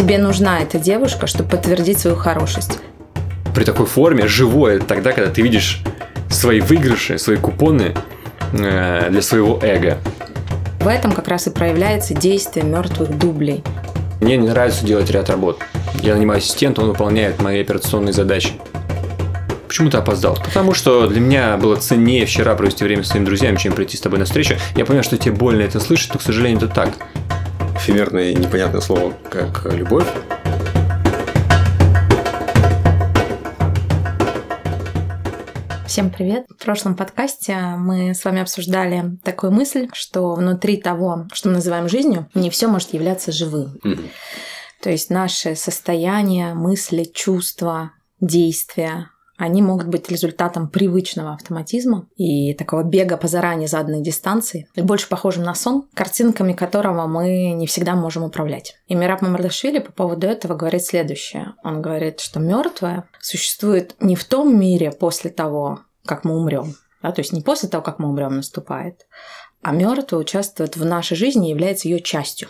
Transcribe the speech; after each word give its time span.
Тебе 0.00 0.16
нужна 0.16 0.60
эта 0.60 0.78
девушка, 0.78 1.26
чтобы 1.26 1.50
подтвердить 1.50 1.98
свою 1.98 2.16
хорошесть. 2.16 2.78
При 3.54 3.64
такой 3.64 3.84
форме 3.84 4.26
живое 4.26 4.80
тогда, 4.80 5.12
когда 5.12 5.30
ты 5.30 5.42
видишь 5.42 5.82
свои 6.30 6.60
выигрыши, 6.60 7.18
свои 7.18 7.36
купоны 7.36 7.94
э, 8.54 9.08
для 9.10 9.20
своего 9.20 9.58
эго. 9.60 9.98
В 10.80 10.88
этом 10.88 11.12
как 11.12 11.28
раз 11.28 11.48
и 11.48 11.50
проявляется 11.50 12.14
действие 12.14 12.64
мертвых 12.64 13.18
дублей. 13.18 13.62
Мне 14.22 14.38
не 14.38 14.48
нравится 14.48 14.86
делать 14.86 15.10
ряд 15.10 15.28
работ. 15.28 15.60
Я 16.02 16.14
нанимаю 16.14 16.38
ассистента, 16.38 16.80
он 16.80 16.88
выполняет 16.88 17.42
мои 17.42 17.60
операционные 17.60 18.14
задачи. 18.14 18.54
Почему 19.68 19.90
ты 19.90 19.98
опоздал? 19.98 20.38
Потому 20.42 20.72
что 20.72 21.08
для 21.08 21.20
меня 21.20 21.58
было 21.58 21.76
ценнее 21.76 22.24
вчера 22.24 22.54
провести 22.54 22.84
время 22.84 23.04
с 23.04 23.08
своими 23.08 23.26
друзьями, 23.26 23.56
чем 23.56 23.74
прийти 23.74 23.98
с 23.98 24.00
тобой 24.00 24.18
на 24.18 24.24
встречу. 24.24 24.54
Я 24.76 24.86
понимаю, 24.86 25.04
что 25.04 25.18
тебе 25.18 25.32
больно 25.32 25.60
это 25.60 25.78
слышать, 25.78 26.14
но, 26.14 26.18
к 26.18 26.22
сожалению, 26.22 26.56
это 26.56 26.68
так. 26.68 26.88
Эфемерное 27.82 28.32
и 28.32 28.34
непонятное 28.34 28.82
слово, 28.82 29.14
как 29.30 29.64
любовь. 29.72 30.06
Всем 35.86 36.10
привет! 36.10 36.44
В 36.50 36.62
прошлом 36.62 36.94
подкасте 36.94 37.56
мы 37.78 38.14
с 38.14 38.22
вами 38.26 38.42
обсуждали 38.42 39.16
такую 39.24 39.52
мысль, 39.52 39.88
что 39.94 40.34
внутри 40.34 40.76
того, 40.76 41.26
что 41.32 41.48
мы 41.48 41.54
называем 41.54 41.88
жизнью, 41.88 42.28
не 42.34 42.50
все 42.50 42.68
может 42.68 42.92
являться 42.92 43.32
живым. 43.32 43.80
Mm-hmm. 43.82 44.10
То 44.82 44.90
есть 44.90 45.08
наши 45.08 45.56
состояния, 45.56 46.52
мысли, 46.52 47.04
чувства, 47.04 47.92
действия, 48.20 49.08
они 49.40 49.62
могут 49.62 49.86
быть 49.86 50.10
результатом 50.10 50.68
привычного 50.68 51.32
автоматизма 51.32 52.06
и 52.16 52.52
такого 52.52 52.82
бега 52.82 53.16
по 53.16 53.26
заранее 53.26 53.68
заданной 53.68 54.02
дистанции, 54.02 54.68
больше 54.76 55.08
похожим 55.08 55.44
на 55.44 55.54
сон, 55.54 55.88
картинками 55.94 56.52
которого 56.52 57.06
мы 57.06 57.52
не 57.52 57.66
всегда 57.66 57.94
можем 57.94 58.22
управлять. 58.22 58.76
И 58.86 58.94
Мираб 58.94 59.22
Мамардашвили 59.22 59.78
по 59.78 59.92
поводу 59.92 60.26
этого 60.26 60.54
говорит 60.54 60.84
следующее. 60.84 61.54
Он 61.64 61.80
говорит, 61.80 62.20
что 62.20 62.38
мертвое 62.38 63.08
существует 63.18 63.96
не 63.98 64.14
в 64.14 64.24
том 64.24 64.60
мире 64.60 64.92
после 64.92 65.30
того, 65.30 65.80
как 66.04 66.24
мы 66.24 66.36
умрем, 66.36 66.74
да, 67.02 67.10
то 67.10 67.22
есть 67.22 67.32
не 67.32 67.40
после 67.40 67.70
того, 67.70 67.82
как 67.82 67.98
мы 67.98 68.10
умрем, 68.10 68.36
наступает, 68.36 69.06
а 69.62 69.72
мертвое 69.72 70.20
участвует 70.20 70.76
в 70.76 70.84
нашей 70.84 71.16
жизни 71.16 71.48
и 71.48 71.52
является 71.52 71.88
ее 71.88 72.00
частью. 72.00 72.48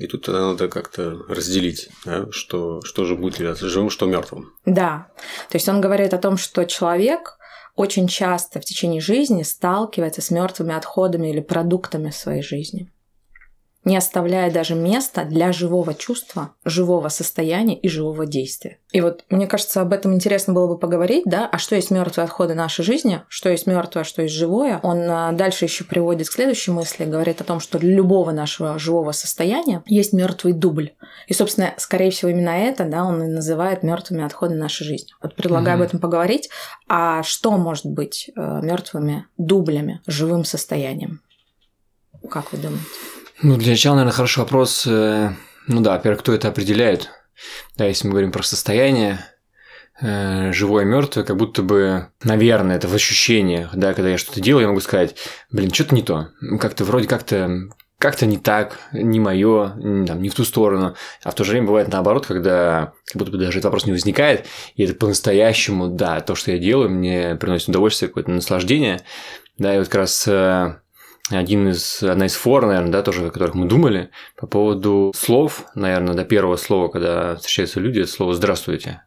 И 0.00 0.06
тут 0.06 0.26
надо 0.28 0.68
как-то 0.68 1.22
разделить, 1.28 1.90
да, 2.06 2.26
что, 2.32 2.80
что 2.82 3.04
же 3.04 3.16
будет 3.16 3.38
являться 3.38 3.68
живым, 3.68 3.90
что 3.90 4.06
мертвым. 4.06 4.50
Да. 4.64 5.08
То 5.50 5.56
есть 5.56 5.68
он 5.68 5.82
говорит 5.82 6.14
о 6.14 6.18
том, 6.18 6.38
что 6.38 6.64
человек 6.64 7.36
очень 7.76 8.08
часто 8.08 8.60
в 8.60 8.64
течение 8.64 9.02
жизни 9.02 9.42
сталкивается 9.42 10.22
с 10.22 10.30
мертвыми 10.30 10.74
отходами 10.74 11.28
или 11.28 11.40
продуктами 11.40 12.10
своей 12.10 12.42
жизни 12.42 12.90
не 13.84 13.96
оставляя 13.96 14.50
даже 14.50 14.74
места 14.74 15.24
для 15.24 15.52
живого 15.52 15.94
чувства, 15.94 16.54
живого 16.64 17.08
состояния 17.08 17.78
и 17.78 17.88
живого 17.88 18.26
действия. 18.26 18.78
И 18.92 19.00
вот 19.00 19.24
мне 19.30 19.46
кажется, 19.46 19.80
об 19.80 19.92
этом 19.92 20.14
интересно 20.14 20.52
было 20.52 20.66
бы 20.66 20.78
поговорить, 20.78 21.24
да, 21.24 21.48
а 21.50 21.58
что 21.58 21.76
есть 21.76 21.90
мертвые 21.90 22.24
отходы 22.24 22.54
нашей 22.54 22.84
жизни, 22.84 23.22
что 23.28 23.48
есть 23.48 23.66
мертвое, 23.66 24.02
а 24.02 24.04
что 24.04 24.22
есть 24.22 24.34
живое. 24.34 24.80
Он 24.82 25.08
а, 25.08 25.32
дальше 25.32 25.64
еще 25.64 25.84
приводит 25.84 26.28
к 26.28 26.32
следующей 26.32 26.72
мысли, 26.72 27.04
говорит 27.04 27.40
о 27.40 27.44
том, 27.44 27.60
что 27.60 27.78
для 27.78 27.94
любого 27.94 28.32
нашего 28.32 28.78
живого 28.78 29.12
состояния 29.12 29.82
есть 29.86 30.12
мертвый 30.12 30.52
дубль. 30.52 30.92
И, 31.26 31.32
собственно, 31.32 31.72
скорее 31.78 32.10
всего, 32.10 32.30
именно 32.30 32.50
это, 32.50 32.84
да, 32.84 33.04
он 33.04 33.22
и 33.22 33.28
называет 33.28 33.82
мертвыми 33.82 34.24
отходами 34.24 34.58
нашей 34.58 34.84
жизни. 34.84 35.10
Вот 35.22 35.36
предлагаю 35.36 35.78
mm-hmm. 35.78 35.82
об 35.82 35.88
этом 35.88 36.00
поговорить. 36.00 36.50
А 36.88 37.22
что 37.22 37.52
может 37.52 37.86
быть 37.86 38.30
э, 38.36 38.40
мертвыми 38.62 39.26
дублями, 39.38 40.00
живым 40.06 40.44
состоянием? 40.44 41.22
Как 42.28 42.52
вы 42.52 42.58
думаете? 42.58 42.84
Ну, 43.42 43.56
для 43.56 43.70
начала, 43.70 43.94
наверное, 43.94 44.12
хороший 44.12 44.40
вопрос. 44.40 44.86
Э, 44.86 45.30
ну 45.66 45.80
да, 45.80 45.92
во-первых, 45.92 46.20
кто 46.20 46.34
это 46.34 46.48
определяет? 46.48 47.08
Да, 47.78 47.86
если 47.86 48.06
мы 48.06 48.12
говорим 48.12 48.32
про 48.32 48.42
состояние, 48.42 49.24
э, 50.02 50.52
живое, 50.52 50.84
мертвое, 50.84 51.24
как 51.24 51.38
будто 51.38 51.62
бы, 51.62 52.08
наверное, 52.22 52.76
это 52.76 52.86
в 52.86 52.94
ощущениях, 52.94 53.70
да, 53.74 53.94
когда 53.94 54.10
я 54.10 54.18
что-то 54.18 54.42
делаю, 54.42 54.62
я 54.62 54.68
могу 54.68 54.80
сказать, 54.80 55.16
блин, 55.50 55.72
что-то 55.72 55.94
не 55.94 56.02
то, 56.02 56.28
как-то 56.60 56.84
вроде 56.84 57.08
как-то 57.08 57.70
как-то 57.96 58.24
не 58.24 58.38
так, 58.38 58.78
не 58.92 59.20
мое, 59.20 59.74
не 59.76 60.30
в 60.30 60.34
ту 60.34 60.44
сторону. 60.44 60.96
А 61.22 61.30
в 61.30 61.34
то 61.34 61.44
же 61.44 61.50
время 61.52 61.66
бывает 61.66 61.88
наоборот, 61.88 62.26
когда 62.26 62.94
как 63.04 63.16
будто 63.16 63.30
бы 63.30 63.36
даже 63.36 63.58
этот 63.58 63.64
вопрос 63.64 63.84
не 63.84 63.92
возникает, 63.92 64.46
и 64.74 64.84
это 64.84 64.94
по-настоящему, 64.94 65.88
да, 65.88 66.20
то, 66.20 66.34
что 66.34 66.50
я 66.50 66.58
делаю, 66.58 66.88
мне 66.88 67.36
приносит 67.36 67.68
удовольствие, 67.68 68.08
какое-то 68.08 68.30
наслаждение. 68.30 69.02
Да, 69.58 69.74
и 69.74 69.78
вот 69.78 69.88
как 69.88 69.96
раз 69.96 70.26
э, 70.26 70.76
один 71.30 71.68
из, 71.68 72.02
одна 72.02 72.26
из 72.26 72.34
фор, 72.34 72.66
наверное, 72.66 72.92
да, 72.92 73.02
тоже, 73.02 73.26
о 73.26 73.30
которых 73.30 73.54
мы 73.54 73.66
думали, 73.66 74.10
по 74.36 74.46
поводу 74.46 75.12
слов, 75.16 75.64
наверное, 75.74 76.14
до 76.14 76.24
первого 76.24 76.56
слова, 76.56 76.88
когда 76.88 77.36
встречаются 77.36 77.80
люди, 77.80 78.00
это 78.00 78.10
слово 78.10 78.34
«здравствуйте». 78.34 79.02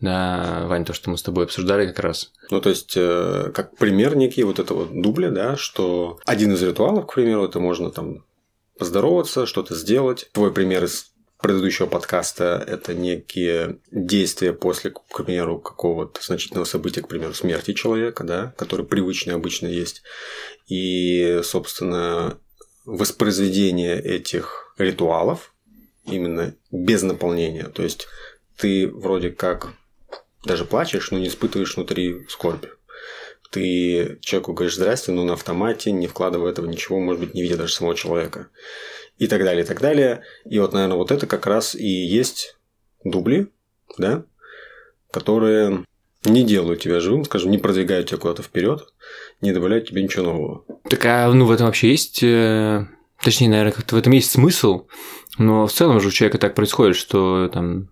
Да, 0.00 0.64
Вань, 0.66 0.84
то, 0.84 0.92
что 0.92 1.10
мы 1.10 1.18
с 1.18 1.22
тобой 1.22 1.44
обсуждали 1.44 1.86
как 1.86 2.00
раз. 2.00 2.32
Ну, 2.50 2.60
то 2.60 2.70
есть, 2.70 2.94
э, 2.96 3.50
как 3.54 3.76
пример 3.76 4.16
некий 4.16 4.42
вот 4.44 4.58
этого 4.58 4.86
дубля, 4.86 5.30
да, 5.30 5.56
что 5.56 6.18
один 6.24 6.52
из 6.52 6.62
ритуалов, 6.62 7.06
к 7.06 7.14
примеру, 7.14 7.44
это 7.44 7.60
можно 7.60 7.90
там 7.90 8.24
поздороваться, 8.78 9.46
что-то 9.46 9.74
сделать. 9.74 10.28
Твой 10.32 10.52
пример 10.52 10.84
из 10.84 11.12
предыдущего 11.40 11.86
подкаста 11.86 12.62
это 12.66 12.94
некие 12.94 13.78
действия 13.92 14.52
после, 14.52 14.90
к 14.90 15.24
примеру, 15.24 15.58
какого-то 15.58 16.22
значительного 16.22 16.64
события, 16.64 17.02
к 17.02 17.08
примеру, 17.08 17.32
смерти 17.32 17.74
человека, 17.74 18.24
да, 18.24 18.54
который 18.56 18.84
привычный 18.84 19.34
обычно 19.34 19.66
есть. 19.68 20.02
И, 20.68 21.40
собственно, 21.42 22.38
воспроизведение 22.84 24.00
этих 24.00 24.74
ритуалов 24.78 25.54
именно 26.04 26.54
без 26.70 27.02
наполнения. 27.02 27.64
То 27.64 27.82
есть 27.82 28.06
ты 28.56 28.88
вроде 28.88 29.30
как 29.30 29.72
даже 30.44 30.64
плачешь, 30.64 31.10
но 31.10 31.18
не 31.18 31.28
испытываешь 31.28 31.76
внутри 31.76 32.26
скорби. 32.28 32.70
Ты 33.50 34.18
человеку 34.20 34.52
говоришь 34.52 34.76
здрасте, 34.76 35.12
но 35.12 35.24
на 35.24 35.32
автомате, 35.34 35.90
не 35.90 36.06
вкладывая 36.06 36.50
этого 36.50 36.66
ничего, 36.66 37.00
может 37.00 37.20
быть, 37.20 37.34
не 37.34 37.42
видя 37.42 37.56
даже 37.56 37.72
самого 37.72 37.94
человека 37.94 38.48
и 39.16 39.26
так 39.26 39.42
далее, 39.42 39.64
и 39.64 39.66
так 39.66 39.80
далее. 39.80 40.22
И 40.44 40.58
вот, 40.58 40.72
наверное, 40.72 40.96
вот 40.96 41.10
это 41.10 41.26
как 41.26 41.46
раз 41.46 41.74
и 41.74 41.86
есть 41.86 42.56
дубли, 43.04 43.48
да, 43.96 44.24
которые 45.10 45.84
не 46.24 46.44
делают 46.44 46.80
тебя 46.80 47.00
живым, 47.00 47.24
скажем, 47.24 47.50
не 47.50 47.58
продвигают 47.58 48.08
тебя 48.08 48.18
куда-то 48.18 48.42
вперед, 48.42 48.92
не 49.40 49.52
добавляют 49.52 49.88
тебе 49.88 50.02
ничего 50.02 50.24
нового. 50.24 50.64
Так 50.88 51.04
а 51.04 51.32
ну 51.32 51.46
в 51.46 51.50
этом 51.50 51.66
вообще 51.66 51.90
есть, 51.90 52.22
э, 52.22 52.86
точнее, 53.22 53.48
наверное, 53.48 53.72
как-то 53.72 53.94
в 53.94 53.98
этом 53.98 54.12
есть 54.12 54.30
смысл, 54.30 54.86
но 55.38 55.66
в 55.66 55.72
целом 55.72 56.00
же 56.00 56.08
у 56.08 56.10
человека 56.10 56.38
так 56.38 56.54
происходит, 56.54 56.96
что 56.96 57.48
там 57.52 57.88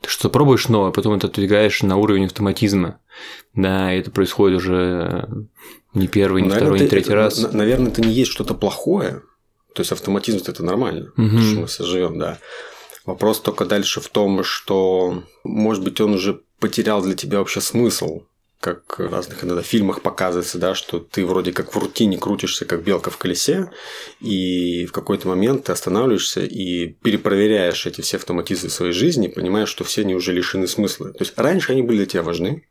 ты 0.00 0.08
что 0.08 0.28
пробуешь 0.28 0.68
новое, 0.68 0.90
потом 0.90 1.14
это 1.14 1.28
отодвигаешь 1.28 1.82
на 1.82 1.96
уровень 1.96 2.26
автоматизма. 2.26 3.00
Да, 3.54 3.92
и 3.92 4.00
это 4.00 4.10
происходит 4.10 4.58
уже 4.58 5.28
не 5.94 6.08
первый, 6.08 6.42
не 6.42 6.48
наверное, 6.48 6.66
второй, 6.66 6.80
не 6.80 6.88
третий 6.88 7.12
раз. 7.12 7.52
Наверное, 7.52 7.90
это 7.90 8.02
не 8.02 8.12
есть 8.12 8.30
что-то 8.30 8.54
плохое, 8.54 9.22
то 9.74 9.80
есть 9.80 9.92
автоматизм 9.92 10.42
это 10.46 10.64
нормально, 10.64 11.12
угу. 11.16 11.22
потому 11.22 11.42
что 11.42 11.60
мы 11.60 11.66
все 11.66 11.84
живем, 11.84 12.18
да. 12.18 12.38
Вопрос 13.04 13.40
только 13.40 13.64
дальше 13.64 14.00
в 14.00 14.08
том, 14.08 14.44
что, 14.44 15.22
может 15.42 15.82
быть, 15.82 16.00
он 16.00 16.14
уже 16.14 16.40
потерял 16.58 17.00
для 17.02 17.14
тебя 17.14 17.38
вообще 17.38 17.60
смысл, 17.60 18.22
как 18.60 18.98
в 18.98 19.12
разных 19.12 19.44
иногда 19.44 19.62
фильмах 19.62 20.02
показывается, 20.02 20.58
да, 20.58 20.74
что 20.74 20.98
ты 20.98 21.24
вроде 21.24 21.52
как 21.52 21.74
в 21.74 21.78
рутине 21.78 22.18
крутишься, 22.18 22.64
как 22.64 22.82
белка 22.82 23.10
в 23.10 23.16
колесе, 23.16 23.70
и 24.20 24.84
в 24.86 24.92
какой-то 24.92 25.28
момент 25.28 25.64
ты 25.64 25.72
останавливаешься 25.72 26.40
и 26.40 26.88
перепроверяешь 26.88 27.86
эти 27.86 28.00
все 28.00 28.16
автоматизмы 28.16 28.70
своей 28.70 28.92
жизни, 28.92 29.28
понимаешь, 29.28 29.68
что 29.68 29.84
все 29.84 30.02
они 30.02 30.14
уже 30.14 30.32
лишены 30.32 30.66
смысла. 30.66 31.12
То 31.12 31.22
есть 31.24 31.38
раньше 31.38 31.72
они 31.72 31.82
были 31.82 31.98
для 31.98 32.06
тебя 32.06 32.22
важны, 32.22 32.64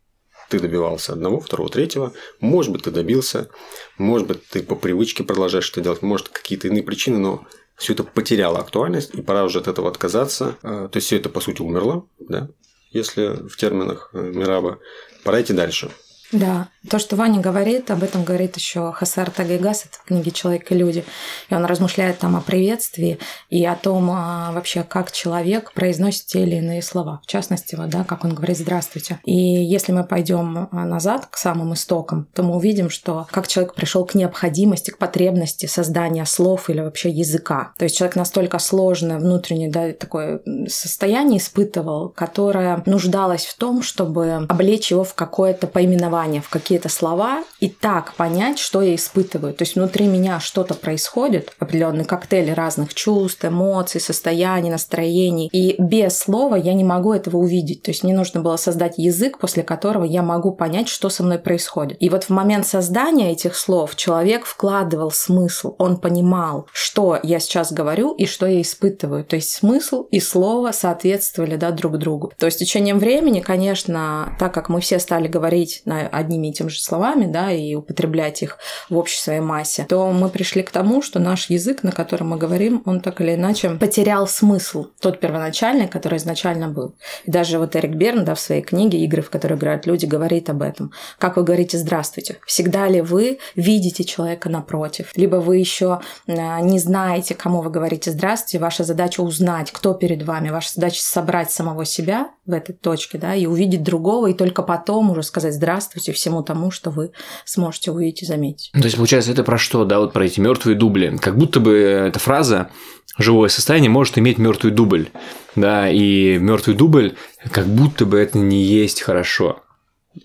ты 0.49 0.59
добивался 0.59 1.13
одного, 1.13 1.39
второго, 1.39 1.69
третьего. 1.69 2.13
Может 2.39 2.71
быть, 2.71 2.83
ты 2.83 2.91
добился. 2.91 3.49
Может 3.97 4.27
быть, 4.27 4.47
ты 4.47 4.63
по 4.63 4.75
привычке 4.75 5.23
продолжаешь 5.23 5.69
это 5.69 5.81
делать. 5.81 6.01
Может, 6.01 6.29
какие-то 6.29 6.67
иные 6.67 6.83
причины, 6.83 7.17
но 7.17 7.45
все 7.75 7.93
это 7.93 8.03
потеряло 8.03 8.59
актуальность, 8.59 9.13
и 9.13 9.21
пора 9.21 9.43
уже 9.43 9.59
от 9.59 9.67
этого 9.67 9.89
отказаться. 9.89 10.57
А, 10.63 10.87
то 10.87 10.97
есть, 10.97 11.07
все 11.07 11.17
это, 11.17 11.29
по 11.29 11.41
сути, 11.41 11.61
умерло, 11.61 12.07
да? 12.19 12.49
Если 12.91 13.47
в 13.47 13.55
терминах 13.57 14.09
э, 14.13 14.19
Мираба. 14.19 14.79
Пора 15.23 15.41
идти 15.41 15.53
дальше. 15.53 15.91
Да, 16.31 16.67
то, 16.89 16.99
что 16.99 17.15
Ваня 17.15 17.39
говорит, 17.39 17.89
об 17.91 18.03
этом 18.03 18.23
говорит 18.23 18.55
еще 18.55 18.91
Хасар 18.91 19.29
Тагайгас, 19.29 19.85
это 19.85 19.97
в 19.97 20.03
книге 20.03 20.31
«Человек 20.31 20.71
и 20.71 20.75
люди». 20.75 21.03
И 21.49 21.53
он 21.53 21.65
размышляет 21.65 22.19
там 22.19 22.35
о 22.35 22.41
приветствии 22.41 23.19
и 23.49 23.65
о 23.65 23.75
том 23.75 24.09
а, 24.11 24.51
вообще, 24.51 24.83
как 24.83 25.11
человек 25.11 25.73
произносит 25.73 26.25
те 26.27 26.43
или 26.43 26.55
иные 26.55 26.81
слова. 26.81 27.21
В 27.23 27.27
частности, 27.27 27.75
вот, 27.75 27.89
да, 27.89 28.03
как 28.03 28.25
он 28.25 28.33
говорит 28.33 28.57
«здравствуйте». 28.57 29.19
И 29.23 29.33
если 29.33 29.91
мы 29.91 30.03
пойдем 30.03 30.69
а, 30.71 30.85
назад 30.85 31.27
к 31.27 31.37
самым 31.37 31.73
истокам, 31.73 32.27
то 32.33 32.43
мы 32.43 32.55
увидим, 32.55 32.89
что 32.89 33.27
как 33.31 33.47
человек 33.47 33.73
пришел 33.73 34.05
к 34.05 34.15
необходимости, 34.15 34.91
к 34.91 34.97
потребности 34.97 35.65
создания 35.65 36.25
слов 36.25 36.69
или 36.69 36.81
вообще 36.81 37.09
языка. 37.09 37.71
То 37.77 37.83
есть 37.85 37.97
человек 37.97 38.15
настолько 38.15 38.59
сложное 38.59 39.17
внутреннее 39.17 39.69
да, 39.69 39.93
такое 39.93 40.41
состояние 40.67 41.39
испытывал, 41.39 42.09
которое 42.09 42.83
нуждалось 42.85 43.45
в 43.45 43.57
том, 43.57 43.81
чтобы 43.81 44.45
облечь 44.47 44.91
его 44.91 45.03
в 45.03 45.13
какое-то 45.13 45.67
поименование 45.67 46.16
основания 46.17 46.41
в 46.41 46.49
какие-то 46.49 46.89
слова 46.89 47.43
и 47.59 47.69
так 47.69 48.13
понять, 48.15 48.59
что 48.59 48.81
я 48.81 48.95
испытываю. 48.95 49.53
То 49.53 49.63
есть 49.63 49.75
внутри 49.75 50.07
меня 50.07 50.39
что-то 50.39 50.73
происходит, 50.73 51.53
определенный 51.59 52.05
коктейль 52.05 52.53
разных 52.53 52.93
чувств, 52.93 53.45
эмоций, 53.45 54.01
состояний, 54.01 54.71
настроений. 54.71 55.49
И 55.51 55.75
без 55.79 56.17
слова 56.17 56.55
я 56.55 56.73
не 56.73 56.83
могу 56.83 57.13
этого 57.13 57.37
увидеть. 57.37 57.83
То 57.83 57.91
есть 57.91 58.03
мне 58.03 58.15
нужно 58.15 58.41
было 58.41 58.57
создать 58.57 58.97
язык, 58.97 59.37
после 59.37 59.63
которого 59.63 60.05
я 60.05 60.23
могу 60.23 60.51
понять, 60.51 60.87
что 60.87 61.09
со 61.09 61.23
мной 61.23 61.37
происходит. 61.37 61.97
И 61.99 62.09
вот 62.09 62.23
в 62.23 62.29
момент 62.29 62.65
создания 62.65 63.31
этих 63.31 63.55
слов 63.55 63.95
человек 63.95 64.45
вкладывал 64.45 65.11
смысл. 65.11 65.75
Он 65.77 65.97
понимал, 65.97 66.67
что 66.73 67.19
я 67.23 67.39
сейчас 67.39 67.71
говорю 67.71 68.13
и 68.13 68.25
что 68.25 68.47
я 68.47 68.61
испытываю. 68.61 69.23
То 69.23 69.35
есть 69.35 69.49
смысл 69.49 70.07
и 70.11 70.19
слово 70.19 70.71
соответствовали 70.71 71.57
да, 71.57 71.71
друг 71.71 71.97
другу. 71.97 72.31
То 72.37 72.47
есть 72.47 72.57
с 72.57 72.59
течением 72.59 72.97
времени, 72.99 73.39
конечно, 73.39 74.35
так 74.39 74.53
как 74.53 74.69
мы 74.69 74.81
все 74.81 74.99
стали 74.99 75.27
говорить 75.27 75.81
на 75.85 76.06
одними 76.07 76.47
и 76.47 76.53
теми 76.53 76.69
же 76.69 76.79
словами, 76.79 77.25
да, 77.25 77.51
и 77.51 77.75
употреблять 77.75 78.41
их 78.41 78.57
в 78.89 78.97
общей 78.97 79.19
своей 79.19 79.41
массе, 79.41 79.85
то 79.87 80.11
мы 80.11 80.29
пришли 80.29 80.63
к 80.63 80.71
тому, 80.71 81.01
что 81.01 81.19
наш 81.19 81.49
язык, 81.49 81.83
на 81.83 81.91
котором 81.91 82.29
мы 82.29 82.37
говорим, 82.37 82.81
он 82.85 83.01
так 83.01 83.21
или 83.21 83.35
иначе 83.35 83.69
потерял 83.71 84.27
смысл, 84.27 84.87
тот 84.99 85.19
первоначальный, 85.19 85.87
который 85.87 86.17
изначально 86.17 86.67
был. 86.67 86.95
И 87.25 87.31
даже 87.31 87.59
вот 87.59 87.75
Эрик 87.75 87.95
Берн, 87.95 88.25
да, 88.25 88.35
в 88.35 88.39
своей 88.39 88.61
книге 88.61 88.99
«Игры, 88.99 89.21
в 89.21 89.29
которые 89.29 89.57
играют 89.57 89.85
люди», 89.85 90.05
говорит 90.05 90.49
об 90.49 90.61
этом. 90.61 90.91
Как 91.17 91.37
вы 91.37 91.43
говорите 91.43 91.77
«здравствуйте»? 91.77 92.37
Всегда 92.45 92.87
ли 92.87 93.01
вы 93.01 93.39
видите 93.55 94.03
человека 94.03 94.49
напротив? 94.49 95.11
Либо 95.15 95.37
вы 95.37 95.57
еще 95.57 95.99
а, 96.27 96.61
не 96.61 96.79
знаете, 96.79 97.35
кому 97.35 97.61
вы 97.61 97.69
говорите 97.69 98.11
«здравствуйте», 98.11 98.59
ваша 98.59 98.83
задача 98.83 99.21
узнать, 99.21 99.71
кто 99.71 99.93
перед 99.93 100.23
вами, 100.23 100.49
ваша 100.49 100.73
задача 100.73 101.01
собрать 101.01 101.51
самого 101.51 101.85
себя 101.85 102.29
в 102.45 102.53
этой 102.53 102.73
точке, 102.73 103.17
да, 103.17 103.35
и 103.35 103.45
увидеть 103.45 103.83
другого, 103.83 104.27
и 104.27 104.33
только 104.33 104.63
потом 104.63 105.11
уже 105.11 105.23
сказать 105.23 105.53
«здравствуйте» 105.53 105.96
всему 105.99 106.43
тому, 106.43 106.71
что 106.71 106.91
вы 106.91 107.11
сможете 107.45 107.91
увидеть 107.91 108.23
и 108.23 108.25
заметить. 108.25 108.71
То 108.73 108.83
есть, 108.83 108.95
получается, 108.95 109.31
это 109.31 109.43
про 109.43 109.57
что, 109.57 109.85
да, 109.85 109.99
вот 109.99 110.13
про 110.13 110.25
эти 110.25 110.39
мертвые 110.39 110.75
дубли. 110.75 111.17
Как 111.21 111.37
будто 111.37 111.59
бы 111.59 111.73
эта 111.75 112.19
фраза 112.19 112.69
живое 113.17 113.49
состояние 113.49 113.89
может 113.89 114.17
иметь 114.17 114.37
мертвый 114.37 114.71
дубль, 114.71 115.09
да, 115.55 115.89
и 115.89 116.37
мертвый 116.37 116.75
дубль, 116.75 117.15
как 117.51 117.67
будто 117.67 118.05
бы 118.05 118.17
это 118.19 118.37
не 118.37 118.63
есть 118.63 119.01
хорошо. 119.01 119.63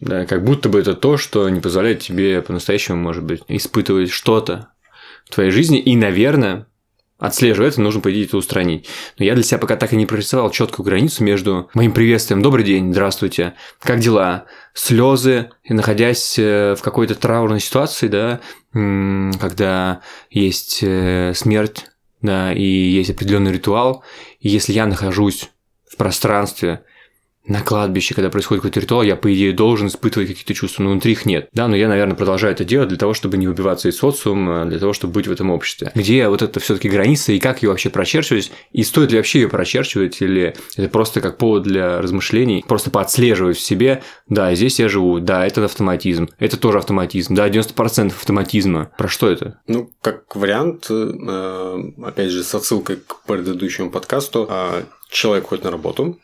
Да, 0.00 0.24
как 0.24 0.42
будто 0.42 0.70
бы 0.70 0.78
это 0.78 0.94
то, 0.94 1.18
что 1.18 1.48
не 1.50 1.60
позволяет 1.60 2.00
тебе 2.00 2.40
по-настоящему, 2.40 2.96
может 2.96 3.24
быть, 3.24 3.42
испытывать 3.48 4.10
что-то 4.10 4.68
в 5.26 5.34
твоей 5.34 5.50
жизни. 5.50 5.78
И, 5.78 5.96
наверное, 5.96 6.66
отслеживая 7.22 7.68
это, 7.68 7.80
нужно, 7.80 8.00
по 8.00 8.10
идее, 8.10 8.24
это 8.24 8.36
устранить. 8.36 8.88
Но 9.16 9.24
я 9.24 9.34
для 9.34 9.44
себя 9.44 9.58
пока 9.58 9.76
так 9.76 9.92
и 9.92 9.96
не 9.96 10.06
прорисовал 10.06 10.50
четкую 10.50 10.84
границу 10.84 11.22
между 11.22 11.70
моим 11.72 11.92
приветствием 11.92 12.42
«Добрый 12.42 12.64
день, 12.64 12.92
здравствуйте, 12.92 13.54
как 13.80 14.00
дела?» 14.00 14.46
слезы, 14.74 15.50
находясь 15.68 16.36
э, 16.36 16.74
в 16.76 16.82
какой-то 16.82 17.14
траурной 17.14 17.60
ситуации, 17.60 18.08
да, 18.08 18.40
когда 18.72 20.00
есть 20.30 20.80
э, 20.82 21.32
смерть, 21.36 21.86
да, 22.22 22.52
и 22.52 22.64
есть 22.64 23.10
определенный 23.10 23.52
ритуал, 23.52 24.02
и 24.40 24.48
если 24.48 24.72
я 24.72 24.86
нахожусь 24.86 25.50
в 25.88 25.96
пространстве, 25.96 26.82
на 27.46 27.60
кладбище, 27.60 28.14
когда 28.14 28.30
происходит 28.30 28.62
какой-то 28.62 28.80
ритуал, 28.80 29.02
я, 29.02 29.16
по 29.16 29.32
идее, 29.32 29.52
должен 29.52 29.88
испытывать 29.88 30.28
какие-то 30.28 30.54
чувства, 30.54 30.84
но 30.84 30.90
внутри 30.90 31.12
их 31.12 31.26
нет. 31.26 31.48
Да, 31.52 31.66
но 31.66 31.76
я, 31.76 31.88
наверное, 31.88 32.14
продолжаю 32.14 32.52
это 32.52 32.64
делать 32.64 32.88
для 32.88 32.98
того, 32.98 33.14
чтобы 33.14 33.36
не 33.36 33.48
выбиваться 33.48 33.88
из 33.88 33.96
социума, 33.98 34.64
для 34.64 34.78
того, 34.78 34.92
чтобы 34.92 35.14
быть 35.14 35.26
в 35.26 35.32
этом 35.32 35.50
обществе. 35.50 35.90
Где 35.94 36.28
вот 36.28 36.42
это 36.42 36.60
все 36.60 36.74
таки 36.74 36.88
граница 36.88 37.32
и 37.32 37.40
как 37.40 37.62
ее 37.62 37.70
вообще 37.70 37.90
прочерчивать, 37.90 38.52
и 38.72 38.84
стоит 38.84 39.10
ли 39.10 39.16
вообще 39.16 39.40
ее 39.40 39.48
прочерчивать, 39.48 40.22
или 40.22 40.54
это 40.76 40.88
просто 40.88 41.20
как 41.20 41.38
повод 41.38 41.64
для 41.64 42.00
размышлений, 42.00 42.64
просто 42.66 42.90
поотслеживать 42.90 43.56
в 43.56 43.60
себе, 43.60 44.02
да, 44.28 44.54
здесь 44.54 44.78
я 44.78 44.88
живу, 44.88 45.18
да, 45.18 45.46
это 45.46 45.64
автоматизм, 45.64 46.28
это 46.38 46.56
тоже 46.56 46.78
автоматизм, 46.78 47.34
да, 47.34 47.48
90% 47.48 48.06
автоматизма. 48.08 48.90
Про 48.96 49.08
что 49.08 49.28
это? 49.28 49.60
Ну, 49.66 49.90
как 50.00 50.36
вариант, 50.36 50.86
э, 50.90 51.74
опять 52.04 52.30
же, 52.30 52.44
с 52.44 52.54
отсылкой 52.54 52.96
к 52.96 53.22
предыдущему 53.26 53.90
подкасту, 53.90 54.46
а, 54.48 54.82
человек 55.10 55.46
ходит 55.46 55.64
на 55.64 55.70
работу, 55.70 56.18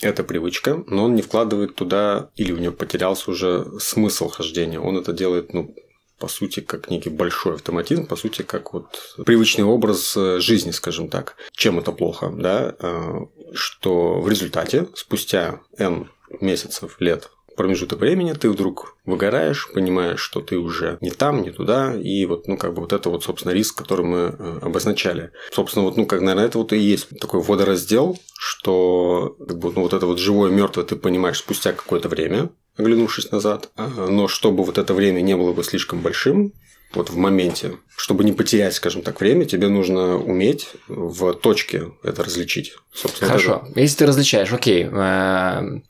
это 0.00 0.24
привычка, 0.24 0.82
но 0.86 1.04
он 1.04 1.14
не 1.14 1.22
вкладывает 1.22 1.74
туда, 1.74 2.30
или 2.36 2.52
у 2.52 2.58
него 2.58 2.72
потерялся 2.72 3.30
уже 3.30 3.66
смысл 3.80 4.28
хождения. 4.28 4.80
Он 4.80 4.96
это 4.96 5.12
делает, 5.12 5.54
ну, 5.54 5.74
по 6.18 6.28
сути, 6.28 6.60
как 6.60 6.90
некий 6.90 7.10
большой 7.10 7.54
автоматизм, 7.54 8.06
по 8.06 8.16
сути, 8.16 8.42
как 8.42 8.72
вот 8.72 8.86
привычный 9.26 9.64
образ 9.64 10.16
э, 10.16 10.40
жизни, 10.40 10.70
скажем 10.70 11.08
так. 11.08 11.36
Чем 11.52 11.78
это 11.78 11.92
плохо, 11.92 12.32
да? 12.34 12.74
Э, 12.78 13.26
что 13.52 14.20
в 14.20 14.28
результате, 14.28 14.86
спустя 14.94 15.60
N 15.76 16.08
месяцев, 16.40 16.96
лет 17.00 17.30
промежуток 17.56 18.00
времени 18.00 18.32
ты 18.32 18.50
вдруг 18.50 18.96
выгораешь, 19.04 19.70
понимаешь, 19.72 20.20
что 20.20 20.40
ты 20.40 20.58
уже 20.58 20.98
не 21.00 21.10
там, 21.10 21.42
не 21.42 21.50
туда, 21.50 21.94
и 21.94 22.26
вот, 22.26 22.48
ну, 22.48 22.56
как 22.56 22.74
бы 22.74 22.82
вот 22.82 22.92
это 22.92 23.10
вот, 23.10 23.24
собственно, 23.24 23.52
риск, 23.52 23.76
который 23.76 24.04
мы 24.04 24.18
э, 24.38 24.58
обозначали. 24.62 25.30
Собственно, 25.52 25.84
вот, 25.84 25.96
ну, 25.96 26.06
как, 26.06 26.20
наверное, 26.20 26.46
это 26.46 26.58
вот 26.58 26.72
и 26.72 26.78
есть 26.78 27.08
такой 27.20 27.40
водораздел, 27.40 28.18
что, 28.38 29.36
как 29.46 29.58
бы, 29.58 29.72
ну, 29.74 29.82
вот 29.82 29.92
это 29.92 30.06
вот 30.06 30.18
живое 30.18 30.50
мертвое 30.50 30.84
ты 30.84 30.96
понимаешь 30.96 31.38
спустя 31.38 31.72
какое-то 31.72 32.08
время, 32.08 32.50
оглянувшись 32.76 33.30
назад, 33.30 33.70
но 33.76 34.28
чтобы 34.28 34.64
вот 34.64 34.78
это 34.78 34.94
время 34.94 35.20
не 35.20 35.36
было 35.36 35.52
бы 35.52 35.62
слишком 35.62 36.00
большим, 36.00 36.52
вот 36.94 37.10
в 37.10 37.16
моменте. 37.16 37.72
Чтобы 37.96 38.24
не 38.24 38.32
потерять, 38.32 38.74
скажем 38.74 39.02
так, 39.02 39.20
время, 39.20 39.44
тебе 39.44 39.68
нужно 39.68 40.16
уметь 40.16 40.68
в 40.88 41.34
точке 41.34 41.92
это 42.02 42.22
различить. 42.24 42.74
Собственно, 42.92 43.28
Хорошо. 43.28 43.66
Это... 43.70 43.80
Если 43.80 43.98
ты 43.98 44.06
различаешь, 44.06 44.52
окей, 44.52 44.88
э, 44.90 45.80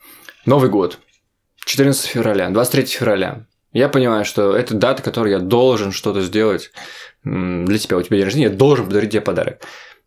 Новый 0.47 0.69
год, 0.69 0.99
14 1.65 2.05
февраля, 2.07 2.51
23 2.51 2.87
февраля. 2.87 3.47
Я 3.73 3.89
понимаю, 3.89 4.25
что 4.25 4.57
это 4.57 4.75
дата, 4.75 5.03
которой 5.03 5.33
я 5.33 5.41
должен 5.41 5.91
что-то 5.93 6.23
сделать 6.23 6.71
для 7.25 7.79
тебя. 7.79 7.97
У 7.97 8.03
тебя 8.03 8.17
день 8.17 8.25
рождения, 8.25 8.47
я 8.47 8.53
должен 8.53 8.87
подарить 8.87 9.11
тебе 9.11 9.21
подарок. 9.21 9.63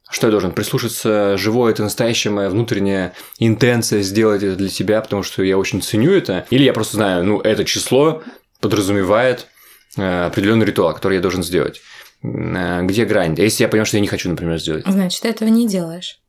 Что 0.09 0.27
я 0.27 0.31
должен? 0.31 0.51
Прислушаться 0.51 1.37
живое, 1.37 1.73
это 1.73 1.83
настоящая 1.83 2.29
моя 2.29 2.49
внутренняя 2.49 3.13
интенция 3.39 4.01
сделать 4.01 4.41
это 4.41 4.55
для 4.55 4.69
тебя, 4.69 5.01
потому 5.01 5.21
что 5.21 5.43
я 5.43 5.57
очень 5.57 5.81
ценю 5.81 6.13
это. 6.13 6.45
Или 6.49 6.63
я 6.63 6.71
просто 6.71 6.95
знаю, 6.95 7.25
ну, 7.25 7.41
это 7.41 7.65
число 7.65 8.23
подразумевает 8.61 9.47
э, 9.97 10.27
определенный 10.27 10.65
ритуал, 10.65 10.93
который 10.93 11.15
я 11.15 11.21
должен 11.21 11.43
сделать. 11.43 11.81
Э, 12.23 12.83
где 12.83 13.03
грань? 13.03 13.35
А 13.37 13.41
если 13.41 13.63
я 13.63 13.67
понимаю, 13.67 13.85
что 13.85 13.97
я 13.97 14.01
не 14.01 14.07
хочу, 14.07 14.29
например, 14.29 14.57
сделать? 14.59 14.85
Значит, 14.87 15.23
ты 15.23 15.27
этого 15.27 15.49
не 15.49 15.67
делаешь. 15.67 16.21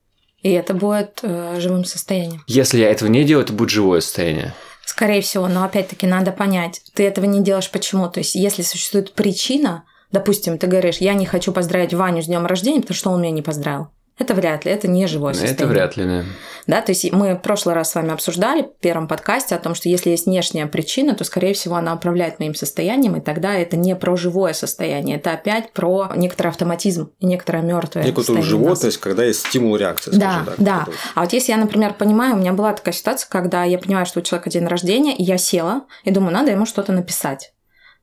И 0.43 0.51
это 0.51 0.75
будет 0.75 1.21
э, 1.23 1.61
живым 1.61 1.85
состоянием. 1.85 2.43
Если 2.49 2.81
я 2.81 2.91
этого 2.91 3.09
не 3.09 3.23
делаю, 3.23 3.45
это 3.45 3.53
будет 3.53 3.71
живое 3.71 4.01
состояние. 4.01 4.55
Скорее 4.89 5.21
всего, 5.21 5.49
но 5.49 5.65
опять-таки 5.65 6.07
надо 6.07 6.33
понять, 6.33 6.81
ты 6.95 7.07
этого 7.07 7.27
не 7.27 7.43
делаешь 7.43 7.71
почему. 7.71 8.09
То 8.09 8.21
есть, 8.21 8.35
если 8.35 8.63
существует 8.63 9.13
причина, 9.13 9.85
допустим, 10.13 10.57
ты 10.57 10.67
говоришь, 10.67 10.97
я 10.97 11.13
не 11.13 11.27
хочу 11.27 11.53
поздравить 11.53 11.93
Ваню 11.93 12.23
с 12.23 12.27
днем 12.27 12.47
рождения, 12.47 12.81
потому 12.81 12.97
что 12.97 13.11
он 13.11 13.21
меня 13.21 13.31
не 13.31 13.43
поздравил. 13.43 13.89
Это 14.19 14.35
вряд 14.35 14.65
ли, 14.65 14.73
это 14.73 14.89
не 14.89 15.07
живое 15.07 15.33
состояние. 15.33 15.57
Это 15.57 15.67
вряд 15.67 15.97
ли, 15.97 16.05
да. 16.05 16.25
Да, 16.69 16.83
то 16.83 16.93
есть 16.93 17.11
мы 17.13 17.35
в 17.35 17.39
прошлый 17.39 17.75
раз 17.75 17.91
с 17.91 17.95
вами 17.95 18.13
обсуждали 18.13 18.63
в 18.63 18.79
первом 18.81 19.09
подкасте 19.09 19.55
о 19.55 19.59
том, 19.59 19.75
что 19.75 19.89
если 19.89 20.11
есть 20.11 20.27
внешняя 20.27 20.67
причина, 20.67 21.15
то, 21.15 21.25
скорее 21.25 21.55
всего, 21.55 21.77
она 21.77 21.95
управляет 21.95 22.41
моим 22.41 22.55
состоянием, 22.55 23.17
и 23.17 23.21
тогда 23.21 23.55
это 23.55 23.77
не 23.79 23.97
про 23.97 24.17
живое 24.17 24.53
состояние, 24.53 25.17
это 25.17 25.33
опять 25.33 25.73
про 25.73 26.11
некоторый 26.15 26.49
автоматизм 26.49 27.11
и 27.21 27.27
некоторое 27.27 27.63
мертвое 27.63 28.05
Некоторую 28.05 28.43
животность, 28.43 28.99
когда 28.99 29.25
есть 29.25 29.47
стимул 29.47 29.77
реакции, 29.77 30.11
Да, 30.11 30.43
так, 30.45 30.55
да. 30.59 30.79
Который... 30.81 30.97
А 31.15 31.21
вот 31.23 31.33
если 31.33 31.53
я, 31.53 31.59
например, 31.59 31.95
понимаю, 31.95 32.35
у 32.35 32.39
меня 32.39 32.53
была 32.53 32.75
такая 32.75 32.93
ситуация, 32.93 33.31
когда 33.31 33.65
я 33.65 33.79
понимаю, 33.79 34.05
что 34.05 34.21
у 34.21 34.23
человека 34.23 34.51
день 34.51 34.67
рождения, 34.67 35.17
и 35.17 35.23
я 35.23 35.39
села 35.39 35.87
и 36.05 36.11
думаю, 36.11 36.35
надо 36.35 36.51
ему 36.51 36.67
что-то 36.67 36.93
написать. 36.93 37.55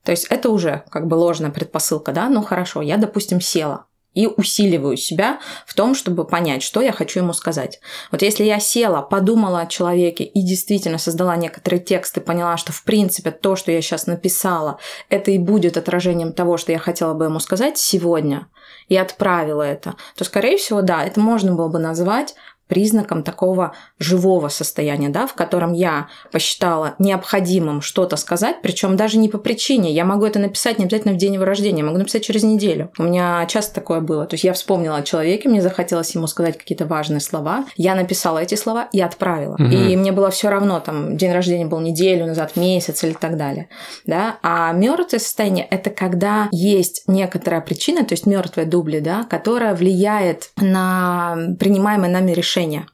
То 0.03 0.11
есть 0.11 0.25
это 0.31 0.49
уже 0.49 0.83
как 0.89 1.05
бы 1.05 1.13
ложная 1.13 1.51
предпосылка, 1.51 2.11
да, 2.13 2.29
ну 2.29 2.41
хорошо, 2.41 2.81
я, 2.81 2.97
допустим, 2.97 3.39
села 3.41 3.85
и 4.15 4.25
усиливаю 4.25 4.97
себя 4.97 5.39
в 5.67 5.75
том, 5.75 5.93
чтобы 5.93 6.25
понять, 6.25 6.63
что 6.63 6.81
я 6.81 6.91
хочу 6.91 7.19
ему 7.19 7.33
сказать. 7.33 7.79
Вот 8.11 8.23
если 8.23 8.43
я 8.43 8.59
села, 8.59 9.01
подумала 9.01 9.61
о 9.61 9.67
человеке 9.67 10.23
и 10.23 10.41
действительно 10.41 10.97
создала 10.97 11.35
некоторые 11.35 11.79
тексты, 11.79 12.21
поняла, 12.21 12.57
что 12.57 12.71
в 12.71 12.83
принципе 12.83 13.29
то, 13.29 13.55
что 13.55 13.71
я 13.71 13.81
сейчас 13.81 14.07
написала, 14.07 14.79
это 15.09 15.29
и 15.31 15.37
будет 15.37 15.77
отражением 15.77 16.33
того, 16.33 16.57
что 16.57 16.71
я 16.71 16.79
хотела 16.79 17.13
бы 17.13 17.25
ему 17.25 17.39
сказать 17.39 17.77
сегодня, 17.77 18.47
и 18.87 18.95
отправила 18.95 19.61
это, 19.61 19.95
то, 20.15 20.23
скорее 20.23 20.57
всего, 20.57 20.81
да, 20.81 21.03
это 21.03 21.19
можно 21.19 21.53
было 21.55 21.67
бы 21.67 21.79
назвать 21.79 22.35
признаком 22.67 23.23
такого 23.23 23.73
живого 23.99 24.49
состояния, 24.49 25.09
да, 25.09 25.27
в 25.27 25.33
котором 25.33 25.73
я 25.73 26.07
посчитала 26.31 26.95
необходимым 26.99 27.81
что-то 27.81 28.15
сказать, 28.17 28.57
причем 28.61 28.95
даже 28.97 29.17
не 29.17 29.29
по 29.29 29.37
причине. 29.37 29.91
Я 29.91 30.05
могу 30.05 30.25
это 30.25 30.39
написать 30.39 30.79
не 30.79 30.85
обязательно 30.85 31.13
в 31.13 31.17
день 31.17 31.35
его 31.35 31.45
рождения, 31.45 31.83
могу 31.83 31.97
написать 31.97 32.23
через 32.23 32.43
неделю. 32.43 32.91
У 32.97 33.03
меня 33.03 33.45
часто 33.47 33.75
такое 33.75 34.01
было. 34.01 34.25
То 34.25 34.33
есть 34.33 34.43
я 34.43 34.53
вспомнила 34.53 34.97
о 34.97 35.03
человеке, 35.03 35.49
мне 35.49 35.61
захотелось 35.61 36.13
ему 36.15 36.27
сказать 36.27 36.57
какие-то 36.57 36.85
важные 36.85 37.19
слова. 37.19 37.65
Я 37.75 37.95
написала 37.95 38.39
эти 38.39 38.55
слова 38.55 38.87
и 38.91 38.99
отправила. 38.99 39.55
Угу. 39.55 39.63
И 39.63 39.95
мне 39.95 40.11
было 40.11 40.29
все 40.29 40.49
равно, 40.49 40.79
там, 40.79 41.17
день 41.17 41.31
рождения 41.31 41.65
был 41.65 41.79
неделю 41.79 42.25
назад, 42.25 42.55
месяц 42.55 43.03
или 43.03 43.13
так 43.13 43.37
далее. 43.37 43.69
Да? 44.05 44.37
А 44.41 44.71
мертвое 44.71 45.19
состояние 45.19 45.67
это 45.69 45.89
когда 45.89 46.47
есть 46.51 47.03
некоторая 47.07 47.61
причина, 47.61 48.03
то 48.03 48.13
есть 48.13 48.25
мертвые 48.25 48.65
дубли, 48.65 48.99
да, 48.99 49.23
которая 49.23 49.75
влияет 49.75 50.49
на 50.57 51.37
принимаемое 51.59 52.09
нами 52.09 52.31
решение 52.31 52.54
решения. 52.55 52.87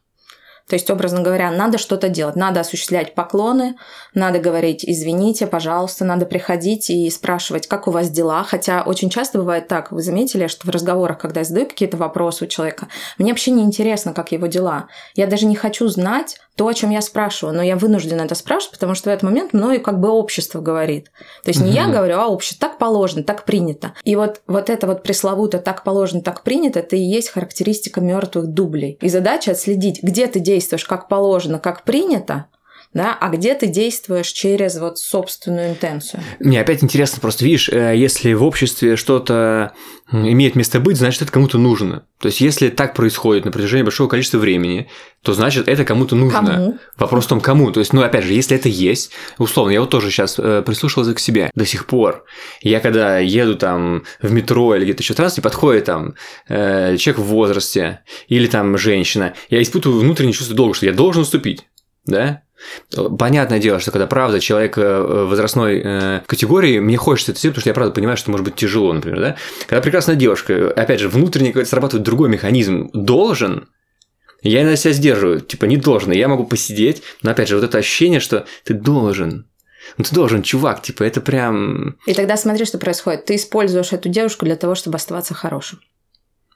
То 0.71 0.75
есть, 0.75 0.89
образно 0.89 1.19
говоря, 1.19 1.51
надо 1.51 1.77
что-то 1.77 2.07
делать, 2.07 2.37
надо 2.37 2.61
осуществлять 2.61 3.13
поклоны, 3.13 3.75
надо 4.13 4.39
говорить 4.39 4.85
«извините, 4.87 5.45
пожалуйста», 5.45 6.05
надо 6.05 6.25
приходить 6.25 6.89
и 6.89 7.09
спрашивать, 7.09 7.67
как 7.67 7.89
у 7.89 7.91
вас 7.91 8.09
дела. 8.09 8.45
Хотя 8.45 8.83
очень 8.83 9.09
часто 9.09 9.37
бывает 9.39 9.67
так, 9.67 9.91
вы 9.91 10.01
заметили, 10.01 10.47
что 10.47 10.65
в 10.65 10.69
разговорах, 10.69 11.17
когда 11.17 11.41
я 11.41 11.43
задаю 11.43 11.65
какие-то 11.65 11.97
вопросы 11.97 12.45
у 12.45 12.47
человека, 12.47 12.87
мне 13.17 13.33
вообще 13.33 13.51
не 13.51 13.63
интересно, 13.63 14.13
как 14.13 14.31
его 14.31 14.47
дела. 14.47 14.87
Я 15.13 15.27
даже 15.27 15.45
не 15.45 15.57
хочу 15.57 15.89
знать 15.89 16.37
то, 16.55 16.67
о 16.67 16.73
чем 16.73 16.89
я 16.91 17.01
спрашиваю, 17.01 17.55
но 17.55 17.63
я 17.63 17.75
вынуждена 17.75 18.21
это 18.21 18.35
спрашивать, 18.35 18.75
потому 18.75 18.93
что 18.93 19.09
в 19.09 19.13
этот 19.13 19.23
момент 19.23 19.51
мною 19.51 19.81
как 19.81 19.99
бы 19.99 20.09
общество 20.09 20.61
говорит. 20.61 21.11
То 21.43 21.49
есть 21.49 21.61
не 21.61 21.71
я 21.71 21.87
говорю, 21.87 22.17
а 22.17 22.27
общество 22.27 22.69
так 22.69 22.77
положено, 22.77 23.23
так 23.23 23.45
принято. 23.45 23.93
И 24.03 24.15
вот, 24.15 24.41
вот 24.47 24.69
это 24.69 24.87
вот 24.87 25.03
пресловуто 25.03 25.57
так 25.57 25.83
положено, 25.83 26.21
так 26.21 26.43
принято, 26.43 26.79
это 26.79 26.95
и 26.95 27.01
есть 27.01 27.29
характеристика 27.29 27.99
мертвых 27.99 28.47
дублей. 28.47 28.97
И 29.01 29.09
задача 29.09 29.51
отследить, 29.51 30.03
где 30.03 30.27
ты 30.27 30.39
действуешь 30.39 30.60
как 30.85 31.07
положено, 31.07 31.59
как 31.59 31.83
принято, 31.83 32.47
да, 32.93 33.17
а 33.19 33.29
где 33.29 33.55
ты 33.55 33.67
действуешь 33.67 34.27
через 34.27 34.77
вот 34.77 34.97
собственную 34.97 35.69
интенцию. 35.69 36.21
Мне 36.39 36.59
опять 36.59 36.83
интересно, 36.83 37.21
просто 37.21 37.45
видишь, 37.45 37.69
э, 37.69 37.95
если 37.95 38.33
в 38.33 38.43
обществе 38.43 38.97
что-то 38.97 39.71
имеет 40.11 40.55
место 40.55 40.81
быть, 40.81 40.97
значит, 40.97 41.21
это 41.21 41.31
кому-то 41.31 41.57
нужно. 41.57 42.05
То 42.19 42.27
есть, 42.27 42.41
если 42.41 42.67
так 42.67 42.93
происходит 42.93 43.45
на 43.45 43.51
протяжении 43.51 43.83
большого 43.83 44.09
количества 44.09 44.39
времени, 44.39 44.89
то 45.23 45.33
значит, 45.33 45.69
это 45.69 45.85
кому-то 45.85 46.15
нужно. 46.15 46.45
Кому? 46.45 46.77
Вопрос 46.97 47.25
в 47.25 47.29
том, 47.29 47.39
кому. 47.39 47.71
То 47.71 47.79
есть, 47.79 47.93
ну, 47.93 48.01
опять 48.01 48.25
же, 48.25 48.33
если 48.33 48.57
это 48.57 48.67
есть, 48.67 49.11
условно, 49.37 49.71
я 49.71 49.79
вот 49.79 49.89
тоже 49.89 50.11
сейчас 50.11 50.37
э, 50.37 50.61
прислушивался 50.65 51.13
к 51.13 51.19
себе 51.19 51.49
до 51.55 51.65
сих 51.65 51.85
пор. 51.85 52.25
Я 52.61 52.81
когда 52.81 53.19
еду 53.19 53.55
там 53.55 54.03
в 54.21 54.31
метро 54.33 54.75
или 54.75 54.83
где-то 54.83 55.01
еще 55.01 55.13
транспорте, 55.13 55.41
подходит 55.41 55.85
там 55.85 56.15
э, 56.49 56.97
человек 56.97 57.23
в 57.23 57.27
возрасте 57.27 58.01
или 58.27 58.47
там 58.47 58.77
женщина, 58.77 59.33
я 59.49 59.61
испытываю 59.61 60.01
внутреннее 60.01 60.33
чувство 60.33 60.55
долга, 60.55 60.73
что 60.73 60.85
я 60.85 60.91
должен 60.91 61.21
уступить. 61.21 61.65
Да? 62.05 62.41
Понятное 63.17 63.59
дело, 63.59 63.79
что 63.79 63.91
когда 63.91 64.07
правда 64.07 64.39
человек 64.39 64.77
э, 64.77 65.25
возрастной 65.27 65.81
э, 65.83 66.21
категории, 66.25 66.79
мне 66.79 66.97
хочется 66.97 67.31
это 67.31 67.39
сделать, 67.39 67.55
потому 67.55 67.61
что 67.61 67.69
я 67.69 67.73
правда 67.73 67.93
понимаю, 67.93 68.17
что 68.17 68.31
может 68.31 68.45
быть 68.45 68.55
тяжело, 68.55 68.93
например, 68.93 69.19
да? 69.19 69.35
Когда 69.67 69.81
прекрасная 69.81 70.15
девушка, 70.15 70.71
опять 70.71 70.99
же, 70.99 71.09
внутренне 71.09 71.49
какой-то 71.49 71.69
срабатывает 71.69 72.05
другой 72.05 72.29
механизм, 72.29 72.89
должен, 72.93 73.69
я 74.41 74.61
иногда 74.61 74.75
себя 74.75 74.93
сдерживаю, 74.93 75.41
типа 75.41 75.65
не 75.65 75.77
должен, 75.77 76.11
я 76.11 76.27
могу 76.27 76.45
посидеть, 76.45 77.01
но 77.23 77.31
опять 77.31 77.47
же, 77.47 77.55
вот 77.55 77.63
это 77.63 77.77
ощущение, 77.77 78.19
что 78.19 78.45
ты 78.63 78.73
должен, 78.73 79.47
ну 79.97 80.03
ты 80.03 80.13
должен, 80.13 80.41
чувак, 80.41 80.81
типа 80.81 81.03
это 81.03 81.21
прям... 81.21 81.97
И 82.05 82.13
тогда 82.13 82.37
смотри, 82.37 82.65
что 82.65 82.77
происходит. 82.77 83.25
Ты 83.25 83.35
используешь 83.35 83.93
эту 83.93 84.09
девушку 84.09 84.45
для 84.45 84.55
того, 84.55 84.75
чтобы 84.75 84.97
оставаться 84.97 85.33
хорошим. 85.33 85.79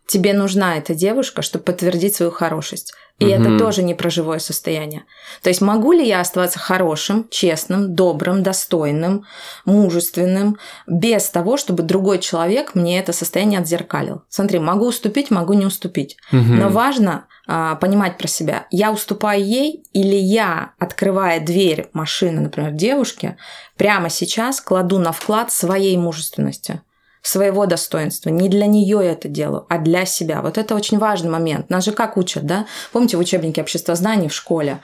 Тебе 0.08 0.34
нужна 0.34 0.78
эта 0.78 0.94
девушка, 0.94 1.42
чтобы 1.42 1.64
подтвердить 1.66 2.16
свою 2.16 2.32
хорошесть. 2.32 2.94
И 3.18 3.26
угу. 3.26 3.34
это 3.34 3.58
тоже 3.58 3.82
не 3.82 3.94
про 3.94 4.10
живое 4.10 4.40
состояние. 4.40 5.06
То 5.42 5.50
есть 5.50 5.62
могу 5.62 5.94
ли 5.94 6.06
я 6.06 6.20
оставаться 6.20 6.60
хорошим, 6.60 7.28
честным, 7.30 7.96
добрым, 7.96 8.44
достойным, 8.44 9.26
мужественным, 9.64 10.58
без 10.86 11.30
того, 11.30 11.56
чтобы 11.56 11.84
другой 11.84 12.20
человек 12.20 12.76
мне 12.76 13.00
это 13.00 13.14
состояние 13.14 13.62
отзеркалил? 13.62 14.24
Смотри, 14.28 14.60
могу 14.60 14.88
уступить, 14.88 15.32
могу 15.32 15.54
не 15.54 15.66
уступить. 15.66 16.18
Угу. 16.34 16.40
Но 16.40 16.70
важно 16.70 17.28
а, 17.48 17.76
понимать 17.76 18.18
про 18.18 18.28
себя. 18.28 18.68
Я 18.70 18.92
уступаю 18.92 19.44
ей 19.44 19.86
или 19.94 20.16
я, 20.16 20.74
открывая 20.78 21.40
дверь 21.40 21.90
машины, 21.94 22.42
например, 22.42 22.72
девушке, 22.72 23.38
прямо 23.78 24.10
сейчас 24.10 24.60
кладу 24.60 25.00
на 25.00 25.14
вклад 25.14 25.54
своей 25.54 25.96
мужественности 25.96 26.82
своего 27.28 27.66
достоинства. 27.66 28.30
Не 28.30 28.50
для 28.50 28.68
нее 28.68 29.04
это 29.04 29.28
делаю, 29.28 29.66
а 29.70 29.78
для 29.80 30.06
себя. 30.06 30.42
Вот 30.42 30.58
это 30.58 30.76
очень 30.76 31.00
важный 31.00 31.30
момент. 31.30 31.70
Нас 31.70 31.86
же 31.86 31.92
как 31.92 32.18
учат, 32.18 32.46
да? 32.46 32.68
Помните 32.92 33.18
в 33.18 33.20
учебнике 33.20 33.62
обществознания 33.62 34.30
в 34.30 34.34
школе? 34.34 34.80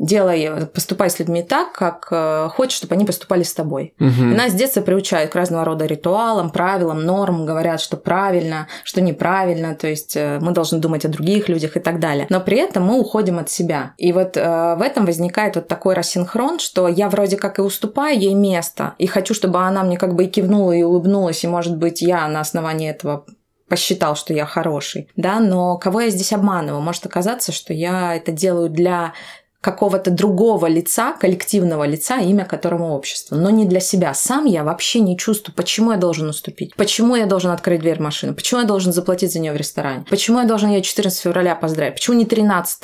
Делай, 0.00 0.66
поступай 0.66 1.10
с 1.10 1.18
людьми 1.18 1.42
так, 1.42 1.72
как 1.72 2.08
э, 2.10 2.48
хочешь, 2.48 2.78
чтобы 2.78 2.94
они 2.94 3.04
поступали 3.04 3.42
с 3.42 3.52
тобой. 3.52 3.94
Угу. 4.00 4.08
И 4.08 4.34
нас 4.34 4.52
с 4.52 4.54
детства 4.54 4.80
приучают 4.80 5.30
к 5.30 5.34
разного 5.34 5.64
рода 5.64 5.84
ритуалам, 5.84 6.50
правилам, 6.50 7.04
нормам, 7.04 7.44
говорят, 7.44 7.80
что 7.80 7.98
правильно, 7.98 8.66
что 8.82 9.02
неправильно, 9.02 9.74
то 9.74 9.86
есть 9.86 10.16
э, 10.16 10.38
мы 10.40 10.52
должны 10.52 10.78
думать 10.78 11.04
о 11.04 11.08
других 11.08 11.48
людях 11.48 11.76
и 11.76 11.80
так 11.80 12.00
далее. 12.00 12.26
Но 12.30 12.40
при 12.40 12.56
этом 12.56 12.84
мы 12.84 12.98
уходим 12.98 13.38
от 13.38 13.50
себя. 13.50 13.92
И 13.98 14.12
вот 14.12 14.36
э, 14.36 14.74
в 14.76 14.82
этом 14.82 15.04
возникает 15.04 15.56
вот 15.56 15.68
такой 15.68 15.94
рассинхрон, 15.94 16.58
что 16.58 16.88
я 16.88 17.10
вроде 17.10 17.36
как 17.36 17.58
и 17.58 17.62
уступаю 17.62 18.18
ей 18.18 18.34
место, 18.34 18.94
и 18.96 19.06
хочу, 19.06 19.34
чтобы 19.34 19.60
она 19.60 19.82
мне 19.82 19.98
как 19.98 20.14
бы 20.14 20.24
и 20.24 20.28
кивнула, 20.28 20.72
и 20.72 20.82
улыбнулась, 20.82 21.44
и, 21.44 21.48
может 21.48 21.76
быть, 21.76 22.00
я 22.00 22.26
на 22.28 22.40
основании 22.40 22.88
этого 22.88 23.26
посчитал, 23.70 24.16
что 24.16 24.34
я 24.34 24.44
хороший, 24.46 25.08
да, 25.14 25.38
но 25.38 25.78
кого 25.78 26.00
я 26.00 26.10
здесь 26.10 26.32
обманываю? 26.32 26.82
Может 26.82 27.06
оказаться, 27.06 27.52
что 27.52 27.72
я 27.72 28.16
это 28.16 28.32
делаю 28.32 28.68
для 28.68 29.14
какого-то 29.60 30.10
другого 30.10 30.66
лица, 30.66 31.12
коллективного 31.12 31.84
лица, 31.84 32.18
имя 32.18 32.44
которому 32.44 32.94
общество, 32.94 33.36
но 33.36 33.50
не 33.50 33.66
для 33.66 33.80
себя. 33.80 34.14
Сам 34.14 34.46
я 34.46 34.64
вообще 34.64 35.00
не 35.00 35.18
чувствую, 35.18 35.54
почему 35.54 35.92
я 35.92 35.98
должен 35.98 36.28
уступить, 36.28 36.74
почему 36.76 37.14
я 37.14 37.26
должен 37.26 37.50
открыть 37.50 37.80
дверь 37.80 38.00
машины, 38.00 38.32
почему 38.32 38.60
я 38.60 38.66
должен 38.66 38.92
заплатить 38.92 39.32
за 39.32 39.38
нее 39.38 39.52
в 39.52 39.56
ресторане, 39.56 40.04
почему 40.08 40.40
я 40.40 40.46
должен 40.46 40.70
ее 40.70 40.82
14 40.82 41.20
февраля 41.20 41.54
поздравить, 41.54 41.94
почему 41.94 42.16
не 42.16 42.24
13 42.24 42.80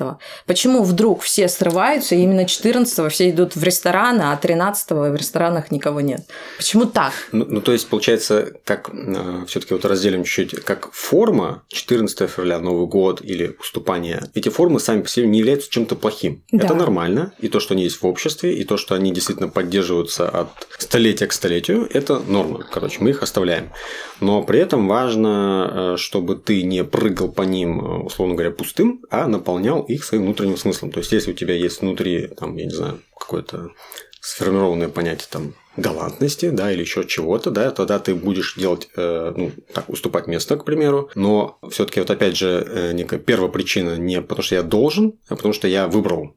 почему 0.47 0.83
вдруг 0.83 1.23
все 1.23 1.49
срываются, 1.49 2.15
и 2.15 2.23
именно 2.23 2.45
14 2.45 3.11
все 3.13 3.31
идут 3.31 3.57
в 3.57 3.63
рестораны, 3.63 4.23
а 4.23 4.37
13 4.37 4.91
в 4.91 5.15
ресторанах 5.15 5.71
никого 5.71 6.01
нет. 6.01 6.21
Почему 6.57 6.85
так? 6.85 7.13
Ну, 7.33 7.47
ну 7.49 7.61
то 7.61 7.73
есть, 7.73 7.89
получается, 7.89 8.53
как 8.65 8.91
э, 8.93 9.45
все-таки 9.49 9.75
вот 9.75 9.85
разделим 9.85 10.25
чуть-чуть, 10.25 10.65
как 10.65 10.93
форма 10.93 11.63
14 11.69 12.31
февраля, 12.31 12.59
Новый 12.59 12.87
год 12.87 13.21
или 13.23 13.57
уступание, 13.61 14.25
эти 14.35 14.49
формы 14.49 14.81
сами 14.81 15.03
по 15.03 15.09
себе 15.09 15.27
не 15.27 15.39
являются 15.39 15.71
чем-то 15.71 15.97
плохим. 15.97 16.43
Да. 16.53 16.66
Это 16.67 16.75
нормально. 16.75 17.33
И 17.39 17.49
то, 17.49 17.61
что 17.61 17.75
они 17.75 17.85
есть 17.85 18.03
в 18.03 18.07
обществе, 18.07 18.55
и 18.55 18.65
то, 18.65 18.77
что 18.77 18.95
они 18.95 19.13
действительно 19.13 19.49
поддерживаются 19.49 20.29
от 20.29 20.49
столетия 20.79 21.27
к 21.27 21.33
столетию, 21.33 21.89
это 21.93 22.21
норма. 22.21 22.65
Короче, 22.71 22.99
мы 23.01 23.11
их 23.11 23.23
оставляем. 23.23 23.71
Но 24.21 24.43
при 24.43 24.61
этом 24.61 24.87
важно, 24.89 25.95
э, 25.95 25.97
чтобы 25.97 26.37
ты 26.37 26.63
не 26.63 26.85
прыгал 26.85 27.31
по 27.31 27.43
ним, 27.43 27.81
э, 27.81 27.99
условно 28.05 28.35
говоря, 28.35 28.51
пустым, 28.51 29.03
а 29.11 29.27
наполнял 29.27 29.83
их 29.83 30.05
своим 30.05 30.25
внутренним 30.25 30.57
смыслом. 30.57 30.93
То 30.93 31.01
есть, 31.01 31.13
если 31.13 31.33
у 31.33 31.35
тебя 31.35 31.55
есть 31.55 31.81
внутри, 31.81 32.29
там, 32.29 32.57
я 32.57 32.65
не 32.65 32.75
знаю, 32.75 33.01
какое-то 33.19 33.71
сформированное 34.27 34.89
понятие 34.89 35.29
там 35.31 35.55
галантности, 35.77 36.51
да, 36.51 36.73
или 36.73 36.81
еще 36.81 37.05
чего-то, 37.05 37.51
да, 37.51 37.71
тогда 37.71 37.99
ты 37.99 38.15
будешь 38.15 38.57
делать, 38.57 38.89
э, 38.97 39.33
ну, 39.37 39.53
так, 39.73 39.89
уступать 39.89 40.27
место, 40.27 40.57
к 40.57 40.65
примеру. 40.65 41.11
Но 41.15 41.59
все-таки 41.71 42.01
вот 42.01 42.11
опять 42.11 42.37
же, 42.37 42.67
э, 42.67 42.93
некая 42.93 43.21
первая 43.21 43.51
причина 43.51 43.97
не 43.97 44.21
потому, 44.21 44.43
что 44.43 44.57
я 44.57 44.63
должен, 44.63 45.15
а 45.29 45.37
потому 45.37 45.55
что 45.55 45.69
я 45.69 45.87
выбрал 45.87 46.35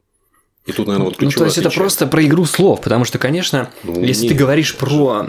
и 0.66 0.72
тут, 0.72 0.86
наверное, 0.86 1.06
вот 1.06 1.16
ключевое 1.16 1.32
Ну, 1.32 1.38
то 1.38 1.44
есть, 1.44 1.58
отличие. 1.58 1.70
это 1.70 1.76
просто 1.76 2.06
про 2.06 2.24
игру 2.24 2.44
слов, 2.44 2.80
потому 2.82 3.04
что, 3.04 3.18
конечно, 3.18 3.70
ну, 3.82 4.00
если 4.00 4.24
нет, 4.24 4.32
ты 4.32 4.38
говоришь 4.38 4.76
про... 4.76 5.26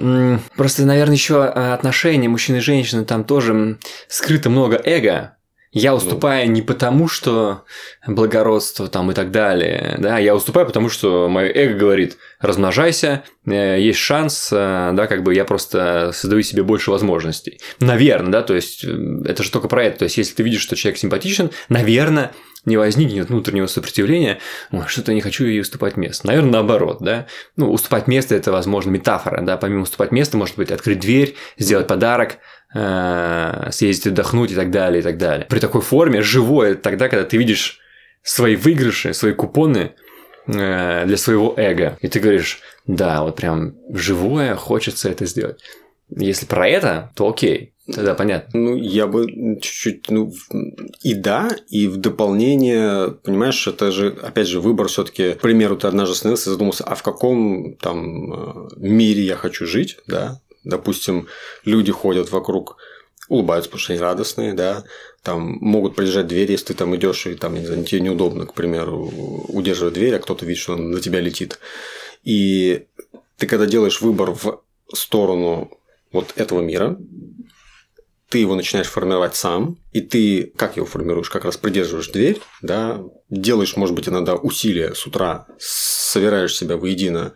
Просто, 0.56 0.86
наверное, 0.86 1.16
еще 1.16 1.36
э, 1.36 1.74
отношения 1.74 2.28
мужчины 2.28 2.58
и 2.58 2.60
женщины, 2.62 3.06
там 3.06 3.24
тоже 3.24 3.78
скрыто 4.08 4.50
много 4.50 4.80
эго, 4.84 5.38
я 5.74 5.92
ну. 5.92 5.98
уступаю 5.98 6.48
ну. 6.48 6.54
не 6.54 6.62
потому, 6.62 7.08
что 7.08 7.64
благородство 8.06 8.90
там 8.90 9.10
и 9.12 9.14
так 9.14 9.32
далее, 9.32 9.96
да, 10.00 10.18
я 10.20 10.36
уступаю 10.36 10.66
потому, 10.66 10.90
что 10.90 11.30
мое 11.30 11.48
эго 11.48 11.80
говорит, 11.80 12.18
размножайся, 12.42 13.24
э, 13.46 13.80
есть 13.80 14.00
шанс, 14.00 14.50
э, 14.52 14.92
да, 14.94 15.08
как 15.08 15.24
бы 15.24 15.34
я 15.34 15.46
просто 15.46 16.12
создаю 16.14 16.42
себе 16.42 16.64
больше 16.64 16.92
возможностей. 16.92 17.62
Наверное, 17.80 18.32
да, 18.32 18.42
то 18.42 18.54
есть 18.54 18.84
это 18.84 19.44
же 19.44 19.52
только 19.52 19.70
про 19.70 19.86
это, 19.86 20.00
то 20.00 20.04
есть 20.04 20.18
если 20.18 20.36
ты 20.36 20.44
видишь, 20.44 20.62
что 20.62 20.76
человек 20.76 21.00
симпатичен, 21.00 21.52
наверное, 21.70 22.34
не 22.66 22.78
возникнет 22.78 23.30
внутреннего 23.30 23.68
сопротивления, 23.68 24.40
что-то 24.88 25.14
не 25.14 25.22
хочу 25.22 25.46
ей 25.46 25.62
уступать 25.62 25.98
место. 25.98 26.28
Наверное, 26.28 26.52
наоборот, 26.52 26.98
да. 27.02 27.28
Ну, 27.56 27.72
уступать 27.72 28.08
место– 28.08 28.36
это, 28.36 28.52
возможно, 28.52 28.92
метафора, 28.92 29.42
да. 29.42 29.58
Помимо 29.58 29.84
уступать 29.84 30.12
место, 30.12 30.38
может 30.38 30.58
быть, 30.58 30.72
открыть 30.72 31.00
дверь, 31.00 31.36
сделать 31.58 31.88
подарок, 31.88 32.38
э, 32.74 33.70
съездить 33.72 34.08
отдохнуть 34.08 34.52
и 34.52 34.56
так 34.56 34.70
далее, 34.70 35.00
и 35.00 35.04
так 35.04 35.18
далее. 35.18 35.46
При 35.50 35.60
такой 35.60 35.82
форме 35.82 36.22
живое 36.22 36.76
тогда, 36.76 37.10
когда 37.10 37.26
ты 37.26 37.38
видишь 37.38 37.80
свои 38.24 38.56
выигрыши, 38.56 39.14
свои 39.14 39.34
купоны 39.34 39.94
э, 40.48 41.06
для 41.06 41.18
своего 41.18 41.54
эго. 41.58 41.98
И 42.02 42.08
ты 42.08 42.20
говоришь, 42.20 42.60
да, 42.86 43.24
вот 43.24 43.36
прям 43.36 43.76
живое, 43.94 44.56
хочется 44.56 45.10
это 45.10 45.26
сделать. 45.26 45.62
Если 46.10 46.46
про 46.46 46.68
это, 46.68 47.12
то 47.16 47.30
окей. 47.30 47.74
Тогда 47.94 48.14
понятно. 48.14 48.60
Ну, 48.60 48.76
я 48.76 49.08
бы 49.08 49.26
чуть-чуть, 49.62 50.10
ну, 50.10 50.34
и 51.02 51.14
да, 51.14 51.50
и 51.70 51.88
в 51.88 51.98
дополнение, 51.98 53.12
понимаешь, 53.12 53.68
это 53.68 53.92
же, 53.92 54.18
опять 54.22 54.48
же, 54.48 54.60
выбор 54.60 54.88
все 54.88 55.04
таки 55.04 55.34
К 55.34 55.42
примеру, 55.42 55.76
ты 55.76 55.88
однажды 55.88 56.14
остановился 56.14 56.50
и 56.50 56.54
задумался, 56.54 56.84
а 56.84 56.96
в 56.96 57.04
каком 57.04 57.76
там 57.76 58.34
э, 58.34 58.70
мире 58.78 59.24
я 59.24 59.36
хочу 59.36 59.66
жить, 59.66 59.98
да? 60.08 60.40
Допустим, 60.64 61.28
люди 61.66 61.92
ходят 61.92 62.32
вокруг 62.32 62.78
улыбаются, 63.28 63.70
потому 63.70 63.82
что 63.82 63.94
они 63.94 64.02
радостные, 64.02 64.54
да, 64.54 64.84
там 65.24 65.58
могут 65.62 65.96
прилежать 65.96 66.28
двери, 66.28 66.52
если 66.52 66.68
ты 66.68 66.74
там 66.74 66.94
идешь 66.96 67.28
и 67.28 67.36
там, 67.36 67.56
не 67.56 67.66
знаю, 67.66 67.86
тебе 67.86 68.02
неудобно, 68.02 68.46
к 68.46 68.54
примеру, 68.54 69.10
удерживать 69.48 69.94
дверь, 69.94 70.16
а 70.16 70.20
кто-то 70.20 70.46
видит, 70.46 70.62
что 70.62 70.74
он 70.74 70.92
на 70.92 71.00
тебя 71.00 71.22
летит. 71.22 71.60
И 72.24 72.86
ты 73.38 73.48
когда 73.48 73.66
делаешь 73.66 74.02
выбор 74.02 74.32
в 74.32 74.62
сторону 74.94 75.72
вот 76.12 76.34
этого 76.36 76.60
мира, 76.62 76.98
ты 78.32 78.38
его 78.38 78.56
начинаешь 78.56 78.88
формировать 78.88 79.36
сам, 79.36 79.78
и 79.92 80.00
ты 80.00 80.54
как 80.56 80.78
его 80.78 80.86
формируешь? 80.86 81.30
Как 81.30 81.44
раз 81.44 81.58
придерживаешь 81.58 82.08
дверь, 82.08 82.42
да, 82.62 83.04
делаешь, 83.30 83.76
может 83.76 83.94
быть, 83.94 84.08
иногда 84.08 84.36
усилия 84.36 84.96
с 84.96 85.06
утра, 85.06 85.48
собираешь 85.60 86.56
себя 86.56 86.78
воедино, 86.78 87.34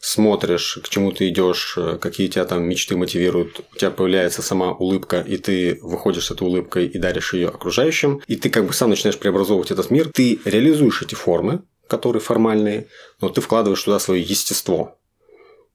смотришь, 0.00 0.78
к 0.82 0.88
чему 0.88 1.12
ты 1.12 1.28
идешь, 1.28 1.78
какие 2.00 2.28
тебя 2.28 2.46
там 2.46 2.64
мечты 2.64 2.96
мотивируют, 2.96 3.60
у 3.74 3.76
тебя 3.76 3.90
появляется 3.90 4.40
сама 4.40 4.72
улыбка, 4.72 5.20
и 5.20 5.36
ты 5.36 5.78
выходишь 5.82 6.24
с 6.24 6.30
этой 6.30 6.44
улыбкой 6.44 6.86
и 6.86 6.98
даришь 6.98 7.34
ее 7.34 7.48
окружающим, 7.48 8.22
и 8.26 8.36
ты 8.36 8.48
как 8.48 8.66
бы 8.66 8.72
сам 8.72 8.88
начинаешь 8.88 9.18
преобразовывать 9.18 9.70
этот 9.70 9.90
мир, 9.90 10.10
ты 10.14 10.40
реализуешь 10.46 11.02
эти 11.02 11.14
формы, 11.14 11.62
которые 11.88 12.22
формальные, 12.22 12.88
но 13.20 13.28
ты 13.28 13.42
вкладываешь 13.42 13.82
туда 13.82 13.98
свое 13.98 14.22
естество. 14.22 14.98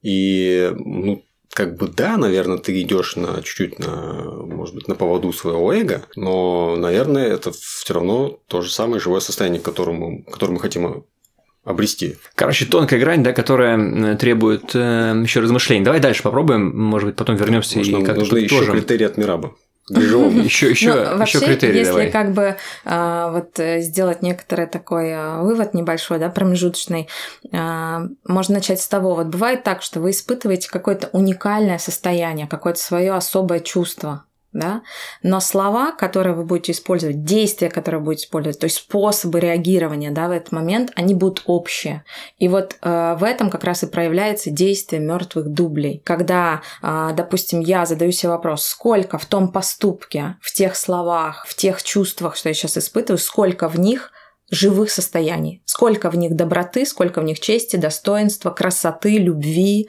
И 0.02 0.72
ну, 0.74 1.24
как 1.52 1.76
бы 1.76 1.88
да, 1.88 2.16
наверное, 2.16 2.58
ты 2.58 2.80
идешь 2.80 3.16
на 3.16 3.42
чуть-чуть 3.42 3.78
на, 3.78 4.22
может 4.44 4.74
быть, 4.74 4.88
на 4.88 4.94
поводу 4.94 5.32
своего 5.32 5.72
эго, 5.72 6.04
но, 6.14 6.76
наверное, 6.76 7.26
это 7.26 7.52
все 7.52 7.94
равно 7.94 8.38
то 8.46 8.60
же 8.60 8.70
самое 8.70 9.00
живое 9.00 9.20
состояние, 9.20 9.60
к 9.60 9.64
которому, 9.64 10.22
которое 10.24 10.52
мы 10.52 10.60
хотим 10.60 11.04
обрести. 11.64 12.16
Короче, 12.34 12.64
тонкая 12.64 12.98
грань, 12.98 13.22
да, 13.22 13.32
которая 13.32 14.16
требует 14.16 14.74
э, 14.74 15.20
еще 15.22 15.40
размышлений. 15.40 15.84
Давай 15.84 16.00
дальше 16.00 16.22
попробуем, 16.22 16.76
может 16.76 17.08
быть, 17.08 17.16
потом 17.16 17.36
вернемся 17.36 17.80
и 17.80 17.92
как-то 17.92 18.20
нужны 18.20 18.38
еще 18.38 18.60
тоже. 18.60 18.72
критерии 18.72 19.04
от 19.04 19.16
Мираба. 19.18 19.54
Еще, 19.90 20.70
еще, 20.70 20.92
Ну, 21.16 21.22
еще 21.22 21.40
критерии 21.40 21.78
если 21.78 21.90
давай. 21.90 22.10
как 22.10 22.32
бы 22.32 22.56
а, 22.84 23.30
вот 23.30 23.58
э, 23.58 23.80
сделать 23.80 24.22
некоторый 24.22 24.66
такой 24.66 25.12
а, 25.14 25.42
вывод 25.42 25.74
небольшой, 25.74 26.18
да, 26.18 26.28
промежуточный, 26.28 27.08
а, 27.52 28.02
можно 28.26 28.56
начать 28.56 28.80
с 28.80 28.88
того, 28.88 29.14
вот 29.14 29.26
бывает 29.26 29.64
так, 29.64 29.82
что 29.82 30.00
вы 30.00 30.10
испытываете 30.10 30.68
какое-то 30.70 31.08
уникальное 31.12 31.78
состояние, 31.78 32.46
какое-то 32.46 32.80
свое 32.80 33.12
особое 33.14 33.60
чувство, 33.60 34.24
да, 34.58 34.82
но 35.22 35.40
слова, 35.40 35.92
которые 35.92 36.34
вы 36.34 36.44
будете 36.44 36.72
использовать, 36.72 37.24
действия, 37.24 37.70
которые 37.70 38.00
вы 38.00 38.06
будете 38.06 38.26
использовать, 38.26 38.58
то 38.58 38.64
есть 38.64 38.76
способы 38.76 39.40
реагирования, 39.40 40.10
да, 40.10 40.28
в 40.28 40.32
этот 40.32 40.52
момент, 40.52 40.92
они 40.94 41.14
будут 41.14 41.42
общие. 41.46 42.04
И 42.38 42.48
вот 42.48 42.76
э, 42.82 43.16
в 43.18 43.24
этом 43.24 43.50
как 43.50 43.64
раз 43.64 43.82
и 43.82 43.86
проявляется 43.86 44.50
действие 44.50 45.00
мертвых 45.00 45.48
дублей. 45.48 46.02
Когда, 46.04 46.62
э, 46.82 47.10
допустим, 47.16 47.60
я 47.60 47.86
задаю 47.86 48.12
себе 48.12 48.30
вопрос, 48.30 48.64
сколько 48.64 49.18
в 49.18 49.26
том 49.26 49.52
поступке, 49.52 50.36
в 50.40 50.52
тех 50.52 50.76
словах, 50.76 51.46
в 51.46 51.54
тех 51.54 51.82
чувствах, 51.82 52.36
что 52.36 52.48
я 52.48 52.54
сейчас 52.54 52.78
испытываю, 52.78 53.18
сколько 53.18 53.68
в 53.68 53.78
них 53.78 54.12
живых 54.50 54.90
состояний, 54.90 55.62
сколько 55.66 56.10
в 56.10 56.16
них 56.16 56.34
доброты, 56.34 56.86
сколько 56.86 57.20
в 57.20 57.24
них 57.24 57.40
чести, 57.40 57.76
достоинства, 57.76 58.50
красоты, 58.50 59.18
любви, 59.18 59.88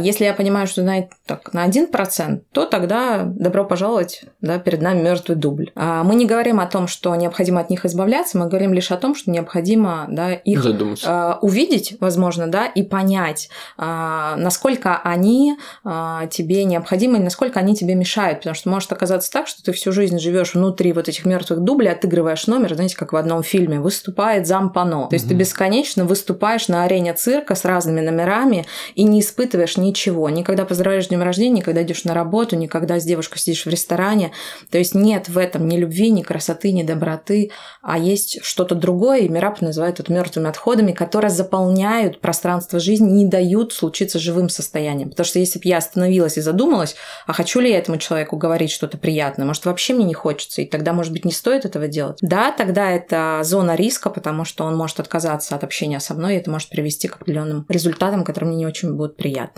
Если 0.00 0.24
я 0.24 0.34
понимаю, 0.34 0.66
что 0.66 0.82
на, 0.82 1.08
так, 1.26 1.52
на 1.54 1.66
1%, 1.66 2.42
то 2.52 2.66
тогда 2.66 3.22
добро 3.24 3.64
пожаловать, 3.64 4.24
да, 4.40 4.58
перед 4.58 4.82
нами 4.82 5.00
мертвый 5.00 5.36
дубль. 5.36 5.70
А 5.74 6.02
Мы 6.02 6.16
не 6.16 6.26
говорим 6.26 6.60
о 6.60 6.66
том, 6.66 6.86
что 6.88 7.14
необходимо 7.14 7.60
от 7.60 7.70
них 7.70 7.84
избавляться, 7.86 8.36
мы 8.36 8.48
говорим 8.48 8.74
лишь 8.74 8.90
о 8.90 8.96
том, 8.96 9.14
что 9.14 9.30
необходимо 9.30 10.06
да, 10.10 10.32
их 10.32 10.62
Задуматься. 10.62 11.06
а, 11.08 11.38
увидеть, 11.40 11.96
возможно, 12.00 12.48
да, 12.48 12.66
и 12.66 12.82
понять, 12.82 13.48
а, 13.78 14.34
насколько 14.36 14.98
они 14.98 15.56
а, 15.84 16.26
тебе 16.26 16.64
необходимы, 16.64 17.18
насколько 17.18 17.60
они 17.60 17.74
тебе 17.76 17.94
мешают. 17.94 18.38
Потому 18.40 18.54
что 18.54 18.68
может 18.70 18.92
оказаться 18.92 19.30
так, 19.30 19.46
что 19.46 19.62
ты 19.62 19.72
всю 19.72 19.92
жизнь 19.92 20.18
живешь 20.18 20.54
внутри 20.54 20.92
вот 20.92 21.08
этих 21.08 21.24
мертвых 21.24 21.60
дублей, 21.60 21.92
отыгрываешь 21.92 22.46
номер, 22.46 22.74
знаете, 22.74 22.96
как 22.96 23.12
в 23.12 23.16
одном 23.16 23.42
фильме, 23.42 23.80
выступает 23.80 24.46
зампано. 24.46 25.06
То 25.08 25.14
есть 25.14 25.26
ты 25.26 25.34
Мгм. 25.34 25.38
бесконечно 25.40 26.04
выступаешь 26.04 26.68
на 26.68 26.82
арене 26.84 27.14
цирка 27.14 27.54
с 27.54 27.64
разными 27.64 28.00
номерами 28.00 28.66
и 28.94 29.04
не 29.04 29.20
испытываешь 29.20 29.59
ничего. 29.76 30.28
Никогда 30.30 30.64
поздравляешь 30.64 31.06
с 31.06 31.08
днем 31.08 31.22
рождения, 31.22 31.58
никогда 31.58 31.82
идешь 31.82 32.04
на 32.04 32.14
работу, 32.14 32.56
никогда 32.56 32.98
с 32.98 33.04
девушкой 33.04 33.38
сидишь 33.38 33.66
в 33.66 33.68
ресторане. 33.68 34.32
То 34.70 34.78
есть 34.78 34.94
нет 34.94 35.28
в 35.28 35.38
этом 35.38 35.68
ни 35.68 35.76
любви, 35.76 36.10
ни 36.10 36.22
красоты, 36.22 36.72
ни 36.72 36.82
доброты, 36.82 37.50
а 37.82 37.98
есть 37.98 38.42
что-то 38.42 38.74
другое, 38.74 39.20
и 39.20 39.28
Мираб 39.28 39.60
называет 39.60 40.00
это 40.00 40.12
мертвыми 40.12 40.48
отходами, 40.48 40.92
которые 40.92 41.30
заполняют 41.30 42.20
пространство 42.20 42.78
жизни, 42.78 43.10
не 43.10 43.26
дают 43.26 43.72
случиться 43.72 44.18
живым 44.18 44.48
состоянием. 44.48 45.10
Потому 45.10 45.24
что 45.24 45.38
если 45.38 45.58
бы 45.58 45.68
я 45.68 45.78
остановилась 45.78 46.36
и 46.36 46.40
задумалась, 46.40 46.96
а 47.26 47.32
хочу 47.32 47.60
ли 47.60 47.70
я 47.70 47.78
этому 47.78 47.98
человеку 47.98 48.36
говорить 48.36 48.70
что-то 48.70 48.98
приятное, 48.98 49.46
может, 49.46 49.64
вообще 49.64 49.94
мне 49.94 50.04
не 50.04 50.14
хочется, 50.14 50.62
и 50.62 50.66
тогда, 50.66 50.92
может 50.92 51.12
быть, 51.12 51.24
не 51.24 51.32
стоит 51.32 51.64
этого 51.64 51.88
делать. 51.88 52.18
Да, 52.20 52.52
тогда 52.52 52.90
это 52.90 53.40
зона 53.42 53.74
риска, 53.74 54.10
потому 54.10 54.44
что 54.44 54.64
он 54.64 54.76
может 54.76 55.00
отказаться 55.00 55.54
от 55.54 55.64
общения 55.64 56.00
со 56.00 56.14
мной, 56.14 56.34
и 56.34 56.36
это 56.38 56.50
может 56.50 56.68
привести 56.68 57.08
к 57.08 57.16
определенным 57.16 57.66
результатам, 57.68 58.24
которые 58.24 58.50
мне 58.50 58.58
не 58.58 58.66
очень 58.66 58.94
будут 58.94 59.16
приятны. 59.16 59.49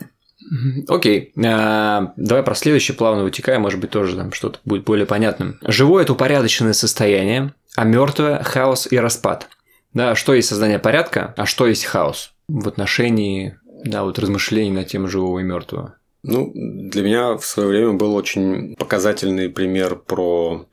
Окей, 0.88 1.32
А, 1.44 2.12
давай 2.16 2.42
про 2.42 2.54
следующее 2.54 2.96
плавно 2.96 3.24
вытекая, 3.24 3.58
может 3.58 3.80
быть, 3.80 3.90
тоже 3.90 4.16
там 4.16 4.32
что-то 4.32 4.58
будет 4.64 4.84
более 4.84 5.06
понятным. 5.06 5.58
Живое– 5.62 6.02
это 6.04 6.12
упорядоченное 6.12 6.72
состояние, 6.72 7.54
а 7.76 7.84
мертвое– 7.84 8.42
хаос 8.44 8.88
и 8.90 8.98
распад. 8.98 9.48
Да, 9.94 10.14
что 10.14 10.34
есть 10.34 10.48
создание 10.48 10.78
порядка, 10.78 11.34
а 11.36 11.46
что 11.46 11.66
есть 11.66 11.84
хаос 11.84 12.32
в 12.48 12.66
отношении 12.66 13.58
да, 13.84 14.04
вот 14.04 14.18
размышлений 14.18 14.70
на 14.70 14.84
тему 14.84 15.08
живого 15.08 15.40
и 15.40 15.42
мертвого. 15.42 15.96
Ну, 16.22 16.52
для 16.54 17.02
меня 17.02 17.36
в 17.36 17.44
свое 17.44 17.68
время 17.68 17.92
был 17.94 18.14
очень 18.14 18.76
показательный 18.76 19.48
пример 19.48 19.96
про 19.96 20.66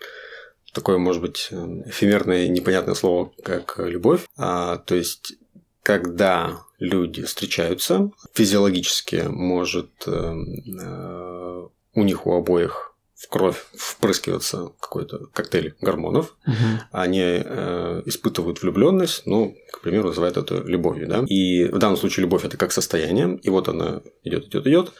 такое, 0.74 1.00
может 1.00 1.22
быть, 1.22 1.50
эфемерное 1.86 2.48
непонятное 2.48 2.94
слово, 2.94 3.32
как 3.44 3.80
любовь. 3.80 4.26
А, 4.38 4.78
то 4.78 4.94
есть, 4.94 5.34
когда 5.82 6.60
люди 6.80 7.24
встречаются, 7.24 8.12
физиологически 8.34 9.26
может 9.28 9.90
э, 10.08 10.12
э, 10.12 11.68
у 11.94 12.04
них 12.04 12.26
у 12.26 12.34
обоих 12.34 12.90
в 13.20 13.28
кровь 13.28 13.66
впрыскиваться 13.76 14.72
какой-то 14.80 15.26
коктейль 15.34 15.76
гормонов, 15.82 16.38
они 16.94 17.20
э, 17.22 18.02
испытывают 18.06 18.62
влюбленность, 18.62 19.24
ну, 19.26 19.58
к 19.74 19.82
примеру, 19.82 20.08
называют 20.08 20.38
это 20.38 20.56
любовью, 20.56 21.06
да. 21.10 21.26
И 21.28 21.66
в 21.66 21.78
данном 21.80 21.98
случае 21.98 22.22
любовь 22.22 22.46
это 22.46 22.56
как 22.56 22.72
состояние, 22.72 23.38
и 23.44 23.50
вот 23.50 23.68
она 23.68 24.02
идет, 24.24 24.48
идет, 24.48 24.66
идет, 24.68 24.94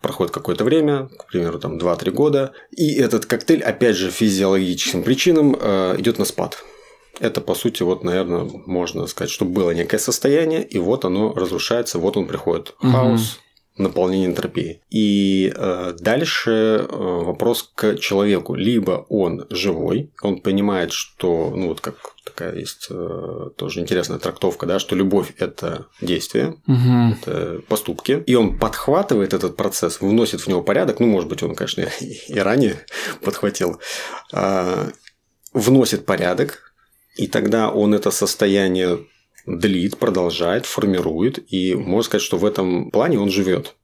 проходит 0.00 0.32
какое-то 0.32 0.64
время, 0.64 1.10
к 1.18 1.26
примеру, 1.26 1.58
там 1.58 1.76
2-3 1.76 2.10
года, 2.12 2.52
и 2.70 2.94
этот 2.94 3.26
коктейль, 3.26 3.62
опять 3.62 3.96
же, 3.96 4.10
физиологическим 4.10 5.02
причинам 5.02 5.54
э, 5.60 5.96
идет 5.98 6.18
на 6.18 6.24
спад. 6.24 6.64
Это, 7.20 7.40
по 7.40 7.54
сути, 7.54 7.82
вот, 7.82 8.04
наверное, 8.04 8.48
можно 8.66 9.06
сказать, 9.06 9.30
что 9.30 9.44
было 9.44 9.70
некое 9.70 9.98
состояние, 9.98 10.62
и 10.62 10.78
вот 10.78 11.04
оно 11.04 11.32
разрушается, 11.32 11.98
вот 11.98 12.16
он 12.16 12.26
приходит. 12.26 12.74
Мгм. 12.80 12.92
Хаос, 12.92 13.40
наполнение 13.78 14.28
энтропии. 14.28 14.80
И 14.90 15.52
э, 15.54 15.94
дальше 15.98 16.50
э, 16.50 16.86
вопрос 16.90 17.70
к 17.74 17.96
человеку. 17.96 18.54
Либо 18.54 19.06
он 19.08 19.46
живой, 19.50 20.12
он 20.22 20.40
понимает, 20.40 20.92
что, 20.92 21.52
ну 21.54 21.68
вот 21.68 21.80
как 21.80 21.96
такая 22.24 22.54
есть 22.54 22.88
э, 22.90 23.50
тоже 23.56 23.80
интересная 23.80 24.18
трактовка, 24.18 24.66
да, 24.66 24.78
что 24.78 24.96
любовь 24.96 25.34
это 25.38 25.86
действие, 26.00 26.56
Мгм. 26.66 27.18
это 27.20 27.60
поступки, 27.68 28.22
и 28.26 28.34
он 28.34 28.58
подхватывает 28.58 29.34
этот 29.34 29.56
процесс, 29.56 30.00
вносит 30.00 30.40
в 30.40 30.48
него 30.48 30.62
порядок, 30.62 30.98
ну, 31.00 31.06
может 31.06 31.28
быть, 31.28 31.42
он, 31.42 31.54
конечно, 31.54 31.82
и 32.00 32.38
ранее 32.38 32.78
подхватил, 33.22 33.80
а, 34.32 34.88
вносит 35.52 36.04
порядок, 36.06 36.65
и 37.16 37.26
тогда 37.26 37.70
он 37.70 37.94
это 37.94 38.10
состояние 38.10 38.98
длит, 39.46 39.96
продолжает, 39.96 40.66
формирует, 40.66 41.52
и 41.52 41.74
можно 41.74 42.02
сказать, 42.02 42.22
что 42.22 42.36
в 42.36 42.44
этом 42.44 42.90
плане 42.90 43.18
он 43.18 43.30
живет. 43.30 43.74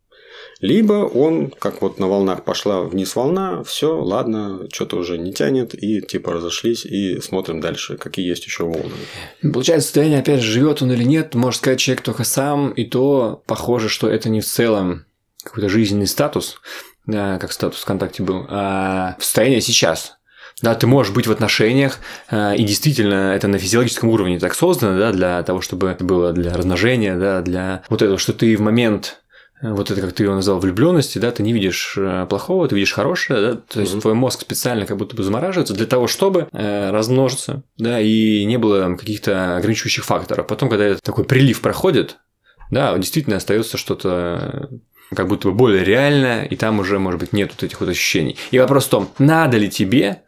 Либо 0.61 0.93
он, 0.93 1.51
как 1.51 1.83
вот 1.83 1.99
на 1.99 2.07
волнах 2.07 2.45
пошла 2.45 2.83
вниз 2.83 3.17
волна, 3.17 3.65
все, 3.65 4.01
ладно, 4.01 4.69
что-то 4.73 4.97
уже 4.97 5.19
не 5.19 5.33
тянет, 5.33 5.75
и 5.75 6.01
типа 6.01 6.35
разошлись, 6.35 6.85
и 6.85 7.21
смотрим 7.21 7.61
дальше, 7.61 7.97
какие 7.97 8.29
есть 8.29 8.47
еще 8.47 8.65
волны. 8.65 8.93
Получается, 9.53 9.89
состояние, 9.89 10.21
опять 10.21 10.41
же, 10.41 10.53
живет 10.53 10.81
он 10.83 10.93
или 10.93 11.03
нет, 11.03 11.35
может 11.35 11.59
сказать 11.59 11.81
человек 11.81 12.05
только 12.05 12.23
сам, 12.23 12.71
и 12.71 12.85
то 12.85 13.43
похоже, 13.47 13.89
что 13.89 14.09
это 14.09 14.29
не 14.29 14.41
в 14.41 14.47
целом 14.47 15.05
какой-то 15.43 15.69
жизненный 15.69 16.07
статус, 16.07 16.61
как 17.07 17.51
статус 17.51 17.81
ВКонтакте 17.81 18.23
был, 18.23 18.47
а 18.49 19.17
состояние 19.19 19.61
сейчас. 19.61 20.19
Да, 20.61 20.75
ты 20.75 20.87
можешь 20.87 21.13
быть 21.13 21.27
в 21.27 21.33
отношениях, 21.33 21.99
э, 22.31 22.57
и 22.57 22.65
действительно 22.65 23.35
это 23.35 23.49
на 23.49 23.59
физиологическом 23.59 24.11
уровне 24.11 24.39
так 24.39 24.55
создано, 24.55 24.99
да, 24.99 25.13
для 25.13 25.43
того, 25.43 25.61
чтобы 25.61 25.89
это 25.89 26.05
было 26.05 26.33
для 26.33 26.53
размножения, 26.55 27.17
да, 27.17 27.41
для 27.41 27.83
вот 27.89 28.03
этого, 28.03 28.19
что 28.19 28.33
ты 28.33 28.57
в 28.57 28.61
момент 28.61 29.23
э, 29.61 29.73
вот 29.73 29.91
это, 29.91 30.01
как 30.01 30.13
ты 30.13 30.25
его 30.25 30.35
назвал, 30.35 30.61
влюбленности, 30.61 31.19
да, 31.19 31.31
ты 31.33 31.43
не 31.43 31.53
видишь 31.53 31.95
э, 31.97 32.27
плохого, 32.29 32.69
ты 32.69 32.77
видишь 32.77 32.93
хорошее, 32.93 33.41
да, 33.41 33.61
то 33.69 33.81
есть 33.81 33.93
Мгм. 33.93 34.03
твой 34.03 34.15
мозг 34.15 34.43
специально 34.43 34.87
как 34.87 34.99
будто 34.99 35.17
бы 35.17 35.23
замораживается 35.23 35.75
для 35.75 35.87
того, 35.87 36.07
чтобы 36.07 36.47
э, 36.53 36.91
размножиться, 36.91 37.63
да, 37.79 38.01
и 38.01 38.45
не 38.45 38.59
было 38.59 38.95
каких-то 38.97 39.57
ограничивающих 39.57 40.05
факторов. 40.05 40.47
Потом, 40.47 40.69
когда 40.69 40.85
этот 40.85 41.03
такой 41.03 41.25
прилив 41.25 41.61
проходит, 41.61 42.19
да, 42.71 42.97
действительно 42.97 43.37
остается 43.37 43.79
что-то 43.79 44.69
как 45.15 45.29
будто 45.29 45.49
бы 45.49 45.55
более 45.55 45.85
реальное, 45.85 46.45
и 46.45 46.57
там 46.57 46.79
уже, 46.81 46.99
может 46.99 47.21
быть, 47.21 47.33
нет 47.33 47.51
вот 47.53 47.63
этих 47.63 47.81
вот 47.81 47.89
ощущений. 47.91 48.39
И 48.51 48.59
вопрос 48.59 48.87
в 48.87 48.89
том, 48.89 49.11
надо 49.19 49.59
ли 49.59 49.69
тебе 49.69 50.23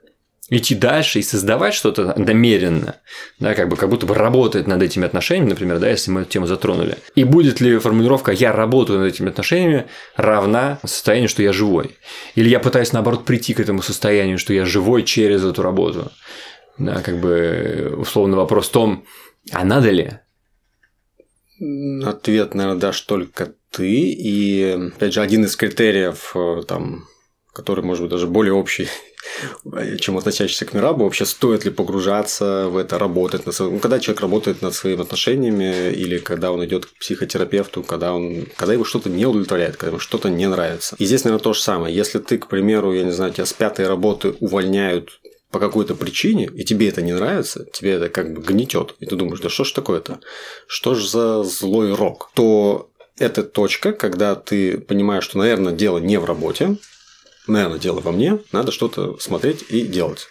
идти 0.50 0.74
дальше 0.74 1.20
и 1.20 1.22
создавать 1.22 1.74
что-то 1.74 2.14
намеренно, 2.18 2.96
да, 3.38 3.54
как 3.54 3.68
бы 3.68 3.76
как 3.76 3.88
будто 3.88 4.06
бы 4.06 4.14
работать 4.14 4.66
над 4.66 4.82
этими 4.82 5.06
отношениями, 5.06 5.50
например, 5.50 5.78
да, 5.78 5.88
если 5.88 6.10
мы 6.10 6.22
эту 6.22 6.30
тему 6.30 6.46
затронули. 6.46 6.98
И 7.14 7.24
будет 7.24 7.60
ли 7.60 7.78
формулировка 7.78 8.32
«я 8.32 8.52
работаю 8.52 9.00
над 9.00 9.12
этими 9.12 9.30
отношениями» 9.30 9.86
равна 10.16 10.78
состоянию, 10.84 11.28
что 11.28 11.42
я 11.42 11.52
живой? 11.52 11.96
Или 12.34 12.48
я 12.48 12.60
пытаюсь, 12.60 12.92
наоборот, 12.92 13.24
прийти 13.24 13.54
к 13.54 13.60
этому 13.60 13.82
состоянию, 13.82 14.38
что 14.38 14.52
я 14.52 14.66
живой 14.66 15.02
через 15.02 15.44
эту 15.44 15.62
работу? 15.62 16.12
Да, 16.76 17.00
как 17.02 17.20
бы 17.20 17.94
условно 17.96 18.36
вопрос 18.36 18.68
в 18.68 18.72
том, 18.72 19.04
а 19.52 19.64
надо 19.64 19.90
ли? 19.90 20.10
Ответ, 22.04 22.54
наверное, 22.54 22.80
дашь 22.80 23.00
только 23.02 23.54
ты. 23.70 23.90
И, 23.90 24.90
опять 24.94 25.14
же, 25.14 25.20
один 25.20 25.44
из 25.44 25.56
критериев, 25.56 26.32
э, 26.34 26.62
там, 26.66 27.06
который, 27.52 27.84
может 27.84 28.02
быть, 28.02 28.10
даже 28.10 28.26
более 28.26 28.54
общий 28.54 28.88
чем 29.98 30.18
относящийся 30.18 30.64
к 30.64 30.72
Мирабу, 30.72 31.04
вообще 31.04 31.26
стоит 31.26 31.64
ли 31.64 31.70
погружаться 31.70 32.68
в 32.68 32.76
это, 32.76 32.98
работать 32.98 33.46
над 33.46 33.54
своим... 33.54 33.74
Ну, 33.74 33.78
когда 33.78 33.98
человек 33.98 34.20
работает 34.20 34.62
над 34.62 34.74
своими 34.74 35.02
отношениями, 35.02 35.92
или 35.92 36.18
когда 36.18 36.52
он 36.52 36.64
идет 36.64 36.86
к 36.86 36.98
психотерапевту, 36.98 37.82
когда, 37.82 38.14
он... 38.14 38.46
когда 38.56 38.72
его 38.72 38.84
что-то 38.84 39.08
не 39.08 39.26
удовлетворяет, 39.26 39.76
когда 39.76 39.88
ему 39.88 39.98
что-то 39.98 40.28
не 40.28 40.46
нравится. 40.46 40.96
И 40.98 41.04
здесь, 41.04 41.24
наверное, 41.24 41.42
то 41.42 41.52
же 41.52 41.60
самое. 41.60 41.94
Если 41.94 42.18
ты, 42.18 42.38
к 42.38 42.48
примеру, 42.48 42.92
я 42.92 43.02
не 43.02 43.12
знаю, 43.12 43.32
тебя 43.32 43.46
с 43.46 43.52
пятой 43.52 43.86
работы 43.86 44.34
увольняют 44.40 45.20
по 45.50 45.60
какой-то 45.60 45.94
причине, 45.94 46.50
и 46.52 46.64
тебе 46.64 46.88
это 46.88 47.00
не 47.00 47.12
нравится, 47.12 47.64
тебе 47.72 47.92
это 47.92 48.08
как 48.08 48.34
бы 48.34 48.42
гнетет, 48.42 48.96
и 48.98 49.06
ты 49.06 49.14
думаешь, 49.14 49.40
да 49.40 49.48
что 49.48 49.62
ж 49.62 49.70
такое-то? 49.70 50.18
Что 50.66 50.96
ж 50.96 51.06
за 51.06 51.44
злой 51.44 51.94
рок? 51.94 52.30
То 52.34 52.90
это 53.18 53.44
точка, 53.44 53.92
когда 53.92 54.34
ты 54.34 54.78
понимаешь, 54.78 55.22
что, 55.22 55.38
наверное, 55.38 55.72
дело 55.72 55.98
не 55.98 56.18
в 56.18 56.24
работе, 56.24 56.76
наверное, 57.46 57.78
дело 57.78 58.00
во 58.00 58.12
мне, 58.12 58.38
надо 58.52 58.72
что-то 58.72 59.18
смотреть 59.18 59.64
и 59.68 59.82
делать. 59.82 60.28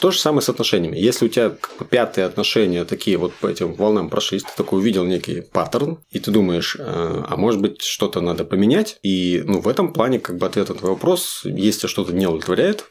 То 0.00 0.10
же 0.10 0.18
самое 0.18 0.42
с 0.42 0.48
отношениями. 0.48 0.98
Если 0.98 1.26
у 1.26 1.28
тебя 1.28 1.52
пятые 1.88 2.26
отношения 2.26 2.84
такие 2.84 3.16
вот 3.16 3.32
по 3.34 3.46
этим 3.46 3.74
волнам 3.74 4.10
прошлись, 4.10 4.42
ты 4.42 4.50
такой 4.56 4.80
увидел 4.80 5.04
некий 5.04 5.40
паттерн, 5.40 5.98
и 6.10 6.18
ты 6.18 6.30
думаешь, 6.30 6.76
а, 6.78 7.24
а 7.28 7.36
может 7.36 7.60
быть 7.60 7.80
что-то 7.80 8.20
надо 8.20 8.44
поменять, 8.44 8.98
и 9.02 9.42
ну, 9.46 9.60
в 9.60 9.68
этом 9.68 9.92
плане 9.92 10.18
как 10.18 10.36
бы 10.36 10.46
ответ 10.46 10.68
на 10.68 10.74
твой 10.74 10.90
вопрос, 10.92 11.42
если 11.44 11.86
что-то 11.86 12.12
не 12.12 12.26
удовлетворяет, 12.26 12.84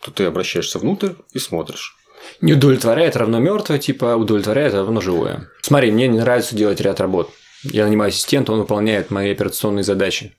то 0.00 0.10
ты 0.10 0.24
обращаешься 0.24 0.78
внутрь 0.78 1.10
и 1.32 1.38
смотришь. 1.38 1.96
Не 2.40 2.54
удовлетворяет 2.54 3.16
равно 3.16 3.38
мертвое, 3.38 3.78
типа 3.78 4.16
удовлетворяет 4.16 4.74
равно 4.74 5.00
живое. 5.00 5.50
Смотри, 5.60 5.90
мне 5.90 6.08
не 6.08 6.18
нравится 6.18 6.54
делать 6.54 6.80
ряд 6.80 7.00
работ. 7.00 7.30
Я 7.64 7.84
нанимаю 7.84 8.08
ассистента, 8.08 8.52
он 8.52 8.60
выполняет 8.60 9.10
мои 9.10 9.32
операционные 9.32 9.84
задачи. 9.84 10.34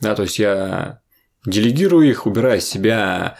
Да, 0.00 0.14
то 0.14 0.22
есть 0.22 0.38
я 0.38 1.00
делегирую 1.46 2.08
их, 2.08 2.26
убираю 2.26 2.58
из 2.58 2.68
себя 2.68 3.36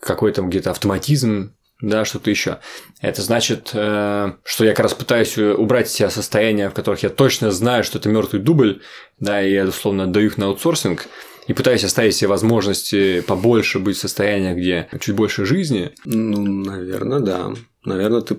какой-то 0.00 0.42
где-то 0.42 0.70
автоматизм, 0.70 1.54
да, 1.80 2.04
что-то 2.04 2.30
еще. 2.30 2.58
Это 3.00 3.22
значит, 3.22 3.70
э, 3.72 4.32
что 4.42 4.64
я 4.64 4.70
как 4.70 4.80
раз 4.80 4.94
пытаюсь 4.94 5.38
убрать 5.38 5.86
из 5.86 5.92
себя 5.92 6.10
состояния, 6.10 6.70
в 6.70 6.74
которых 6.74 7.04
я 7.04 7.08
точно 7.08 7.52
знаю, 7.52 7.84
что 7.84 7.98
это 7.98 8.08
мертвый 8.08 8.42
дубль, 8.42 8.80
да, 9.20 9.40
и 9.40 9.52
я 9.52 9.64
условно 9.64 10.04
отдаю 10.04 10.26
их 10.26 10.38
на 10.38 10.46
аутсорсинг, 10.46 11.06
и 11.46 11.54
пытаюсь 11.54 11.84
оставить 11.84 12.14
себе 12.14 12.28
возможности 12.28 13.20
побольше 13.22 13.78
быть 13.78 13.96
в 13.96 14.00
состоянии, 14.00 14.54
где 14.54 14.88
чуть 15.00 15.14
больше 15.14 15.46
жизни. 15.46 15.92
Ну, 16.04 16.42
наверное, 16.42 17.20
да. 17.20 17.52
Наверное, 17.84 18.20
ты, 18.20 18.36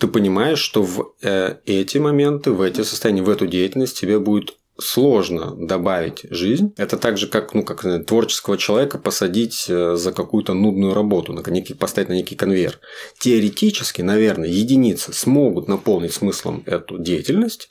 ты 0.00 0.06
понимаешь, 0.06 0.58
что 0.58 0.82
в 0.82 1.14
э, 1.20 1.56
эти 1.66 1.98
моменты, 1.98 2.52
в 2.52 2.62
эти 2.62 2.82
состояния, 2.82 3.22
в 3.22 3.28
эту 3.28 3.46
деятельность 3.46 4.00
тебе 4.00 4.18
будет 4.18 4.54
сложно 4.82 5.54
добавить 5.56 6.26
жизнь. 6.30 6.74
Это 6.76 6.96
так 6.96 7.18
же, 7.18 7.26
как, 7.26 7.54
ну, 7.54 7.62
как 7.62 8.06
творческого 8.06 8.58
человека 8.58 8.98
посадить 8.98 9.66
э, 9.68 9.96
за 9.96 10.12
какую-то 10.12 10.54
нудную 10.54 10.94
работу, 10.94 11.32
на 11.32 11.42
некий, 11.50 11.74
поставить 11.74 12.08
на 12.08 12.14
некий 12.14 12.36
конвейер. 12.36 12.80
Теоретически, 13.18 14.02
наверное, 14.02 14.48
единицы 14.48 15.12
смогут 15.12 15.68
наполнить 15.68 16.12
смыслом 16.12 16.62
эту 16.66 16.98
деятельность 16.98 17.70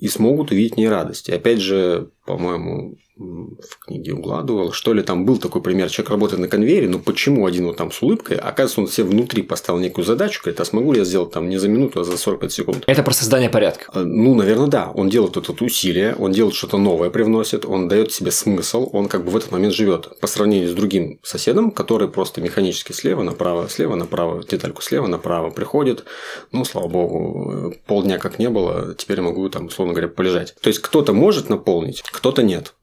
и 0.00 0.08
смогут 0.08 0.50
увидеть 0.50 0.74
в 0.74 0.76
ней 0.78 0.88
радость. 0.88 1.28
И 1.28 1.32
опять 1.32 1.60
же, 1.60 2.08
по-моему, 2.24 2.96
в 3.20 3.84
книге 3.84 4.14
Угладывал, 4.14 4.72
что 4.72 4.94
ли, 4.94 5.02
там 5.02 5.26
был 5.26 5.36
такой 5.36 5.60
пример, 5.62 5.90
человек 5.90 6.10
работает 6.10 6.40
на 6.40 6.48
конвейере, 6.48 6.88
но 6.88 6.98
почему 6.98 7.46
один 7.46 7.66
вот 7.66 7.76
там 7.76 7.92
с 7.92 8.02
улыбкой, 8.02 8.38
оказывается, 8.38 8.80
он 8.80 8.88
себе 8.88 9.06
внутри 9.08 9.42
поставил 9.42 9.78
некую 9.78 10.04
задачу, 10.04 10.40
говорит, 10.42 10.60
а 10.60 10.64
смогу 10.64 10.92
ли 10.92 11.00
я 11.00 11.04
сделать 11.04 11.30
там 11.30 11.48
не 11.48 11.58
за 11.58 11.68
минуту, 11.68 12.00
а 12.00 12.04
за 12.04 12.16
45 12.16 12.52
секунд. 12.52 12.84
Это 12.86 13.02
про 13.02 13.12
создание 13.12 13.50
порядка. 13.50 13.90
А, 13.92 14.02
ну, 14.02 14.34
наверное, 14.34 14.68
да. 14.68 14.90
Он 14.90 15.10
делает 15.10 15.36
это 15.36 15.52
усилие, 15.62 16.14
он 16.18 16.32
делает 16.32 16.54
что-то 16.54 16.78
новое, 16.78 17.10
привносит, 17.10 17.66
он 17.66 17.88
дает 17.88 18.12
себе 18.12 18.30
смысл, 18.30 18.88
он 18.92 19.08
как 19.08 19.24
бы 19.24 19.30
в 19.30 19.36
этот 19.36 19.52
момент 19.52 19.74
живет 19.74 20.18
по 20.20 20.26
сравнению 20.26 20.70
с 20.70 20.74
другим 20.74 21.18
соседом, 21.22 21.70
который 21.70 22.08
просто 22.08 22.40
механически 22.40 22.92
слева 22.92 23.22
направо, 23.22 23.68
слева 23.68 23.96
направо, 23.96 24.42
детальку 24.42 24.82
слева 24.82 25.06
направо 25.06 25.50
приходит, 25.50 26.04
ну, 26.52 26.64
слава 26.64 26.88
богу, 26.88 27.74
полдня 27.86 28.18
как 28.18 28.38
не 28.38 28.48
было, 28.48 28.94
теперь 28.96 29.20
могу 29.20 29.48
там, 29.50 29.66
условно 29.66 29.89
говоря, 29.92 30.08
полежать. 30.08 30.54
То 30.60 30.68
есть 30.68 30.80
кто-то 30.80 31.12
может 31.12 31.48
наполнить, 31.48 32.02
кто-то 32.02 32.42
нет. 32.42 32.74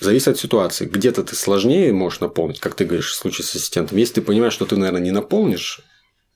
Зависит 0.00 0.28
от 0.28 0.38
ситуации. 0.38 0.86
Где-то 0.86 1.22
ты 1.24 1.34
сложнее 1.34 1.92
можешь 1.92 2.20
наполнить, 2.20 2.60
как 2.60 2.74
ты 2.74 2.84
говоришь 2.84 3.12
в 3.12 3.16
случае 3.16 3.44
с 3.44 3.54
ассистентом. 3.54 3.96
Если 3.96 4.14
ты 4.14 4.22
понимаешь, 4.22 4.52
что 4.52 4.66
ты, 4.66 4.76
наверное, 4.76 5.00
не 5.00 5.10
наполнишь 5.10 5.80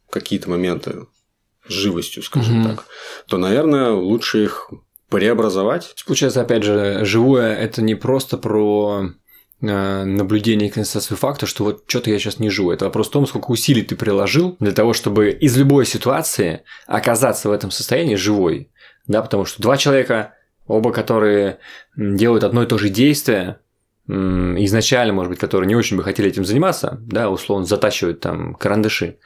какие-то 0.08 0.48
моменты 0.48 1.06
живостью, 1.68 2.22
скажем 2.22 2.60
угу. 2.60 2.68
так, 2.68 2.86
то, 3.28 3.38
наверное, 3.38 3.92
лучше 3.92 4.44
их 4.44 4.70
преобразовать. 5.10 5.94
Получается, 6.06 6.40
опять 6.40 6.62
же, 6.62 7.04
живое– 7.04 7.54
это 7.56 7.82
не 7.82 7.94
просто 7.94 8.38
про 8.38 9.10
э, 9.60 10.04
наблюдение 10.04 10.68
и 10.68 10.72
констатацию 10.72 11.16
факта, 11.16 11.46
что 11.46 11.64
вот 11.64 11.84
что-то 11.86 12.10
я 12.10 12.18
сейчас 12.18 12.38
не 12.38 12.48
живу. 12.48 12.70
Это 12.70 12.86
вопрос 12.86 13.08
в 13.08 13.12
том, 13.12 13.26
сколько 13.26 13.50
усилий 13.50 13.82
ты 13.82 13.96
приложил 13.96 14.56
для 14.60 14.72
того, 14.72 14.92
чтобы 14.92 15.30
из 15.30 15.56
любой 15.56 15.84
ситуации 15.84 16.62
оказаться 16.86 17.48
в 17.48 17.52
этом 17.52 17.70
состоянии 17.70 18.14
живой. 18.14 18.70
Да, 19.10 19.22
потому 19.22 19.44
что 19.44 19.60
два 19.60 19.76
человека 19.76 20.34
оба 20.68 20.92
которые 20.92 21.58
делают 21.96 22.44
одно 22.44 22.62
и 22.62 22.66
то 22.66 22.78
же 22.78 22.90
действие, 22.90 23.58
изначально, 24.06 25.12
может 25.12 25.30
быть, 25.30 25.40
которые 25.40 25.66
не 25.66 25.74
очень 25.74 25.96
бы 25.96 26.04
хотели 26.04 26.28
этим 26.28 26.44
заниматься, 26.44 26.96
да, 27.02 27.28
условно 27.28 27.66
затачивают 27.66 28.20
там 28.20 28.54
карандаши. 28.54 29.18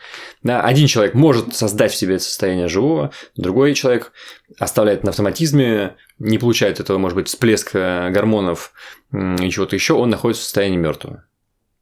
Да, 0.43 0.63
один 0.63 0.87
человек 0.87 1.13
может 1.13 1.55
создать 1.55 1.93
в 1.93 1.97
себе 1.97 2.15
это 2.15 2.25
состояние 2.25 2.69
живого, 2.69 3.11
другой 3.37 3.75
человек 3.75 4.13
оставляет 4.59 5.05
на 5.05 5.11
автоматизме, 5.11 5.97
не 6.19 6.39
получает 6.39 6.81
этого, 6.81 6.97
может 6.97 7.17
быть, 7.17 7.29
всплеска 7.29 8.09
гормонов 8.11 8.73
и 9.13 9.51
чего-то 9.51 9.77
еще, 9.77 9.93
он 9.93 10.09
находится 10.09 10.41
в 10.41 10.45
состоянии 10.45 10.79
мертвого. 10.79 11.25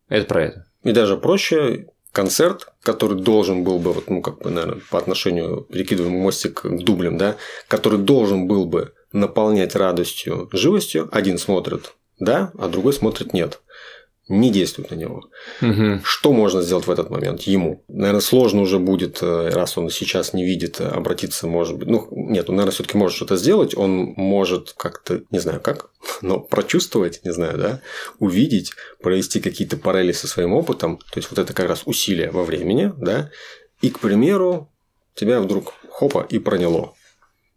Это 0.09 0.27
про 0.27 0.43
это. 0.43 0.67
И 0.83 0.91
даже 0.91 1.17
проще 1.17 1.87
концерт, 2.13 2.69
который 2.83 3.21
должен 3.21 3.65
был 3.65 3.79
бы, 3.79 3.93
вот, 3.93 4.09
ну, 4.09 4.23
как 4.23 4.39
бы, 4.39 4.51
наверное, 4.51 4.83
по 4.91 4.99
отношению, 4.99 5.67
перекидываем 5.71 6.15
мостик 6.15 6.63
к 6.63 6.85
дублям, 6.85 7.19
да, 7.19 7.37
который 7.69 7.99
должен 7.99 8.47
был 8.47 8.67
бы 8.67 8.93
наполнять 9.13 9.75
радостью, 9.75 10.49
живостью, 10.53 11.09
один 11.13 11.39
смотрит 11.39 11.93
да, 12.23 12.53
а 12.59 12.69
другой 12.69 12.93
смотрит 12.93 13.33
нет. 13.33 13.61
Не 14.29 14.51
действует 14.51 14.91
на 14.93 14.95
него. 14.95 15.25
Угу. 15.61 16.01
Что 16.05 16.33
можно 16.33 16.63
сделать 16.63 16.87
в 16.87 16.91
этот 16.91 17.11
момент 17.11 17.43
ему? 17.43 17.83
Наверное, 17.89 18.21
сложно 18.21 18.61
уже 18.61 18.79
будет, 18.79 19.19
э, 19.21 19.49
раз 19.49 19.77
он 19.77 19.91
сейчас 19.91 20.33
не 20.33 20.45
видит, 20.45 20.81
э, 20.81 20.87
обратиться, 20.87 21.49
может 21.49 21.77
быть. 21.77 21.89
Ну, 21.89 22.07
нет, 22.13 22.49
он, 22.49 22.57
наверное, 22.57 22.73
все-таки 22.73 22.97
может 22.97 23.17
что-то 23.17 23.37
сделать. 23.37 23.77
Он 23.77 24.15
может 24.17 24.75
как-то, 24.77 25.23
не 25.33 25.41
знаю 25.41 25.61
как, 25.61 25.91
но 26.23 26.41
прочувствовать, 26.41 27.25
не 27.25 27.33
знаю, 27.33 27.59
да, 27.59 27.81
увидеть, 28.19 28.73
провести 29.01 29.41
какие-то 29.41 29.77
параллели 29.77 30.13
со 30.13 30.27
своим 30.27 30.53
опытом. 30.53 30.99
То 30.99 31.17
есть, 31.19 31.31
вот 31.31 31.39
это 31.39 31.53
как 31.53 31.69
раз 31.69 31.83
усилие 31.85 32.31
во 32.31 32.45
времени, 32.45 32.93
да. 32.97 33.31
И, 33.81 33.91
к 33.91 33.99
примеру, 33.99 34.73
тебя 35.15 35.41
вдруг 35.41 35.75
хопа 35.91 36.27
и 36.29 36.39
проняло 36.39 36.95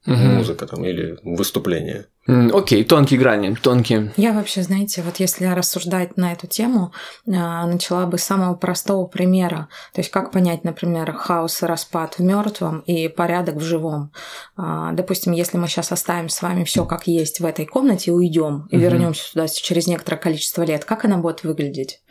угу. 0.05 0.15
музыка 0.15 0.67
там 0.67 0.85
или 0.85 1.17
выступление. 1.23 2.07
Окей, 2.27 2.83
тонкие 2.83 3.19
грани, 3.19 3.55
тонкие. 3.61 4.11
Я 4.17 4.33
вообще, 4.33 4.63
знаете, 4.63 5.03
вот 5.03 5.17
если 5.17 5.45
рассуждать 5.45 6.17
на 6.17 6.31
эту 6.31 6.47
тему, 6.47 6.91
а, 7.27 7.67
начала 7.67 8.07
бы 8.07 8.17
с 8.17 8.23
самого 8.23 8.55
простого 8.55 9.05
примера. 9.05 9.69
То 9.93 10.01
есть, 10.01 10.09
как 10.09 10.31
понять, 10.31 10.63
например, 10.63 11.13
хаос 11.13 11.61
и 11.61 11.67
распад 11.67 12.15
в 12.17 12.23
мертвом 12.23 12.79
и 12.79 13.07
порядок 13.09 13.57
в 13.57 13.61
живом. 13.61 14.11
А, 14.57 14.91
допустим, 14.93 15.33
если 15.33 15.57
мы 15.57 15.67
сейчас 15.67 15.91
оставим 15.91 16.29
с 16.29 16.41
вами 16.41 16.63
все 16.63 16.85
как 16.85 17.05
есть 17.05 17.41
в 17.41 17.45
этой 17.45 17.67
комнате 17.67 18.09
и 18.09 18.13
уйдем, 18.13 18.67
и 18.71 18.75
угу. 18.75 18.83
вернемся 18.85 19.23
сюда 19.23 19.47
через 19.47 19.85
некоторое 19.85 20.17
количество 20.17 20.63
лет, 20.63 20.83
как 20.83 21.05
она 21.05 21.17
будет 21.17 21.43
выглядеть? 21.43 22.01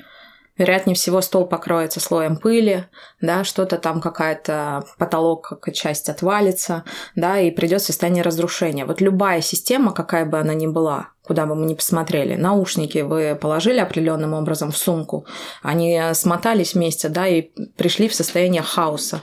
Вероятнее 0.57 0.95
всего, 0.95 1.21
стол 1.21 1.47
покроется 1.47 1.99
слоем 1.99 2.37
пыли, 2.37 2.87
да, 3.21 3.43
что-то 3.43 3.77
там 3.77 4.01
какая-то 4.01 4.85
потолок, 4.99 5.49
какая 5.49 5.75
часть 5.75 6.09
отвалится, 6.09 6.85
да, 7.17 7.41
и 7.41 7.51
придет 7.51 7.83
состояние 7.83 8.23
разрушения. 8.23 8.85
Вот 8.85 9.01
любая 9.01 9.41
система, 9.41 9.93
какая 9.93 10.25
бы 10.25 10.39
она 10.39 10.55
ни 10.55 10.69
была, 10.69 11.14
куда 11.25 11.47
бы 11.47 11.55
мы 11.55 11.67
ни 11.67 11.75
посмотрели. 11.75 12.37
Наушники 12.37 12.99
вы 12.99 13.35
положили 13.35 13.79
определенным 13.79 14.35
образом 14.35 14.71
в 14.71 14.77
сумку, 14.77 15.27
они 15.63 16.01
смотались 16.13 16.75
вместе, 16.75 17.09
да, 17.09 17.27
и 17.27 17.49
пришли 17.77 18.09
в 18.09 18.15
состояние 18.15 18.63
хаоса, 18.63 19.23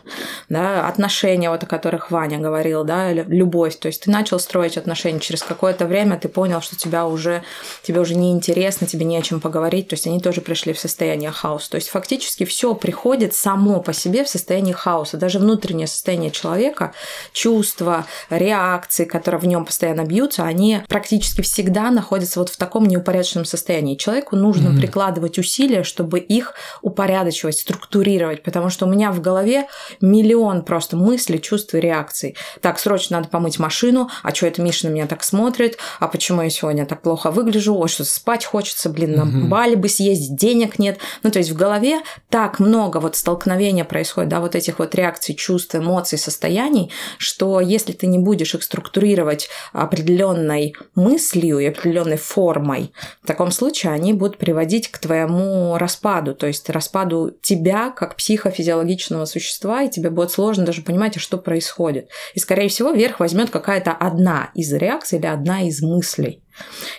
да, 0.49 0.87
отношения, 0.87 1.49
вот 1.49 1.63
о 1.63 1.67
которых 1.67 2.09
Ваня 2.09 2.39
говорил, 2.39 2.83
да, 2.83 3.11
любовь, 3.11 3.77
то 3.77 3.87
есть 3.87 4.03
ты 4.03 4.11
начал 4.11 4.39
строить 4.39 4.77
отношения, 4.77 5.19
через 5.19 5.43
какое-то 5.43 5.85
время 5.85 6.17
ты 6.17 6.27
понял, 6.27 6.61
что 6.61 6.75
тебя 6.75 7.05
уже, 7.05 7.43
тебе 7.83 7.99
уже 7.99 8.15
не 8.15 8.31
интересно, 8.31 8.87
тебе 8.87 9.05
не 9.05 9.17
о 9.17 9.21
чем 9.21 9.39
поговорить, 9.39 9.89
то 9.89 9.93
есть 9.93 10.07
они 10.07 10.19
тоже 10.19 10.41
пришли 10.41 10.73
в 10.73 10.79
состояние 10.79 11.31
хаоса. 11.31 11.69
То 11.69 11.75
есть 11.75 11.89
фактически 11.89 12.45
все 12.45 12.73
приходит 12.73 13.35
само 13.35 13.79
по 13.79 13.93
себе 13.93 14.23
в 14.23 14.29
состоянии 14.29 14.73
хаоса, 14.73 15.17
даже 15.17 15.37
внутреннее 15.37 15.87
состояние 15.87 16.31
человека, 16.31 16.93
чувства, 17.31 18.07
реакции, 18.29 19.05
которые 19.05 19.39
в 19.39 19.45
нем 19.45 19.65
постоянно 19.65 20.03
бьются, 20.03 20.43
они 20.43 20.81
практически 20.87 21.41
всегда 21.41 21.90
находятся 21.95 22.39
вот 22.39 22.49
в 22.49 22.57
таком 22.57 22.85
неупорядоченном 22.85 23.45
состоянии. 23.45 23.95
Человеку 23.95 24.35
нужно 24.35 24.69
mm-hmm. 24.69 24.79
прикладывать 24.79 25.37
усилия, 25.37 25.83
чтобы 25.83 26.19
их 26.19 26.53
упорядочивать, 26.81 27.57
структурировать, 27.57 28.43
потому 28.43 28.69
что 28.69 28.85
у 28.85 28.89
меня 28.89 29.11
в 29.11 29.21
голове 29.21 29.67
миллион 30.01 30.63
просто 30.63 30.97
мыслей, 30.97 31.41
чувств 31.41 31.73
и 31.73 31.79
реакций. 31.79 32.35
Так, 32.61 32.79
срочно 32.79 33.17
надо 33.17 33.29
помыть 33.29 33.59
машину, 33.59 34.09
а 34.23 34.33
что 34.33 34.47
это 34.47 34.61
Миша 34.61 34.87
на 34.87 34.93
меня 34.93 35.07
так 35.07 35.23
смотрит, 35.23 35.77
а 35.99 36.07
почему 36.07 36.41
я 36.41 36.49
сегодня 36.49 36.85
так 36.85 37.01
плохо 37.01 37.31
выгляжу, 37.31 37.75
ой, 37.75 37.87
что 37.87 38.03
спать 38.03 38.45
хочется, 38.45 38.89
блин, 38.89 39.15
на 39.15 39.21
mm-hmm. 39.21 39.47
Бали 39.47 39.75
бы 39.75 39.89
съездить, 39.89 40.35
денег 40.35 40.79
нет. 40.79 40.99
Ну, 41.23 41.31
то 41.31 41.39
есть 41.39 41.51
в 41.51 41.55
голове 41.55 42.01
так 42.29 42.59
много 42.59 42.97
вот 42.97 43.15
столкновения 43.15 43.83
происходит, 43.83 44.29
да, 44.29 44.39
вот 44.39 44.55
этих 44.55 44.79
вот 44.79 44.95
реакций, 44.95 45.35
чувств, 45.35 45.75
эмоций, 45.75 46.17
состояний, 46.17 46.91
что 47.17 47.59
если 47.59 47.91
ты 47.91 48.07
не 48.07 48.17
будешь 48.17 48.55
их 48.55 48.63
структурировать 48.63 49.49
определенной 49.73 50.73
мыслью 50.95 51.59
и 51.59 51.65
определенной 51.81 52.17
формой, 52.17 52.93
в 53.21 53.27
таком 53.27 53.51
случае 53.51 53.91
они 53.91 54.13
будут 54.13 54.37
приводить 54.37 54.89
к 54.89 54.99
твоему 54.99 55.77
распаду, 55.77 56.33
то 56.35 56.47
есть 56.47 56.69
распаду 56.69 57.35
тебя 57.41 57.89
как 57.89 58.15
психофизиологичного 58.15 59.25
существа, 59.25 59.83
и 59.83 59.89
тебе 59.89 60.09
будет 60.09 60.31
сложно 60.31 60.65
даже 60.65 60.81
понимать, 60.81 61.19
что 61.19 61.37
происходит. 61.37 62.09
И, 62.33 62.39
скорее 62.39 62.69
всего, 62.69 62.91
верх 62.91 63.19
возьмет 63.19 63.49
какая-то 63.49 63.91
одна 63.91 64.51
из 64.53 64.71
реакций 64.73 65.19
или 65.19 65.25
одна 65.25 65.61
из 65.63 65.81
мыслей. 65.81 66.43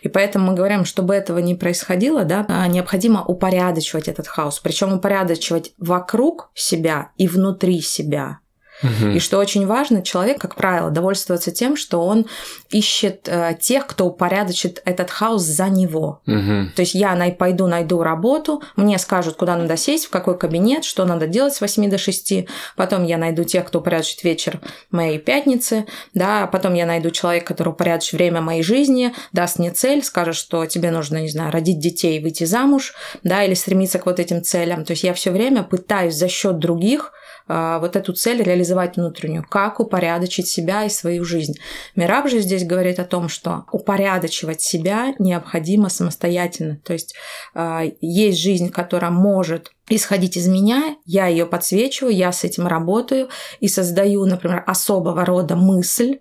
И 0.02 0.08
поэтому 0.08 0.46
мы 0.46 0.54
говорим, 0.54 0.84
чтобы 0.84 1.14
этого 1.14 1.38
не 1.38 1.54
происходило, 1.54 2.24
да, 2.24 2.44
необходимо 2.68 3.24
упорядочивать 3.24 4.08
этот 4.08 4.26
хаос. 4.26 4.58
Причем 4.58 4.92
упорядочивать 4.92 5.72
вокруг 5.78 6.50
себя 6.54 7.12
и 7.16 7.28
внутри 7.28 7.80
себя. 7.80 8.41
Угу. 8.82 9.10
И 9.12 9.18
что 9.18 9.38
очень 9.38 9.66
важно, 9.66 10.02
человек, 10.02 10.40
как 10.40 10.54
правило, 10.54 10.90
довольствуется 10.90 11.50
тем, 11.50 11.76
что 11.76 12.02
он 12.04 12.26
ищет 12.70 13.28
э, 13.28 13.56
тех, 13.60 13.86
кто 13.86 14.06
упорядочит 14.06 14.82
этот 14.84 15.10
хаос 15.10 15.42
за 15.42 15.68
него. 15.68 16.20
Угу. 16.26 16.72
То 16.74 16.80
есть 16.80 16.94
я 16.94 17.14
най 17.14 17.32
пойду, 17.32 17.66
найду 17.66 18.02
работу, 18.02 18.62
мне 18.76 18.98
скажут, 18.98 19.36
куда 19.36 19.56
надо 19.56 19.76
сесть, 19.76 20.06
в 20.06 20.10
какой 20.10 20.38
кабинет, 20.38 20.84
что 20.84 21.04
надо 21.04 21.26
делать 21.26 21.54
с 21.54 21.60
8 21.60 21.90
до 21.90 21.98
6. 21.98 22.46
Потом 22.76 23.04
я 23.04 23.18
найду 23.18 23.44
тех, 23.44 23.66
кто 23.66 23.80
упорядочит 23.80 24.24
вечер 24.24 24.60
моей 24.90 25.18
пятницы. 25.18 25.86
Да, 26.14 26.46
потом 26.46 26.74
я 26.74 26.86
найду 26.86 27.10
человека, 27.10 27.46
который 27.46 27.70
упорядочит 27.70 28.14
время 28.14 28.40
моей 28.40 28.62
жизни, 28.62 29.14
даст 29.32 29.58
мне 29.58 29.70
цель, 29.70 30.02
скажет, 30.02 30.36
что 30.36 30.66
тебе 30.66 30.90
нужно, 30.90 31.18
не 31.18 31.28
знаю, 31.28 31.52
родить 31.52 31.78
детей, 31.78 32.20
выйти 32.20 32.44
замуж, 32.44 32.94
да, 33.22 33.44
или 33.44 33.54
стремиться 33.54 33.98
к 33.98 34.06
вот 34.06 34.18
этим 34.18 34.42
целям. 34.42 34.84
То 34.84 34.92
есть 34.92 35.04
я 35.04 35.14
все 35.14 35.30
время 35.30 35.62
пытаюсь 35.62 36.14
за 36.14 36.28
счет 36.28 36.58
других 36.58 37.12
вот 37.48 37.96
эту 37.96 38.12
цель 38.12 38.42
реализовать 38.42 38.96
внутреннюю, 38.96 39.44
как 39.48 39.80
упорядочить 39.80 40.46
себя 40.46 40.84
и 40.84 40.88
свою 40.88 41.24
жизнь. 41.24 41.54
Мираб 41.96 42.28
же 42.28 42.40
здесь 42.40 42.64
говорит 42.64 42.98
о 42.98 43.04
том, 43.04 43.28
что 43.28 43.64
упорядочивать 43.72 44.60
себя 44.60 45.14
необходимо 45.18 45.88
самостоятельно. 45.88 46.78
То 46.84 46.92
есть 46.92 47.14
а, 47.54 47.84
есть 48.00 48.38
жизнь, 48.38 48.70
которая 48.70 49.10
может 49.10 49.72
исходить 49.88 50.36
из 50.36 50.48
меня, 50.48 50.96
я 51.04 51.26
ее 51.26 51.46
подсвечиваю, 51.46 52.14
я 52.14 52.32
с 52.32 52.44
этим 52.44 52.66
работаю 52.66 53.28
и 53.60 53.68
создаю, 53.68 54.24
например, 54.24 54.62
особого 54.66 55.24
рода 55.24 55.56
мысль, 55.56 56.18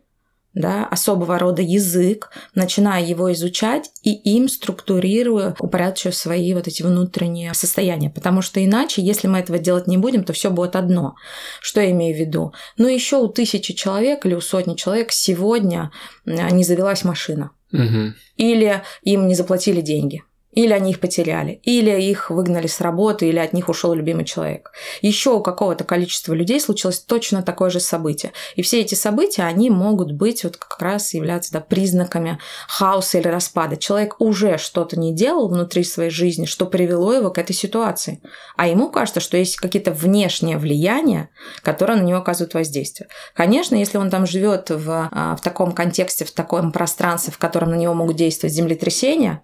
да, 0.53 0.85
особого 0.85 1.39
рода 1.39 1.61
язык, 1.61 2.31
начинаю 2.55 3.07
его 3.07 3.31
изучать 3.33 3.89
и 4.03 4.13
им 4.13 4.49
структурирую, 4.49 5.55
упорядочиваю 5.59 6.13
свои 6.13 6.53
вот 6.53 6.67
эти 6.67 6.83
внутренние 6.83 7.53
состояния. 7.53 8.09
Потому 8.09 8.41
что 8.41 8.63
иначе, 8.63 9.01
если 9.01 9.27
мы 9.27 9.39
этого 9.39 9.59
делать 9.59 9.87
не 9.87 9.97
будем, 9.97 10.23
то 10.23 10.33
все 10.33 10.49
будет 10.49 10.75
одно. 10.75 11.15
Что 11.61 11.81
я 11.81 11.91
имею 11.91 12.15
в 12.15 12.19
виду? 12.19 12.53
Ну, 12.77 12.87
еще 12.87 13.17
у 13.17 13.27
тысячи 13.27 13.73
человек 13.73 14.25
или 14.25 14.33
у 14.33 14.41
сотни 14.41 14.75
человек 14.75 15.11
сегодня 15.11 15.91
не 16.25 16.63
завелась 16.63 17.03
машина. 17.03 17.51
Угу. 17.71 18.13
Или 18.35 18.83
им 19.03 19.27
не 19.27 19.35
заплатили 19.35 19.81
деньги. 19.81 20.23
Или 20.53 20.73
они 20.73 20.91
их 20.91 20.99
потеряли, 20.99 21.61
или 21.63 21.91
их 22.01 22.29
выгнали 22.29 22.67
с 22.67 22.81
работы, 22.81 23.27
или 23.27 23.39
от 23.39 23.53
них 23.53 23.69
ушел 23.69 23.93
любимый 23.93 24.25
человек. 24.25 24.71
Еще 25.01 25.31
у 25.31 25.41
какого-то 25.41 25.85
количества 25.85 26.33
людей 26.33 26.59
случилось 26.59 26.99
точно 26.99 27.41
такое 27.41 27.69
же 27.69 27.79
событие. 27.79 28.33
И 28.55 28.61
все 28.61 28.81
эти 28.81 28.95
события, 28.95 29.43
они 29.43 29.69
могут 29.69 30.11
быть 30.11 30.43
вот 30.43 30.57
как 30.57 30.81
раз 30.81 31.13
являться 31.13 31.53
да, 31.53 31.61
признаками 31.61 32.37
хаоса 32.67 33.19
или 33.19 33.29
распада. 33.29 33.77
Человек 33.77 34.19
уже 34.19 34.57
что-то 34.57 34.99
не 34.99 35.13
делал 35.13 35.47
внутри 35.47 35.83
своей 35.85 36.09
жизни, 36.09 36.45
что 36.45 36.65
привело 36.65 37.13
его 37.13 37.31
к 37.31 37.37
этой 37.37 37.53
ситуации. 37.53 38.21
А 38.57 38.67
ему 38.67 38.89
кажется, 38.89 39.21
что 39.21 39.37
есть 39.37 39.55
какие-то 39.55 39.91
внешние 39.91 40.57
влияния, 40.57 41.29
которые 41.61 41.97
на 41.97 42.05
него 42.05 42.17
оказывают 42.19 42.53
воздействие. 42.53 43.07
Конечно, 43.35 43.75
если 43.75 43.97
он 43.97 44.09
там 44.09 44.25
живет 44.25 44.69
в, 44.69 45.09
а, 45.11 45.35
в 45.37 45.41
таком 45.41 45.71
контексте, 45.71 46.25
в 46.25 46.31
таком 46.31 46.73
пространстве, 46.73 47.31
в 47.31 47.37
котором 47.37 47.69
на 47.69 47.75
него 47.75 47.93
могут 47.93 48.17
действовать 48.17 48.53
землетрясения, 48.53 49.41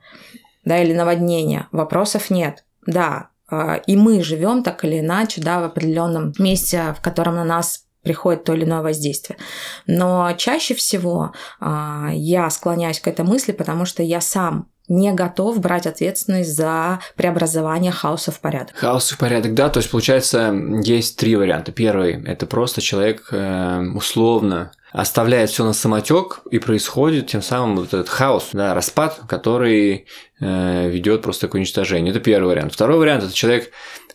да, 0.67 0.81
или 0.83 0.93
наводнения, 0.93 1.67
вопросов 1.71 2.29
нет. 2.29 2.65
Да, 2.85 3.29
а, 3.49 3.75
и 3.75 3.95
мы 3.95 4.21
живем 4.21 4.63
так 4.63 4.83
или 4.83 4.99
иначе, 4.99 5.41
да, 5.41 5.59
в 5.59 5.63
определенном 5.63 6.33
месте, 6.37 6.93
в 6.97 7.01
котором 7.01 7.35
на 7.35 7.45
нас 7.45 7.85
приходит 8.03 8.43
то 8.43 8.53
или 8.53 8.65
иное 8.65 8.81
воздействие. 8.81 9.37
Но 9.85 10.31
чаще 10.37 10.75
всего 10.75 11.33
а, 11.59 12.09
я 12.13 12.49
склоняюсь 12.49 12.99
к 12.99 13.07
этой 13.07 13.25
мысли, 13.25 13.53
потому 13.53 13.85
что 13.85 14.03
я 14.03 14.21
сам 14.21 14.69
не 14.89 15.11
готов 15.13 15.59
брать 15.59 15.85
ответственность 15.85 16.55
за 16.55 16.99
преобразование 17.15 17.91
хаоса 17.91 18.31
в 18.31 18.39
порядок. 18.39 18.75
Хаос 18.77 19.11
в 19.11 19.17
порядок, 19.17 19.53
да. 19.53 19.69
То 19.69 19.79
есть, 19.79 19.91
получается, 19.91 20.53
есть 20.83 21.17
три 21.17 21.35
варианта. 21.35 21.73
Первый– 21.73 22.23
это 22.25 22.45
просто 22.45 22.79
человек 22.79 23.27
э, 23.31 23.81
условно 23.93 24.71
оставляет 24.91 25.49
все 25.49 25.65
на 25.65 25.73
самотек, 25.73 26.41
и 26.49 26.59
происходит 26.59 27.27
тем 27.27 27.41
самым 27.41 27.77
вот 27.77 27.87
этот 27.87 28.09
хаос, 28.09 28.49
да, 28.53 28.73
распад, 28.73 29.21
который 29.27 30.07
э, 30.39 30.89
ведет 30.89 31.21
просто 31.21 31.47
к 31.47 31.53
уничтожению. 31.53 32.11
Это 32.11 32.19
первый 32.19 32.47
вариант. 32.47 32.73
Второй 32.73 32.97
вариант– 32.97 33.23
это 33.25 33.33
человек 33.33 33.71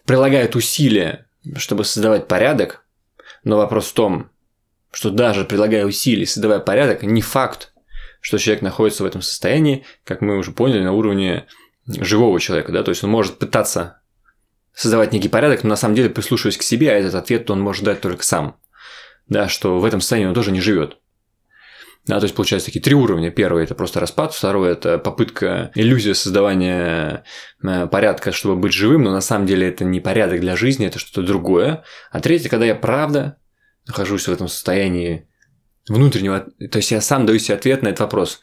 прилагает 0.07 0.57
усилия, 0.57 1.27
чтобы 1.57 1.85
создавать 1.85 2.27
порядок, 2.27 2.85
но 3.45 3.57
вопрос 3.57 3.89
в 3.89 3.95
том, 3.95 4.31
что 4.93 5.11
даже 5.11 5.45
прилагая 5.45 5.87
усилия, 5.87 6.27
создавая 6.27 6.61
порядок, 6.61 7.03
не 7.03 7.23
факт, 7.23 7.73
что 8.21 8.39
человек 8.39 8.63
находится 8.63 9.03
в 9.03 9.07
этом 9.07 9.23
состоянии, 9.23 9.85
как 10.05 10.21
мы 10.21 10.37
уже 10.39 10.53
поняли, 10.53 10.83
на 10.83 10.93
уровне 10.93 11.47
живого 11.87 12.39
человека, 12.41 12.73
да, 12.73 12.83
то 12.83 12.91
есть 12.91 13.03
он 13.03 13.11
может 13.11 13.39
пытаться 13.39 14.01
создавать 14.75 15.13
некий 15.13 15.29
порядок, 15.29 15.65
но 15.65 15.71
на 15.71 15.77
самом 15.77 15.95
деле, 15.95 16.09
прислушиваясь 16.09 16.57
к 16.57 16.63
себе, 16.63 16.93
а 16.93 16.95
этот 16.95 17.15
ответ 17.15 17.51
он 17.51 17.61
может 17.61 17.85
дать 17.85 18.01
только 18.01 18.23
сам, 18.23 18.57
да, 19.33 19.49
что 19.49 19.79
в 19.79 19.85
этом 19.85 20.01
состоянии 20.01 20.29
он 20.29 20.35
тоже 20.35 20.53
не 20.53 20.61
живет. 20.61 20.99
Да, 22.05 22.19
то 22.19 22.25
есть 22.25 22.35
получается 22.35 22.67
такие 22.67 22.83
три 22.83 22.95
уровня. 22.95 23.31
Первый 23.31 23.63
это 23.63 23.77
просто 23.77 24.01
распад, 24.01 24.35
второй 24.35 24.73
это 24.73 24.99
попытка, 24.99 25.71
иллюзия 25.77 26.15
создавания 26.15 27.23
э, 27.63 27.87
порядка, 27.87 28.33
чтобы 28.33 28.57
быть 28.57 28.73
живым, 28.73 29.05
но 29.05 29.13
на 29.13 29.21
самом 29.21 29.47
деле 29.47 29.69
это 29.69 29.85
не 29.85 30.01
порядок 30.01 30.41
для 30.41 30.57
жизни, 30.57 30.87
это 30.87 30.99
что-то 30.99 31.25
другое. 31.25 31.85
А 32.11 32.21
третье, 32.21 32.49
когда 32.49 32.67
я 32.67 32.75
правда 32.75 33.37
нахожусь 33.87 34.27
в 34.27 34.33
этом 34.33 34.49
состоянии 34.49 35.29
внутреннего, 35.89 36.41
то 36.71 36.79
есть 36.79 36.91
я 36.91 37.01
сам 37.01 37.25
даю 37.25 37.39
себе 37.39 37.55
ответ 37.55 37.83
на 37.83 37.89
этот 37.89 38.01
вопрос. 38.01 38.41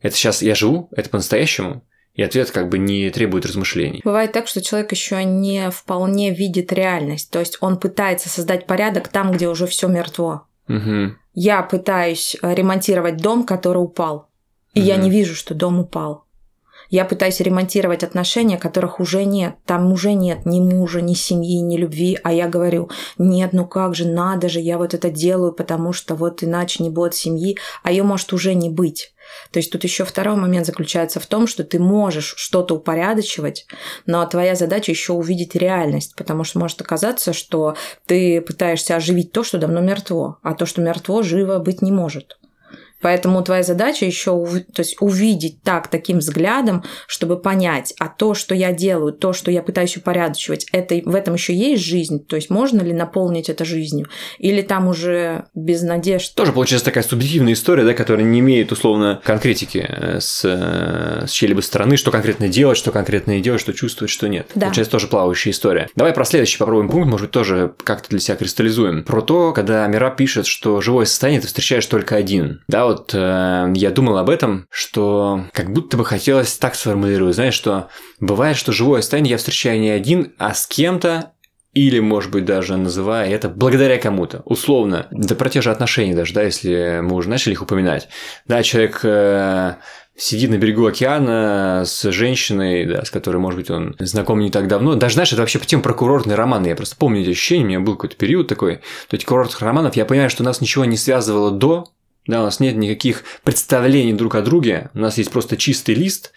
Это 0.00 0.14
сейчас 0.14 0.42
я 0.42 0.54
живу, 0.54 0.90
это 0.92 1.08
по-настоящему, 1.08 1.86
и 2.18 2.22
ответ 2.24 2.50
как 2.50 2.68
бы 2.68 2.78
не 2.78 3.08
требует 3.10 3.46
размышлений. 3.46 4.02
Бывает 4.04 4.32
так, 4.32 4.48
что 4.48 4.60
человек 4.60 4.90
еще 4.90 5.22
не 5.22 5.70
вполне 5.70 6.34
видит 6.34 6.72
реальность, 6.72 7.30
то 7.30 7.38
есть 7.38 7.58
он 7.60 7.78
пытается 7.78 8.28
создать 8.28 8.66
порядок 8.66 9.06
там, 9.06 9.30
где 9.30 9.48
уже 9.48 9.68
все 9.68 9.86
мертво. 9.86 10.48
Угу. 10.68 11.14
Я 11.34 11.62
пытаюсь 11.62 12.36
ремонтировать 12.42 13.18
дом, 13.18 13.44
который 13.44 13.78
упал, 13.78 14.28
и 14.74 14.80
угу. 14.80 14.88
я 14.88 14.96
не 14.96 15.10
вижу, 15.10 15.36
что 15.36 15.54
дом 15.54 15.78
упал. 15.78 16.24
Я 16.90 17.04
пытаюсь 17.04 17.38
ремонтировать 17.40 18.02
отношения, 18.02 18.56
которых 18.56 18.98
уже 18.98 19.24
нет. 19.24 19.56
Там 19.66 19.92
уже 19.92 20.14
нет 20.14 20.46
ни 20.46 20.58
мужа, 20.58 21.02
ни 21.02 21.12
семьи, 21.12 21.60
ни 21.60 21.76
любви. 21.76 22.18
А 22.24 22.32
я 22.32 22.48
говорю, 22.48 22.88
нет, 23.18 23.52
ну 23.52 23.66
как 23.66 23.94
же, 23.94 24.08
надо 24.08 24.48
же, 24.48 24.58
я 24.60 24.78
вот 24.78 24.94
это 24.94 25.10
делаю, 25.10 25.52
потому 25.52 25.92
что 25.92 26.14
вот 26.14 26.42
иначе 26.42 26.82
не 26.82 26.88
будет 26.88 27.14
семьи, 27.14 27.58
а 27.82 27.90
ее 27.90 28.04
может 28.04 28.32
уже 28.32 28.54
не 28.54 28.70
быть. 28.70 29.12
То 29.50 29.58
есть 29.58 29.70
тут 29.72 29.84
еще 29.84 30.04
второй 30.04 30.36
момент 30.36 30.66
заключается 30.66 31.20
в 31.20 31.26
том, 31.26 31.46
что 31.46 31.64
ты 31.64 31.78
можешь 31.78 32.34
что-то 32.36 32.74
упорядочивать, 32.74 33.66
но 34.06 34.24
твоя 34.26 34.54
задача 34.54 34.92
еще 34.92 35.12
увидеть 35.12 35.54
реальность, 35.54 36.14
потому 36.16 36.44
что 36.44 36.58
может 36.58 36.80
оказаться, 36.80 37.32
что 37.32 37.76
ты 38.06 38.40
пытаешься 38.40 38.96
оживить 38.96 39.32
то, 39.32 39.42
что 39.44 39.58
давно 39.58 39.80
мертво, 39.80 40.38
а 40.42 40.54
то, 40.54 40.66
что 40.66 40.80
мертво, 40.80 41.22
живо 41.22 41.58
быть 41.58 41.82
не 41.82 41.92
может. 41.92 42.38
Поэтому 43.00 43.42
твоя 43.42 43.62
задача 43.62 44.04
еще 44.04 44.46
то 44.74 44.80
есть 44.80 44.96
увидеть 45.00 45.62
так, 45.62 45.88
таким 45.88 46.18
взглядом, 46.18 46.84
чтобы 47.06 47.38
понять, 47.40 47.94
а 47.98 48.08
то, 48.08 48.34
что 48.34 48.54
я 48.54 48.72
делаю, 48.72 49.12
то, 49.12 49.32
что 49.32 49.50
я 49.50 49.62
пытаюсь 49.62 49.96
упорядочивать, 49.96 50.66
это, 50.72 51.00
в 51.04 51.14
этом 51.14 51.34
еще 51.34 51.54
есть 51.54 51.82
жизнь? 51.84 52.24
То 52.24 52.36
есть 52.36 52.50
можно 52.50 52.80
ли 52.82 52.92
наполнить 52.92 53.48
это 53.48 53.64
жизнью? 53.64 54.08
Или 54.38 54.62
там 54.62 54.88
уже 54.88 55.44
без 55.54 55.82
надежд? 55.82 56.34
Тоже 56.34 56.52
получается 56.52 56.86
такая 56.86 57.04
субъективная 57.04 57.52
история, 57.52 57.84
да, 57.84 57.94
которая 57.94 58.24
не 58.24 58.40
имеет 58.40 58.72
условно 58.72 59.20
конкретики 59.24 59.84
э, 59.88 60.20
с, 60.20 60.42
э, 60.44 61.26
с 61.26 61.30
чьей-либо 61.30 61.60
стороны, 61.60 61.96
что 61.96 62.10
конкретно 62.10 62.48
делать, 62.48 62.78
что 62.78 62.90
конкретно 62.90 63.32
не 63.32 63.40
делать, 63.40 63.60
что 63.60 63.72
чувствовать, 63.72 64.10
что 64.10 64.28
нет. 64.28 64.48
Да. 64.54 64.66
Получается 64.66 64.92
тоже 64.92 65.06
плавающая 65.08 65.52
история. 65.52 65.88
Давай 65.94 66.12
про 66.12 66.24
следующий 66.24 66.58
попробуем 66.58 66.88
пункт, 66.88 67.08
может 67.08 67.26
быть, 67.26 67.30
тоже 67.32 67.74
как-то 67.84 68.10
для 68.10 68.18
себя 68.18 68.36
кристаллизуем. 68.36 69.04
Про 69.04 69.22
то, 69.22 69.52
когда 69.52 69.86
Мира 69.86 70.10
пишет, 70.10 70.46
что 70.46 70.80
живое 70.80 71.06
состояние 71.06 71.40
ты 71.40 71.46
встречаешь 71.46 71.86
только 71.86 72.16
один. 72.16 72.62
Да, 72.68 72.87
вот 72.88 73.10
э, 73.14 73.72
я 73.74 73.90
думал 73.90 74.18
об 74.18 74.30
этом, 74.30 74.66
что 74.70 75.44
как 75.52 75.72
будто 75.72 75.96
бы 75.96 76.04
хотелось 76.04 76.56
так 76.56 76.74
сформулировать, 76.74 77.34
знаешь, 77.34 77.54
что 77.54 77.88
бывает, 78.20 78.56
что 78.56 78.72
живое 78.72 79.00
состояние 79.02 79.32
я 79.32 79.38
встречаю 79.38 79.80
не 79.80 79.90
один, 79.90 80.32
а 80.38 80.54
с 80.54 80.66
кем-то, 80.66 81.32
или, 81.74 82.00
может 82.00 82.30
быть, 82.30 82.44
даже 82.44 82.76
называя 82.76 83.28
это 83.30 83.48
благодаря 83.48 83.98
кому-то. 83.98 84.42
Условно, 84.46 85.06
да 85.10 85.34
про 85.34 85.50
те 85.50 85.60
же 85.60 85.70
отношения 85.70 86.14
даже, 86.14 86.34
да, 86.34 86.42
если 86.42 87.00
мы 87.02 87.14
уже 87.14 87.28
начали 87.28 87.52
их 87.52 87.62
упоминать. 87.62 88.08
Да, 88.46 88.62
человек 88.62 89.00
э, 89.04 89.74
сидит 90.16 90.50
на 90.50 90.56
берегу 90.56 90.86
океана 90.86 91.84
с 91.86 92.10
женщиной, 92.10 92.84
да, 92.86 93.04
с 93.04 93.10
которой, 93.10 93.36
может 93.36 93.60
быть, 93.60 93.70
он 93.70 93.94
знаком 94.00 94.40
не 94.40 94.50
так 94.50 94.66
давно. 94.66 94.94
Даже, 94.94 95.14
знаешь, 95.14 95.32
это 95.32 95.42
вообще 95.42 95.58
по 95.58 95.66
тем 95.66 95.82
про 95.82 95.94
курортные 95.94 96.34
романы. 96.34 96.66
Я 96.66 96.76
просто 96.76 96.96
помню 96.96 97.20
эти 97.20 97.30
ощущения, 97.30 97.64
у 97.64 97.68
меня 97.68 97.80
был 97.80 97.94
какой-то 97.94 98.16
период 98.16 98.48
такой. 98.48 98.76
То 99.08 99.16
эти 99.16 99.24
курортных 99.24 99.60
романов, 99.60 99.94
я 99.94 100.04
понимаю, 100.04 100.30
что 100.30 100.42
нас 100.42 100.60
ничего 100.60 100.84
не 100.84 100.96
связывало 100.96 101.50
до, 101.50 101.86
да, 102.28 102.42
у 102.42 102.44
нас 102.44 102.60
нет 102.60 102.76
никаких 102.76 103.24
представлений 103.42 104.12
друг 104.12 104.36
о 104.36 104.42
друге, 104.42 104.90
у 104.94 104.98
нас 104.98 105.18
есть 105.18 105.32
просто 105.32 105.56
чистый 105.56 105.96
лист, 105.96 106.32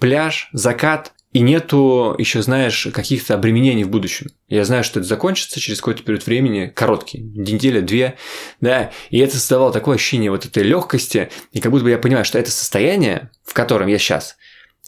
пляж, 0.00 0.48
закат, 0.52 1.12
и 1.32 1.40
нету 1.40 2.14
еще, 2.16 2.42
знаешь, 2.42 2.88
каких-то 2.92 3.34
обременений 3.34 3.84
в 3.84 3.90
будущем. 3.90 4.28
Я 4.48 4.64
знаю, 4.64 4.84
что 4.84 5.00
это 5.00 5.08
закончится 5.08 5.60
через 5.60 5.80
какой-то 5.80 6.02
период 6.04 6.26
времени, 6.26 6.72
короткий, 6.74 7.18
неделя, 7.18 7.82
две, 7.82 8.16
да, 8.60 8.92
и 9.10 9.18
это 9.18 9.36
создавало 9.36 9.72
такое 9.72 9.96
ощущение 9.96 10.30
вот 10.30 10.46
этой 10.46 10.62
легкости, 10.62 11.30
и 11.52 11.60
как 11.60 11.72
будто 11.72 11.84
бы 11.84 11.90
я 11.90 11.98
понимаю, 11.98 12.24
что 12.24 12.38
это 12.38 12.50
состояние, 12.50 13.30
в 13.44 13.52
котором 13.52 13.88
я 13.88 13.98
сейчас, 13.98 14.36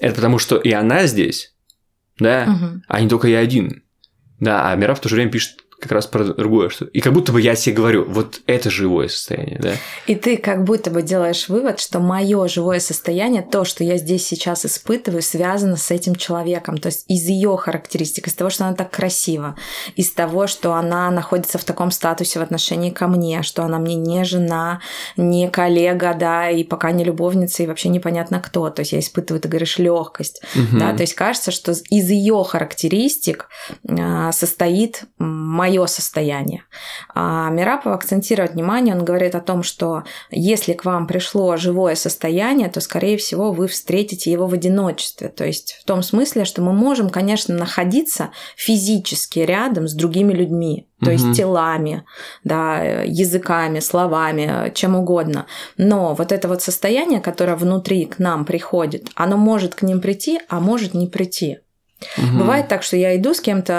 это 0.01 0.15
потому 0.15 0.39
что 0.39 0.57
и 0.57 0.71
она 0.71 1.07
здесь, 1.07 1.55
да, 2.19 2.45
угу. 2.49 2.83
а 2.89 3.01
не 3.01 3.09
только 3.09 3.29
я 3.29 3.41
один. 3.41 3.83
Да, 4.39 4.71
а 4.71 4.77
Мира 4.77 4.95
в 4.95 5.01
то 5.01 5.09
же 5.09 5.17
время 5.17 5.33
пишет 5.33 5.65
как 5.81 5.93
раз 5.93 6.07
про 6.07 6.25
другое, 6.25 6.71
что 6.71 6.87
и 6.87 7.01
как 7.01 7.13
будто 7.13 7.33
бы 7.33 7.41
я 7.41 7.55
себе 7.55 7.77
говорю, 7.77 8.05
вот 8.09 8.41
это 8.47 8.71
живое 8.71 9.09
состояние, 9.09 9.59
да. 9.61 9.73
И 10.07 10.15
ты 10.15 10.39
как 10.39 10.65
будто 10.65 10.91
бы 10.91 11.03
делаешь 11.03 11.49
вывод, 11.49 11.81
что 11.81 12.01
мое 12.01 12.49
живое 12.49 12.81
состояние, 12.81 13.43
то, 13.43 13.65
что 13.65 13.85
я 13.85 13.99
здесь 13.99 14.27
сейчас 14.27 14.65
испытываю, 14.65 15.23
связано 15.23 15.77
с 15.77 15.91
этим 15.91 16.15
человеком, 16.15 16.79
то 16.79 16.87
есть 16.87 17.05
из 17.09 17.25
ее 17.27 17.57
характеристик, 17.57 18.27
из 18.27 18.35
того, 18.35 18.49
что 18.49 18.65
она 18.65 18.75
так 18.75 18.91
красива, 18.91 19.57
из 19.97 20.11
того, 20.13 20.47
что 20.47 20.75
она 20.75 21.11
находится 21.11 21.59
в 21.59 21.65
таком 21.65 21.91
статусе 21.91 22.39
в 22.39 22.43
отношении 22.43 22.91
ко 22.91 23.07
мне, 23.07 23.43
что 23.43 23.63
она 23.63 23.79
мне 23.79 23.97
не 23.97 24.25
жена, 24.25 24.81
не 25.17 25.51
коллега, 25.51 26.15
да, 26.15 26.51
и 26.51 26.65
пока 26.65 26.91
не 26.93 27.05
любовница, 27.05 27.63
и 27.63 27.67
вообще 27.67 27.91
непонятно 27.91 28.41
кто, 28.41 28.71
то 28.71 28.81
есть 28.81 28.93
я 28.93 29.01
испытываю, 29.01 29.41
ты 29.41 29.49
говоришь, 29.49 29.79
легкость, 29.79 30.41
угу. 30.55 30.79
да, 30.79 30.95
то 30.95 31.03
есть 31.03 31.15
кажется, 31.15 31.51
что 31.51 31.73
из 31.73 32.11
ее 32.11 32.43
характеристик 32.45 33.49
а, 33.89 34.33
состоит 34.33 35.05
мое 35.67 35.87
состояние. 35.87 36.63
А 37.13 37.51
Мирапов 37.51 37.93
акцентирует 37.93 38.53
внимание, 38.53 38.95
он 38.95 39.05
говорит 39.05 39.35
о 39.35 39.41
том, 39.41 39.65
что 39.65 40.05
если 40.31 40.75
к 40.75 40.85
вам 40.85 41.09
пришло 41.09 41.57
живое 41.57 41.97
состояние, 41.97 42.69
то, 42.69 42.81
скорее 42.81 43.17
всего, 43.17 43.51
вы 43.51 43.67
встретите 43.67 44.31
его 44.31 44.47
в 44.47 44.55
одиночестве. 44.55 45.29
То 45.29 45.45
есть 45.45 45.79
в 45.83 45.85
том 45.85 46.03
смысле, 46.03 46.45
что 46.45 46.63
мы 46.63 46.73
можем, 46.73 47.11
конечно, 47.11 47.55
находиться 47.57 48.31
физически 48.57 49.41
рядом 49.41 49.89
с 49.89 49.95
другими 49.95 50.33
людьми, 50.33 50.89
то 51.01 51.07
угу. 51.07 51.13
есть 51.13 51.37
телами, 51.37 52.05
да, 52.45 53.03
языками, 53.05 53.81
словами, 53.81 54.71
чем 54.75 54.95
угодно. 54.95 55.47
Но 55.77 56.15
вот 56.15 56.31
это 56.31 56.47
вот 56.47 56.63
состояние, 56.63 57.21
которое 57.21 57.57
внутри 57.57 58.05
к 58.05 58.21
нам 58.21 58.45
приходит, 58.45 59.09
оно 59.17 59.37
может 59.37 59.75
к 59.75 59.83
ним 59.83 60.01
прийти, 60.01 60.41
а 60.49 60.61
может 60.61 60.95
не 60.95 61.09
прийти. 61.09 61.59
Угу. 62.19 62.39
Бывает 62.39 62.69
так, 62.69 62.83
что 62.83 62.97
я 62.97 63.17
иду 63.17 63.33
с 63.33 63.41
кем-то. 63.41 63.75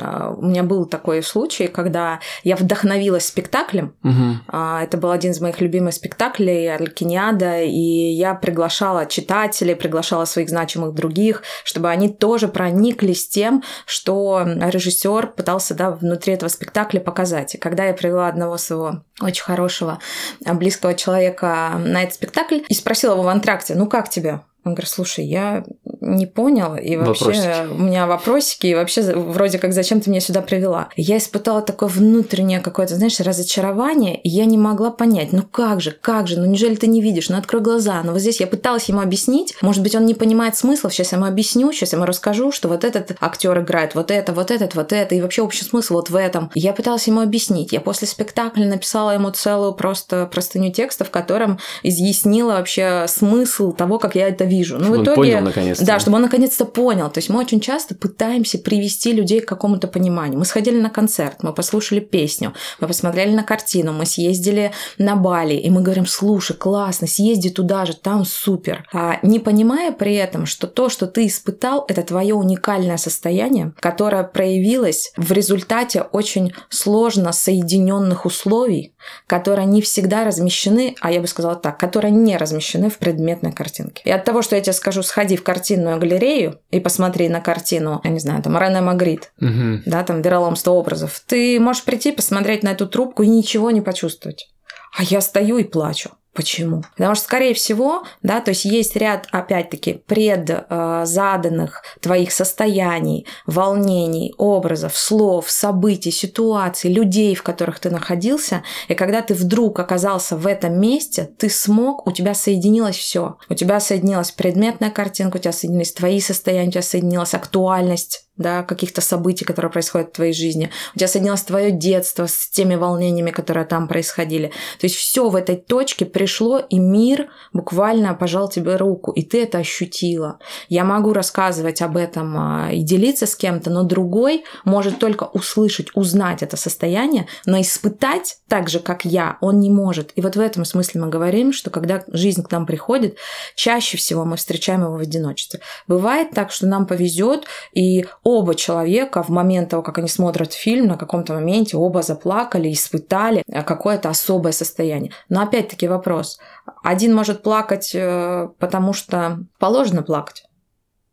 А, 0.00 0.34
у 0.36 0.46
меня 0.46 0.62
был 0.62 0.86
такой 0.86 1.22
случай, 1.22 1.66
когда 1.66 2.20
я 2.42 2.56
вдохновилась 2.56 3.26
спектаклем. 3.26 3.94
Угу. 4.02 4.56
Это 4.80 4.96
был 4.96 5.10
один 5.10 5.32
из 5.32 5.40
моих 5.40 5.60
любимых 5.60 5.94
спектаклей 5.94 6.74
Арлекиниада, 6.74 7.60
и 7.62 8.12
я 8.12 8.34
приглашала 8.34 9.06
читателей, 9.06 9.76
приглашала 9.76 10.24
своих 10.24 10.48
значимых 10.48 10.94
других, 10.94 11.42
чтобы 11.64 11.90
они 11.90 12.08
тоже 12.08 12.48
прониклись 12.48 13.28
тем, 13.28 13.62
что 13.84 14.42
режиссер 14.44 15.28
пытался 15.28 15.74
да, 15.74 15.90
внутри 15.90 16.34
этого 16.34 16.48
спектакля 16.48 17.00
показать. 17.00 17.54
И 17.54 17.58
когда 17.58 17.84
я 17.84 17.92
привела 17.92 18.28
одного 18.28 18.56
своего 18.56 19.02
очень 19.20 19.44
хорошего, 19.44 19.98
близкого 20.40 20.94
человека 20.94 21.72
на 21.78 22.02
этот 22.02 22.14
спектакль 22.14 22.60
и 22.68 22.74
спросила 22.74 23.12
его 23.12 23.22
в 23.22 23.28
антракте, 23.28 23.74
ну 23.74 23.86
как 23.86 24.08
тебе? 24.08 24.40
Он 24.62 24.74
говорит, 24.74 24.90
слушай, 24.90 25.24
я 25.24 25.64
не 26.00 26.26
понял, 26.26 26.76
и 26.76 26.96
вообще 26.96 27.24
вопросики. 27.24 27.72
у 27.72 27.78
меня 27.78 28.06
вопросики, 28.06 28.66
и 28.66 28.74
вообще 28.74 29.02
вроде 29.14 29.58
как 29.58 29.72
зачем 29.72 30.00
ты 30.00 30.10
меня 30.10 30.20
сюда 30.20 30.40
привела. 30.40 30.88
Я 30.96 31.18
испытала 31.18 31.62
такое 31.62 31.88
внутреннее 31.88 32.60
какое-то, 32.60 32.96
знаешь, 32.96 33.20
разочарование, 33.20 34.20
и 34.20 34.28
я 34.28 34.44
не 34.44 34.58
могла 34.58 34.90
понять, 34.90 35.32
ну 35.32 35.42
как 35.42 35.80
же, 35.80 35.92
как 35.92 36.26
же, 36.26 36.38
ну 36.38 36.46
неужели 36.46 36.74
ты 36.74 36.86
не 36.86 37.00
видишь, 37.00 37.28
ну 37.28 37.36
открой 37.36 37.62
глаза. 37.62 38.02
Но 38.02 38.12
вот 38.12 38.20
здесь 38.20 38.40
я 38.40 38.46
пыталась 38.46 38.88
ему 38.88 39.00
объяснить, 39.00 39.54
может 39.62 39.82
быть, 39.82 39.94
он 39.94 40.06
не 40.06 40.14
понимает 40.14 40.56
смысла, 40.56 40.90
сейчас 40.90 41.12
я 41.12 41.18
ему 41.18 41.26
объясню, 41.26 41.72
сейчас 41.72 41.92
я 41.92 41.96
ему 41.96 42.06
расскажу, 42.06 42.52
что 42.52 42.68
вот 42.68 42.84
этот 42.84 43.16
актер 43.20 43.60
играет 43.60 43.94
вот 43.94 44.10
это, 44.10 44.32
вот 44.32 44.50
этот, 44.50 44.74
вот 44.74 44.92
это, 44.92 45.14
и 45.14 45.20
вообще 45.20 45.42
общий 45.42 45.64
смысл 45.64 45.94
вот 45.94 46.10
в 46.10 46.16
этом. 46.16 46.50
Я 46.54 46.72
пыталась 46.72 47.06
ему 47.06 47.20
объяснить. 47.20 47.72
Я 47.72 47.80
после 47.80 48.08
спектакля 48.08 48.66
написала 48.66 49.12
ему 49.12 49.30
целую 49.30 49.72
просто 49.74 50.26
простыню 50.26 50.72
текста, 50.72 51.04
в 51.04 51.10
котором 51.10 51.58
изъяснила 51.82 52.52
вообще 52.52 53.06
смысл 53.08 53.72
того, 53.72 53.98
как 53.98 54.14
я 54.14 54.28
это 54.28 54.44
вижу. 54.44 54.78
Ну, 54.78 54.90
в 54.90 55.02
итоге, 55.02 55.10
он 55.10 55.16
понял 55.16 55.40
наконец-то. 55.40 55.84
Да, 55.90 55.98
чтобы 55.98 56.18
он 56.18 56.22
наконец-то 56.22 56.66
понял. 56.66 57.10
То 57.10 57.18
есть 57.18 57.30
мы 57.30 57.40
очень 57.40 57.58
часто 57.58 57.96
пытаемся 57.96 58.58
привести 58.58 59.12
людей 59.12 59.40
к 59.40 59.48
какому-то 59.48 59.88
пониманию. 59.88 60.38
Мы 60.38 60.44
сходили 60.44 60.80
на 60.80 60.88
концерт, 60.88 61.42
мы 61.42 61.52
послушали 61.52 61.98
песню, 61.98 62.54
мы 62.78 62.86
посмотрели 62.86 63.34
на 63.34 63.42
картину, 63.42 63.92
мы 63.92 64.06
съездили 64.06 64.70
на 64.98 65.16
Бали, 65.16 65.54
и 65.54 65.68
мы 65.68 65.82
говорим, 65.82 66.06
слушай, 66.06 66.56
классно, 66.56 67.08
съезди 67.08 67.50
туда 67.50 67.86
же, 67.86 67.96
там 67.96 68.24
супер. 68.24 68.86
А 68.92 69.18
не 69.22 69.40
понимая 69.40 69.90
при 69.90 70.14
этом, 70.14 70.46
что 70.46 70.68
то, 70.68 70.90
что 70.90 71.08
ты 71.08 71.26
испытал, 71.26 71.84
это 71.88 72.02
твое 72.02 72.36
уникальное 72.36 72.96
состояние, 72.96 73.72
которое 73.80 74.22
проявилось 74.22 75.12
в 75.16 75.32
результате 75.32 76.02
очень 76.02 76.52
сложно 76.68 77.32
соединенных 77.32 78.26
условий, 78.26 78.94
которые 79.26 79.66
не 79.66 79.82
всегда 79.82 80.22
размещены, 80.24 80.94
а 81.00 81.10
я 81.10 81.20
бы 81.20 81.26
сказала 81.26 81.56
так, 81.56 81.80
которые 81.80 82.12
не 82.12 82.36
размещены 82.36 82.90
в 82.90 82.98
предметной 82.98 83.50
картинке. 83.50 84.02
И 84.04 84.10
от 84.10 84.24
того, 84.24 84.42
что 84.42 84.54
я 84.54 84.62
тебе 84.62 84.72
скажу, 84.72 85.02
сходи 85.02 85.36
в 85.36 85.42
картинную 85.80 85.98
галерею 85.98 86.60
и 86.70 86.80
посмотри 86.80 87.28
на 87.28 87.40
картину, 87.40 88.00
я 88.04 88.10
не 88.10 88.20
знаю, 88.20 88.42
там 88.42 88.58
Рене 88.58 88.80
Магрит, 88.80 89.32
угу. 89.40 89.82
да, 89.86 90.02
там 90.02 90.22
вероломство 90.22 90.72
образов, 90.72 91.22
ты 91.26 91.58
можешь 91.58 91.84
прийти, 91.84 92.12
посмотреть 92.12 92.62
на 92.62 92.70
эту 92.70 92.86
трубку 92.86 93.22
и 93.22 93.28
ничего 93.28 93.70
не 93.70 93.80
почувствовать. 93.80 94.48
А 94.96 95.02
я 95.02 95.20
стою 95.20 95.58
и 95.58 95.64
плачу. 95.64 96.10
Почему? 96.32 96.84
Потому 96.96 97.16
что, 97.16 97.24
скорее 97.24 97.54
всего, 97.54 98.04
да, 98.22 98.40
то 98.40 98.50
есть 98.50 98.64
есть 98.64 98.94
ряд, 98.94 99.26
опять-таки, 99.32 99.94
предзаданных 100.06 101.82
э, 101.82 102.00
твоих 102.00 102.30
состояний, 102.30 103.26
волнений, 103.46 104.32
образов, 104.38 104.96
слов, 104.96 105.50
событий, 105.50 106.12
ситуаций, 106.12 106.92
людей, 106.92 107.34
в 107.34 107.42
которых 107.42 107.80
ты 107.80 107.90
находился, 107.90 108.62
и 108.86 108.94
когда 108.94 109.22
ты 109.22 109.34
вдруг 109.34 109.80
оказался 109.80 110.36
в 110.36 110.46
этом 110.46 110.80
месте, 110.80 111.28
ты 111.36 111.50
смог, 111.50 112.06
у 112.06 112.12
тебя 112.12 112.34
соединилось 112.34 112.96
все. 112.96 113.36
У 113.48 113.54
тебя 113.54 113.80
соединилась 113.80 114.30
предметная 114.30 114.90
картинка, 114.90 115.38
у 115.38 115.40
тебя 115.40 115.52
соединились 115.52 115.92
твои 115.92 116.20
состояния, 116.20 116.68
у 116.68 116.72
тебя 116.72 116.82
соединилась 116.82 117.34
актуальность 117.34 118.29
да, 118.40 118.62
каких-то 118.62 119.02
событий, 119.02 119.44
которые 119.44 119.70
происходят 119.70 120.08
в 120.08 120.12
твоей 120.12 120.32
жизни. 120.32 120.70
У 120.94 120.98
тебя 120.98 121.08
соединилось 121.08 121.42
твое 121.42 121.70
детство 121.70 122.26
с 122.26 122.48
теми 122.48 122.74
волнениями, 122.74 123.30
которые 123.30 123.66
там 123.66 123.86
происходили. 123.86 124.48
То 124.80 124.86
есть 124.86 124.96
все 124.96 125.28
в 125.28 125.36
этой 125.36 125.56
точке 125.56 126.06
пришло, 126.06 126.58
и 126.58 126.78
мир 126.78 127.28
буквально 127.52 128.14
пожал 128.14 128.48
тебе 128.48 128.76
руку, 128.76 129.12
и 129.12 129.22
ты 129.22 129.42
это 129.42 129.58
ощутила. 129.58 130.38
Я 130.68 130.84
могу 130.84 131.12
рассказывать 131.12 131.82
об 131.82 131.98
этом 131.98 132.36
а, 132.36 132.72
и 132.72 132.82
делиться 132.82 133.26
с 133.26 133.36
кем-то, 133.36 133.68
но 133.68 133.82
другой 133.82 134.44
может 134.64 134.98
только 134.98 135.24
услышать, 135.24 135.88
узнать 135.94 136.42
это 136.42 136.56
состояние, 136.56 137.26
но 137.44 137.60
испытать 137.60 138.38
так 138.48 138.70
же, 138.70 138.80
как 138.80 139.04
я, 139.04 139.36
он 139.42 139.60
не 139.60 139.70
может. 139.70 140.12
И 140.16 140.22
вот 140.22 140.36
в 140.36 140.40
этом 140.40 140.64
смысле 140.64 141.02
мы 141.02 141.08
говорим, 141.08 141.52
что 141.52 141.68
когда 141.68 142.02
жизнь 142.08 142.42
к 142.42 142.50
нам 142.50 142.64
приходит, 142.64 143.18
чаще 143.54 143.98
всего 143.98 144.24
мы 144.24 144.36
встречаем 144.36 144.82
его 144.82 144.96
в 144.96 145.00
одиночестве. 145.00 145.60
Бывает 145.86 146.30
так, 146.30 146.50
что 146.52 146.66
нам 146.66 146.86
повезет, 146.86 147.44
и 147.74 148.06
оба 148.38 148.54
человека 148.54 149.22
в 149.22 149.28
момент 149.28 149.70
того, 149.70 149.82
как 149.82 149.98
они 149.98 150.08
смотрят 150.08 150.52
фильм, 150.52 150.86
на 150.86 150.96
каком-то 150.96 151.34
моменте 151.34 151.76
оба 151.76 152.02
заплакали, 152.02 152.72
испытали 152.72 153.42
э, 153.46 153.62
какое-то 153.62 154.08
особое 154.08 154.52
состояние. 154.52 155.12
Но 155.28 155.42
опять-таки 155.42 155.88
вопрос. 155.88 156.38
Один 156.82 157.14
может 157.14 157.42
плакать, 157.42 157.90
э, 157.94 158.48
потому 158.58 158.92
что 158.92 159.40
положено 159.58 160.02
плакать. 160.02 160.44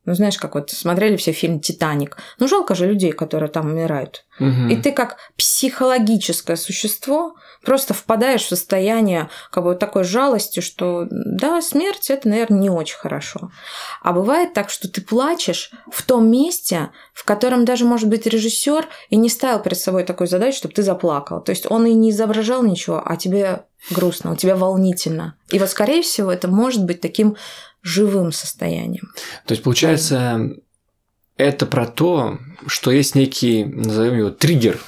Ну, 0.08 0.14
знаешь, 0.14 0.38
как 0.38 0.56
вот 0.56 0.70
смотрели 0.70 1.18
все 1.18 1.34
фильм 1.34 1.60
«Титаник». 1.60 2.16
Ну, 2.40 2.48
жалко 2.48 2.76
же 2.76 2.88
людей, 2.88 3.12
которые 3.12 3.50
там 3.50 3.68
умирают. 3.68 4.24
Мгм. 4.40 4.70
И 4.70 4.78
ты 4.78 4.94
как 4.94 5.18
психологическое 5.36 6.56
существо 6.56 7.36
просто 7.62 7.94
впадаешь 7.94 8.44
в 8.44 8.48
состояние 8.48 9.30
как 9.52 9.66
бы 9.66 9.76
такой 9.76 10.06
жалости, 10.06 10.62
что 10.62 11.08
да, 11.10 11.62
смерть 11.62 12.10
это, 12.10 12.30
наверное, 12.30 12.60
не 12.60 12.70
очень 12.70 12.96
хорошо. 12.96 13.52
А 14.02 14.14
бывает 14.14 14.54
так, 14.54 14.70
что 14.70 14.88
ты 14.88 15.02
плачешь 15.02 15.72
в 15.92 16.02
том 16.04 16.32
месте, 16.32 16.92
в 17.14 17.26
котором 17.26 17.66
даже, 17.66 17.84
может 17.84 18.08
быть, 18.08 18.26
режиссер 18.26 18.88
и 19.10 19.18
не 19.18 19.28
ставил 19.28 19.60
перед 19.60 19.78
собой 19.78 20.06
такой 20.06 20.28
задачу, 20.28 20.60
чтобы 20.60 20.74
ты 20.74 20.84
заплакал. 20.84 21.42
То 21.42 21.50
есть 21.50 21.70
он 21.70 21.86
и 21.86 21.94
не 21.94 22.12
изображал 22.12 22.64
ничего, 22.64 23.02
а 23.04 23.18
тебе 23.18 23.64
грустно, 23.92 24.32
у 24.32 24.36
тебя 24.36 24.56
волнительно. 24.56 25.36
И 25.50 25.60
вот, 25.60 25.70
скорее 25.70 26.02
всего, 26.02 26.32
это 26.32 26.48
может 26.48 26.84
быть 26.84 27.02
таким 27.02 27.38
живым 27.82 28.32
состоянием. 28.32 29.12
То 29.46 29.54
есть, 29.54 29.64
получается, 29.64 30.52
это 31.38 31.66
про 31.66 31.86
то, 31.86 32.40
что 32.68 32.92
есть 32.92 33.16
некий, 33.16 33.66
назовем 33.66 34.18
его, 34.18 34.30
триггер, 34.30 34.80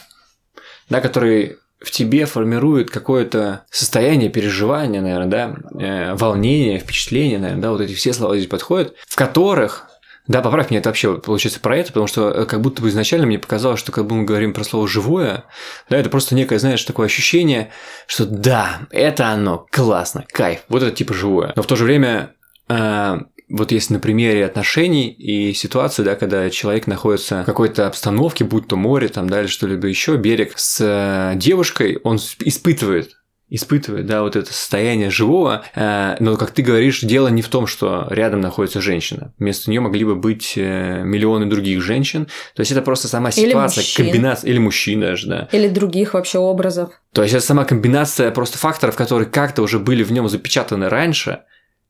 да, 0.90 1.02
который 1.02 1.58
в 1.80 1.92
тебе 1.92 2.26
формирует 2.26 2.90
какое-то 2.90 3.66
состояние 3.72 4.30
переживания, 4.30 5.02
наверное, 5.02 5.28
да, 5.28 5.56
э, 5.80 6.14
волнение, 6.16 6.80
впечатление, 6.80 7.40
наверное, 7.40 7.62
да, 7.62 7.72
вот 7.72 7.82
эти 7.82 7.94
все 7.94 8.12
слова 8.12 8.36
здесь 8.36 8.50
подходят, 8.50 8.96
в 9.08 9.16
которых 9.16 9.86
да, 10.30 10.44
поправь 10.44 10.70
меня, 10.70 10.80
это 10.80 10.90
вообще 10.90 11.18
получается 11.18 11.60
про 11.60 11.76
это, 11.76 11.88
потому 11.88 12.06
что 12.06 12.30
э, 12.30 12.46
как 12.46 12.62
будто 12.62 12.84
бы 12.84 12.90
изначально 12.90 13.26
мне 13.26 13.40
показалось, 13.40 13.80
что 13.80 13.92
когда 13.92 14.14
мы 14.14 14.26
говорим 14.26 14.54
про 14.54 14.64
слово 14.64 14.88
«живое», 14.88 15.46
да, 15.90 15.98
это 15.98 16.12
просто 16.12 16.36
некое, 16.36 16.60
знаешь, 16.60 16.84
такое 16.84 17.08
ощущение, 17.08 17.72
что 18.06 18.28
да, 18.28 18.82
это 18.92 19.30
оно, 19.30 19.66
классно, 19.72 20.26
кайф, 20.32 20.60
вот 20.70 20.84
это 20.84 20.96
типа 20.96 21.16
живое. 21.16 21.52
Но 21.56 21.64
в 21.64 21.66
то 21.66 21.76
же 21.76 21.84
время 21.84 22.36
вот 22.70 23.72
если 23.72 23.94
на 23.94 24.00
примере 24.00 24.46
отношений 24.46 25.10
и 25.10 25.54
ситуации, 25.54 26.04
да, 26.04 26.16
когда 26.16 26.50
человек 26.50 26.88
находится 26.88 27.42
в 27.42 27.46
какой-то 27.46 27.88
обстановке, 27.88 28.46
будь 28.46 28.68
то 28.68 28.76
море 28.76 29.08
там, 29.08 29.28
да, 29.28 29.42
или 29.42 29.48
что-либо 29.48 29.88
еще, 29.88 30.18
берег 30.18 30.54
с 30.56 30.80
э, 30.82 31.36
девушкой, 31.38 32.00
он 32.04 32.18
испытывает 32.18 33.16
испытывает, 33.52 34.06
да, 34.06 34.22
вот 34.22 34.36
это 34.36 34.54
состояние 34.54 35.10
живого, 35.10 35.64
э, 35.74 36.18
но, 36.20 36.38
как 36.38 36.52
ты 36.52 36.62
говоришь, 36.62 37.02
дело 37.02 37.30
не 37.30 37.42
в 37.42 37.48
том, 37.48 37.66
что 37.66 38.06
рядом 38.12 38.42
находится 38.42 38.80
женщина. 38.80 39.34
Вместо 39.40 39.72
нее 39.72 39.82
могли 39.82 40.06
бы 40.06 40.16
быть 40.16 40.54
э, 40.56 41.02
миллионы 41.04 41.48
других 41.48 41.82
женщин. 41.82 42.28
То 42.56 42.60
есть 42.60 42.72
это 42.72 42.84
просто 42.84 43.08
сама 43.08 43.30
Или 43.30 43.50
ситуация, 43.50 43.82
мужчин. 43.82 44.06
комбинация, 44.06 44.50
или 44.52 44.60
мужчин 44.60 45.02
даже, 45.02 45.28
да. 45.28 45.50
Или 45.52 45.68
других 45.68 46.14
вообще 46.14 46.38
образов. 46.38 46.92
То 47.12 47.24
есть 47.24 47.34
это 47.34 47.44
сама 47.44 47.66
комбинация 47.66 48.30
просто 48.30 48.60
факторов, 48.60 48.96
которые 48.96 49.28
как-то 49.28 49.64
уже 49.64 49.80
были 49.80 50.04
в 50.04 50.12
нем 50.12 50.30
запечатаны 50.30 50.88
раньше, 50.88 51.40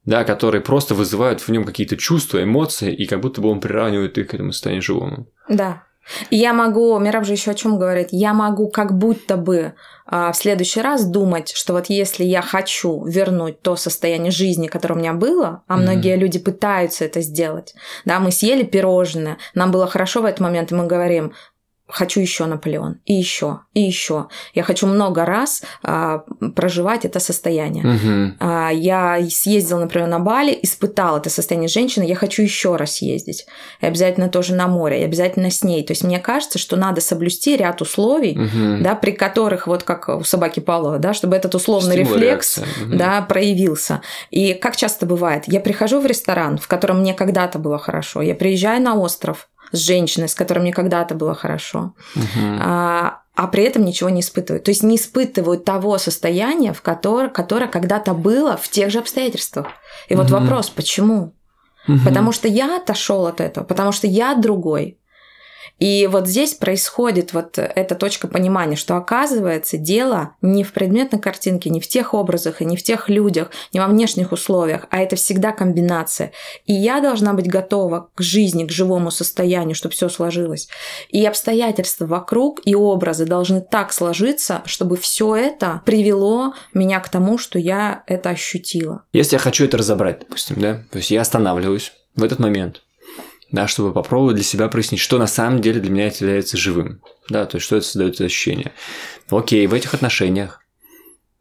да, 0.09 0.23
которые 0.23 0.61
просто 0.61 0.95
вызывают 0.95 1.39
в 1.39 1.49
нем 1.49 1.63
какие-то 1.63 1.95
чувства, 1.95 2.41
эмоции, 2.41 2.91
и 2.91 3.05
как 3.05 3.21
будто 3.21 3.41
бы 3.41 3.49
он 3.49 3.59
приравнивает 3.59 4.17
их 4.17 4.29
к 4.29 4.33
этому 4.33 4.51
состоянию 4.51 4.81
живому. 4.81 5.27
Да. 5.47 5.83
И 6.31 6.37
я 6.37 6.51
могу, 6.53 6.97
Мираб 6.97 7.25
же 7.25 7.33
еще 7.33 7.51
о 7.51 7.53
чем 7.53 7.77
говорит, 7.77 8.07
я 8.09 8.33
могу 8.33 8.69
как 8.69 8.97
будто 8.97 9.37
бы 9.37 9.73
а, 10.07 10.31
в 10.31 10.35
следующий 10.35 10.81
раз 10.81 11.05
думать, 11.05 11.51
что 11.53 11.73
вот 11.73 11.85
если 11.89 12.23
я 12.23 12.41
хочу 12.41 13.05
вернуть 13.05 13.61
то 13.61 13.75
состояние 13.75 14.31
жизни, 14.31 14.65
которое 14.65 14.95
у 14.95 14.97
меня 14.97 15.13
было, 15.13 15.61
а 15.67 15.75
Мгм. 15.75 15.83
многие 15.83 16.15
люди 16.15 16.39
пытаются 16.39 17.05
это 17.05 17.21
сделать, 17.21 17.75
да, 18.05 18.19
мы 18.19 18.31
съели 18.31 18.63
пирожное, 18.63 19.37
нам 19.53 19.69
было 19.69 19.85
хорошо 19.85 20.23
в 20.23 20.25
этот 20.25 20.39
момент, 20.39 20.71
и 20.71 20.75
мы 20.75 20.87
говорим, 20.87 21.33
хочу 21.89 22.19
еще 22.21 22.45
Наполеон, 22.45 22.99
и 23.05 23.13
еще, 23.13 23.61
и 23.73 23.81
еще. 23.81 24.27
Я 24.53 24.63
хочу 24.63 24.85
много 24.87 25.25
раз 25.25 25.63
а, 25.83 26.23
проживать 26.55 27.03
это 27.05 27.19
состояние. 27.19 27.83
Мгм. 27.83 28.37
А, 28.39 28.69
Я 28.69 29.19
съездила, 29.29 29.79
например, 29.79 30.07
на 30.07 30.19
Бали, 30.19 30.57
испытала 30.61 31.17
это 31.17 31.29
состояние 31.29 31.67
женщины, 31.67 32.03
я 32.03 32.15
хочу 32.15 32.41
еще 32.43 32.75
раз 32.75 32.97
съездить. 32.97 33.45
И 33.81 33.85
обязательно 33.85 34.29
тоже 34.29 34.53
на 34.53 34.67
море, 34.67 35.01
и 35.01 35.03
обязательно 35.03 35.49
с 35.49 35.63
ней. 35.63 35.83
То 35.83 35.91
есть 35.91 36.03
мне 36.03 36.19
кажется, 36.19 36.59
что 36.59 36.75
надо 36.75 37.01
соблюсти 37.01 37.57
ряд 37.57 37.81
условий, 37.81 38.35
Мгм. 38.37 38.83
да, 38.83 38.95
при 38.95 39.11
которых, 39.11 39.65
вот 39.67 39.83
как 39.83 40.09
у 40.09 40.23
собаки 40.23 40.59
Павлова, 40.59 40.99
да, 40.99 41.13
чтобы 41.13 41.35
этот 41.35 41.55
условный 41.55 41.95
Стимул, 41.95 42.13
рефлекс. 42.15 42.59
Мгм. 42.81 42.97
да, 42.97 43.21
проявился. 43.21 44.01
И 44.29 44.53
как 44.53 44.75
часто 44.75 45.05
бывает, 45.05 45.43
я 45.47 45.59
прихожу 45.59 45.99
в 45.99 46.05
ресторан, 46.05 46.57
в 46.57 46.67
котором 46.67 46.99
мне 46.99 47.13
когда-то 47.13 47.57
было 47.59 47.79
хорошо, 47.79 48.21
я 48.21 48.35
приезжаю 48.35 48.81
на 48.81 48.95
остров 48.95 49.49
с 49.71 49.77
женщиной, 49.79 50.27
с 50.29 50.35
которой 50.35 50.59
мне 50.59 50.73
когда-то 50.73 51.15
было 51.15 51.33
хорошо, 51.33 51.93
Мгм. 52.15 52.59
а, 52.61 53.21
а 53.35 53.47
при 53.47 53.63
этом 53.63 53.85
ничего 53.85 54.09
не 54.09 54.21
испытывают. 54.21 54.63
То 54.65 54.71
есть 54.71 54.83
не 54.83 54.95
испытывают 54.95 55.65
того 55.65 55.97
состояния, 55.97 56.73
в 56.73 56.81
которое, 56.81 57.29
которое 57.29 57.67
когда-то 57.67 58.13
было 58.13 58.57
в 58.57 58.69
тех 58.69 58.91
же 58.91 58.99
обстоятельствах. 58.99 59.67
И 60.09 60.15
вот 60.15 60.29
Мгм. 60.29 60.39
вопрос, 60.41 60.69
почему? 60.69 61.33
Мгм. 61.87 62.05
Потому 62.05 62.31
что 62.31 62.47
я 62.47 62.77
отошел 62.77 63.25
от 63.25 63.41
этого, 63.41 63.63
потому 63.63 63.91
что 63.91 64.07
я 64.07 64.35
другой. 64.35 64.98
И 65.77 66.07
вот 66.07 66.27
здесь 66.27 66.53
происходит 66.53 67.33
вот 67.33 67.57
эта 67.57 67.95
точка 67.95 68.27
понимания, 68.27 68.75
что 68.75 68.95
оказывается 68.95 69.77
дело 69.77 70.35
не 70.41 70.63
в 70.63 70.73
предметной 70.73 71.19
картинке, 71.19 71.69
не 71.69 71.79
в 71.79 71.87
тех 71.87 72.13
образах 72.13 72.61
и 72.61 72.65
не 72.65 72.75
в 72.77 72.83
тех 72.83 73.09
людях, 73.09 73.51
не 73.73 73.79
во 73.79 73.87
внешних 73.87 74.31
условиях, 74.31 74.87
а 74.89 74.99
это 74.99 75.15
всегда 75.15 75.51
комбинация. 75.51 76.31
И 76.65 76.73
я 76.73 77.01
должна 77.01 77.33
быть 77.33 77.47
готова 77.47 78.09
к 78.15 78.21
жизни, 78.21 78.65
к 78.65 78.71
живому 78.71 79.11
состоянию, 79.11 79.75
чтобы 79.75 79.93
все 79.93 80.09
сложилось. 80.09 80.67
И 81.09 81.25
обстоятельства 81.25 82.05
вокруг 82.05 82.61
и 82.65 82.75
образы 82.75 83.25
должны 83.25 83.61
так 83.61 83.93
сложиться, 83.93 84.61
чтобы 84.65 84.97
все 84.97 85.35
это 85.35 85.81
привело 85.85 86.53
меня 86.73 86.99
к 86.99 87.09
тому, 87.09 87.37
что 87.37 87.59
я 87.59 88.03
это 88.07 88.29
ощутила. 88.29 89.03
Если 89.13 89.35
я 89.35 89.39
хочу 89.39 89.65
это 89.65 89.77
разобрать, 89.77 90.19
допустим, 90.19 90.59
да, 90.59 90.83
то 90.91 90.97
есть 90.97 91.11
я 91.11 91.21
останавливаюсь 91.21 91.93
в 92.15 92.23
этот 92.23 92.39
момент, 92.39 92.81
да, 93.51 93.67
чтобы 93.67 93.93
попробовать 93.93 94.35
для 94.35 94.43
себя 94.43 94.67
прояснить, 94.67 95.01
что 95.01 95.17
на 95.17 95.27
самом 95.27 95.61
деле 95.61 95.79
для 95.79 95.91
меня 95.91 96.07
является 96.07 96.57
живым, 96.57 97.01
да, 97.29 97.45
то 97.45 97.57
есть 97.57 97.65
что 97.65 97.77
это 97.77 97.85
создает 97.85 98.19
ощущение. 98.21 98.73
Окей, 99.29 99.65
в 99.67 99.73
этих 99.73 99.93
отношениях 99.93 100.61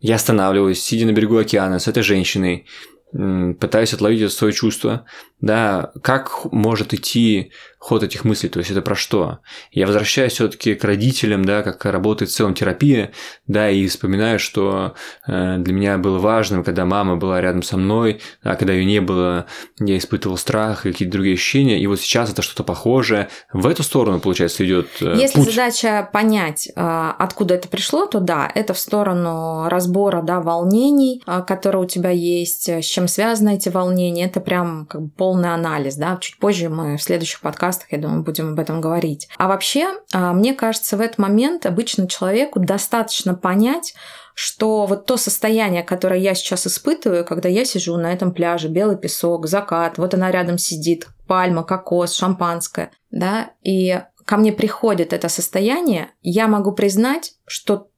я 0.01 0.17
останавливаюсь, 0.17 0.83
сидя 0.83 1.07
на 1.07 1.13
берегу 1.13 1.37
океана 1.37 1.79
с 1.79 1.89
этой 1.89 2.03
женщиной, 2.03 2.67
пытаюсь 3.11 3.95
отловить 3.95 4.31
свое 4.33 4.53
чувство, 4.53 5.07
да, 5.41 5.93
как 6.03 6.53
может 6.53 6.93
идти 6.93 7.53
ход 7.79 8.03
этих 8.03 8.24
мыслей, 8.24 8.49
то 8.49 8.59
есть 8.59 8.70
это 8.70 8.83
про 8.83 8.95
что? 8.95 9.39
Я 9.70 9.87
возвращаюсь 9.87 10.33
все-таки 10.33 10.74
к 10.74 10.85
родителям, 10.85 11.45
да, 11.45 11.62
как 11.62 11.85
работает 11.85 12.31
в 12.31 12.35
целом 12.35 12.55
терапия, 12.55 13.12
да, 13.47 13.70
и 13.70 13.87
вспоминаю, 13.87 14.39
что 14.39 14.95
э, 15.26 15.57
для 15.59 15.72
меня 15.72 15.99
было 15.99 16.18
важным, 16.18 16.64
когда 16.64 16.85
мама 16.85 17.16
была 17.16 17.41
рядом 17.41 17.62
со 17.62 17.76
мной, 17.76 18.20
а 18.43 18.57
когда 18.57 18.72
ее 18.72 18.85
не 18.85 19.01
было, 19.01 19.47
я 19.79 19.97
испытывал 19.97 20.37
страх 20.37 20.87
и 20.87 20.93
какие-то 20.93 21.12
другие 21.12 21.35
ощущения, 21.35 21.81
и 21.81 21.87
вот 21.87 22.01
сейчас 22.01 22.33
это 22.33 22.43
что-то 22.43 22.64
похожее. 22.64 23.29
В 23.53 23.66
эту 23.66 23.83
сторону, 23.83 24.20
получается, 24.20 24.64
идет 24.64 24.89
э, 25.01 25.14
Если 25.16 25.39
путь. 25.39 25.51
задача 25.55 26.09
понять, 26.12 26.68
а, 26.74 27.14
откуда 27.18 27.55
это 27.55 27.68
пришло, 27.68 28.07
то 28.07 28.20
да, 28.20 28.51
это 28.55 28.74
в 28.74 28.79
сторону 28.79 29.68
разбора 29.68 30.22
да, 30.22 30.41
волнений, 30.41 31.22
а, 31.26 31.43
которые 31.43 31.83
у 31.83 31.87
тебя 31.87 32.11
есть, 32.11 32.68
э, 32.68 32.83
с 32.83 32.87
чем 32.87 33.09
связаны 33.09 33.55
эти 33.55 33.68
волнения. 33.68 34.24
Это 34.24 34.41
прям 34.41 34.87
как 34.87 35.03
бы 35.03 35.09
полный 35.11 35.53
анализ. 35.53 35.97
Да? 35.97 36.18
Чуть 36.20 36.39
позже 36.39 36.68
мы 36.68 36.97
в 36.97 37.03
следующих 37.03 37.41
подкастах, 37.41 37.68
я 37.91 37.99
думаю, 37.99 38.23
будем 38.23 38.53
об 38.53 38.59
этом 38.59 38.81
говорить. 38.81 39.29
А 39.39 39.49
вообще, 39.49 39.89
а, 40.12 40.33
мне 40.33 40.55
кажется, 40.55 40.97
в 40.97 41.01
этот 41.01 41.19
момент 41.19 41.66
обычно 41.66 42.09
человеку 42.09 42.61
достаточно 42.61 43.35
понять, 43.35 43.95
что 44.35 44.87
вот 44.87 45.07
то 45.07 45.16
состояние, 45.16 45.83
которое 45.83 46.21
я 46.21 46.35
сейчас 46.35 46.66
испытываю, 46.66 47.25
когда 47.25 47.49
я 47.49 47.64
сижу 47.64 47.97
на 47.97 48.12
этом 48.12 48.33
пляже, 48.33 48.69
белый 48.69 48.97
песок, 48.97 49.49
закат, 49.49 49.99
вот 49.99 50.14
она 50.14 50.31
рядом 50.31 50.59
сидит, 50.59 51.09
пальма, 51.27 51.64
кокос, 51.64 52.14
шампанское, 52.14 52.93
да, 53.11 53.51
и 53.62 54.01
ко 54.25 54.37
мне 54.37 54.53
приходит 54.53 55.12
это 55.12 55.29
состояние, 55.29 56.11
я 56.23 56.47
могу 56.47 56.73
признать, 56.73 57.33
что 57.47 57.89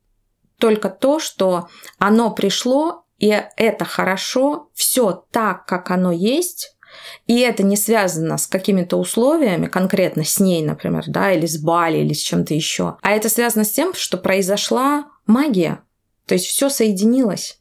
только 0.58 0.88
то, 0.88 1.18
что 1.18 1.68
оно 1.98 2.30
пришло, 2.30 3.04
и 3.18 3.38
это 3.56 3.84
хорошо, 3.84 4.70
все 4.74 5.26
так, 5.30 5.66
как 5.66 5.90
оно 5.90 6.10
есть, 6.10 6.76
и 7.26 7.38
это 7.40 7.62
не 7.62 7.76
связано 7.76 8.38
с 8.38 8.46
какими-то 8.46 8.96
условиями, 8.96 9.66
конкретно 9.66 10.24
с 10.24 10.40
ней, 10.40 10.62
например, 10.62 11.04
да, 11.06 11.32
или 11.32 11.46
с 11.46 11.58
Бали, 11.58 11.98
или 11.98 12.12
с 12.12 12.20
чем-то 12.20 12.54
еще. 12.54 12.96
А 13.02 13.12
это 13.12 13.28
связано 13.28 13.64
с 13.64 13.70
тем, 13.70 13.94
что 13.94 14.16
произошла 14.16 15.06
магия. 15.26 15.80
То 16.26 16.34
есть 16.34 16.46
все 16.46 16.68
соединилось. 16.68 17.60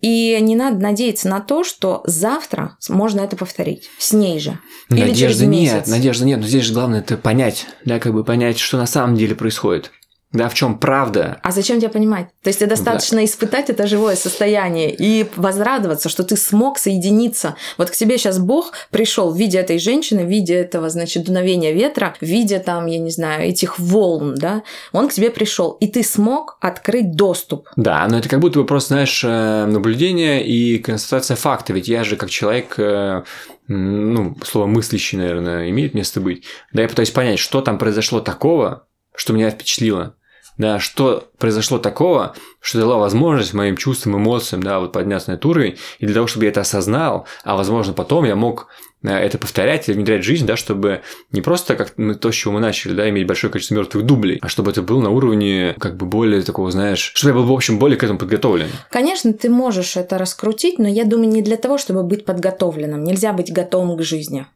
И 0.00 0.38
не 0.40 0.56
надо 0.56 0.78
надеяться 0.78 1.28
на 1.28 1.40
то, 1.40 1.62
что 1.62 2.02
завтра 2.06 2.78
можно 2.88 3.20
это 3.20 3.36
повторить 3.36 3.90
с 3.98 4.12
ней 4.12 4.40
же. 4.40 4.58
Или 4.88 5.12
через 5.12 5.40
Надежды 5.40 5.46
нет, 5.46 5.74
месяц. 5.74 5.88
надежды 5.88 6.24
нет, 6.24 6.40
но 6.40 6.46
здесь 6.46 6.64
же 6.64 6.72
главное 6.72 7.00
это 7.00 7.18
понять, 7.18 7.66
да, 7.84 7.98
как 7.98 8.14
бы 8.14 8.24
понять, 8.24 8.58
что 8.58 8.78
на 8.78 8.86
самом 8.86 9.14
деле 9.14 9.34
происходит. 9.34 9.90
Да, 10.32 10.48
в 10.48 10.54
чем 10.54 10.78
правда? 10.78 11.40
А 11.42 11.50
зачем 11.50 11.80
тебе 11.80 11.88
понимать? 11.88 12.28
То 12.44 12.48
есть 12.48 12.60
тебе 12.60 12.68
достаточно 12.68 13.16
да. 13.16 13.24
испытать 13.24 13.68
это 13.68 13.88
живое 13.88 14.14
состояние 14.14 14.94
и 14.94 15.26
возрадоваться, 15.34 16.08
что 16.08 16.22
ты 16.22 16.36
смог 16.36 16.78
соединиться. 16.78 17.56
Вот 17.78 17.90
к 17.90 17.96
тебе 17.96 18.16
сейчас 18.16 18.38
Бог 18.38 18.72
пришел 18.92 19.32
в 19.32 19.36
виде 19.36 19.58
этой 19.58 19.80
женщины, 19.80 20.24
в 20.24 20.28
виде 20.28 20.54
этого, 20.54 20.88
значит, 20.88 21.24
дуновения 21.24 21.72
ветра, 21.72 22.14
в 22.20 22.24
виде 22.24 22.60
там, 22.60 22.86
я 22.86 22.98
не 22.98 23.10
знаю, 23.10 23.48
этих 23.48 23.80
волн, 23.80 24.36
да. 24.36 24.62
Он 24.92 25.08
к 25.08 25.12
тебе 25.12 25.30
пришел, 25.30 25.72
и 25.80 25.88
ты 25.88 26.04
смог 26.04 26.58
открыть 26.60 27.16
доступ. 27.16 27.68
Да, 27.74 28.06
но 28.08 28.18
это 28.18 28.28
как 28.28 28.38
будто 28.38 28.60
бы 28.60 28.66
просто, 28.66 28.94
знаешь, 28.94 29.24
э, 29.24 29.66
наблюдение 29.66 30.46
и 30.46 30.78
констатация 30.78 31.36
факта. 31.36 31.72
Ведь 31.72 31.88
я 31.88 32.04
же 32.04 32.14
как 32.14 32.30
человек 32.30 32.74
э, 32.78 33.24
ну, 33.66 34.36
слово 34.44 34.66
мыслящий, 34.66 35.18
наверное, 35.18 35.68
имеет 35.70 35.94
место 35.94 36.20
быть. 36.20 36.44
Да, 36.72 36.82
я 36.82 36.88
пытаюсь 36.88 37.10
понять, 37.10 37.40
что 37.40 37.62
там 37.62 37.78
произошло 37.78 38.20
такого, 38.20 38.86
что 39.16 39.32
меня 39.32 39.50
впечатлило 39.50 40.14
да, 40.58 40.78
что 40.78 41.28
произошло 41.38 41.78
такого, 41.78 42.34
что 42.60 42.78
дало 42.78 42.98
возможность 42.98 43.54
моим 43.54 43.76
чувствам, 43.76 44.16
эмоциям, 44.16 44.62
да, 44.62 44.78
вот 44.78 44.92
подняться 44.92 45.30
на 45.30 45.34
этот 45.34 45.46
уровень, 45.46 45.76
и 45.98 46.06
для 46.06 46.14
того, 46.14 46.26
чтобы 46.26 46.44
я 46.44 46.50
это 46.50 46.60
осознал, 46.60 47.26
а 47.44 47.56
возможно 47.56 47.94
потом 47.94 48.24
я 48.24 48.36
мог 48.36 48.68
э, 49.02 49.08
это 49.08 49.38
повторять 49.38 49.88
и 49.88 49.92
внедрять 49.92 50.22
в 50.22 50.26
жизнь, 50.26 50.46
да, 50.46 50.56
чтобы 50.56 51.00
не 51.32 51.40
просто 51.40 51.76
как 51.76 51.94
мы, 51.96 52.14
то, 52.14 52.30
с 52.30 52.34
чего 52.34 52.52
мы 52.52 52.60
начали, 52.60 52.92
да, 52.92 53.08
иметь 53.08 53.26
большое 53.26 53.50
количество 53.50 53.74
мертвых 53.76 54.04
дублей, 54.04 54.38
а 54.42 54.48
чтобы 54.48 54.70
это 54.70 54.82
было 54.82 55.00
на 55.00 55.10
уровне 55.10 55.74
как 55.78 55.96
бы 55.96 56.04
более 56.04 56.42
такого, 56.42 56.70
знаешь, 56.70 57.12
чтобы 57.14 57.30
я 57.30 57.34
был, 57.40 57.46
в 57.46 57.52
общем, 57.52 57.78
более 57.78 57.96
к 57.96 58.04
этому 58.04 58.18
подготовлен. 58.18 58.68
Конечно, 58.90 59.32
ты 59.32 59.48
можешь 59.48 59.96
это 59.96 60.18
раскрутить, 60.18 60.78
но 60.78 60.88
я 60.88 61.04
думаю, 61.04 61.30
не 61.30 61.42
для 61.42 61.56
того, 61.56 61.78
чтобы 61.78 62.02
быть 62.02 62.24
подготовленным. 62.24 63.02
Нельзя 63.02 63.32
быть 63.32 63.52
готовым 63.52 63.96
к 63.96 64.02
жизни. 64.02 64.46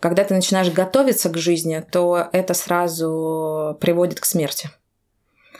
Когда 0.00 0.24
ты 0.24 0.34
начинаешь 0.34 0.70
готовиться 0.72 1.28
к 1.28 1.36
жизни, 1.36 1.84
то 1.90 2.28
это 2.32 2.54
сразу 2.54 3.76
приводит 3.80 4.20
к 4.20 4.24
смерти. 4.24 4.70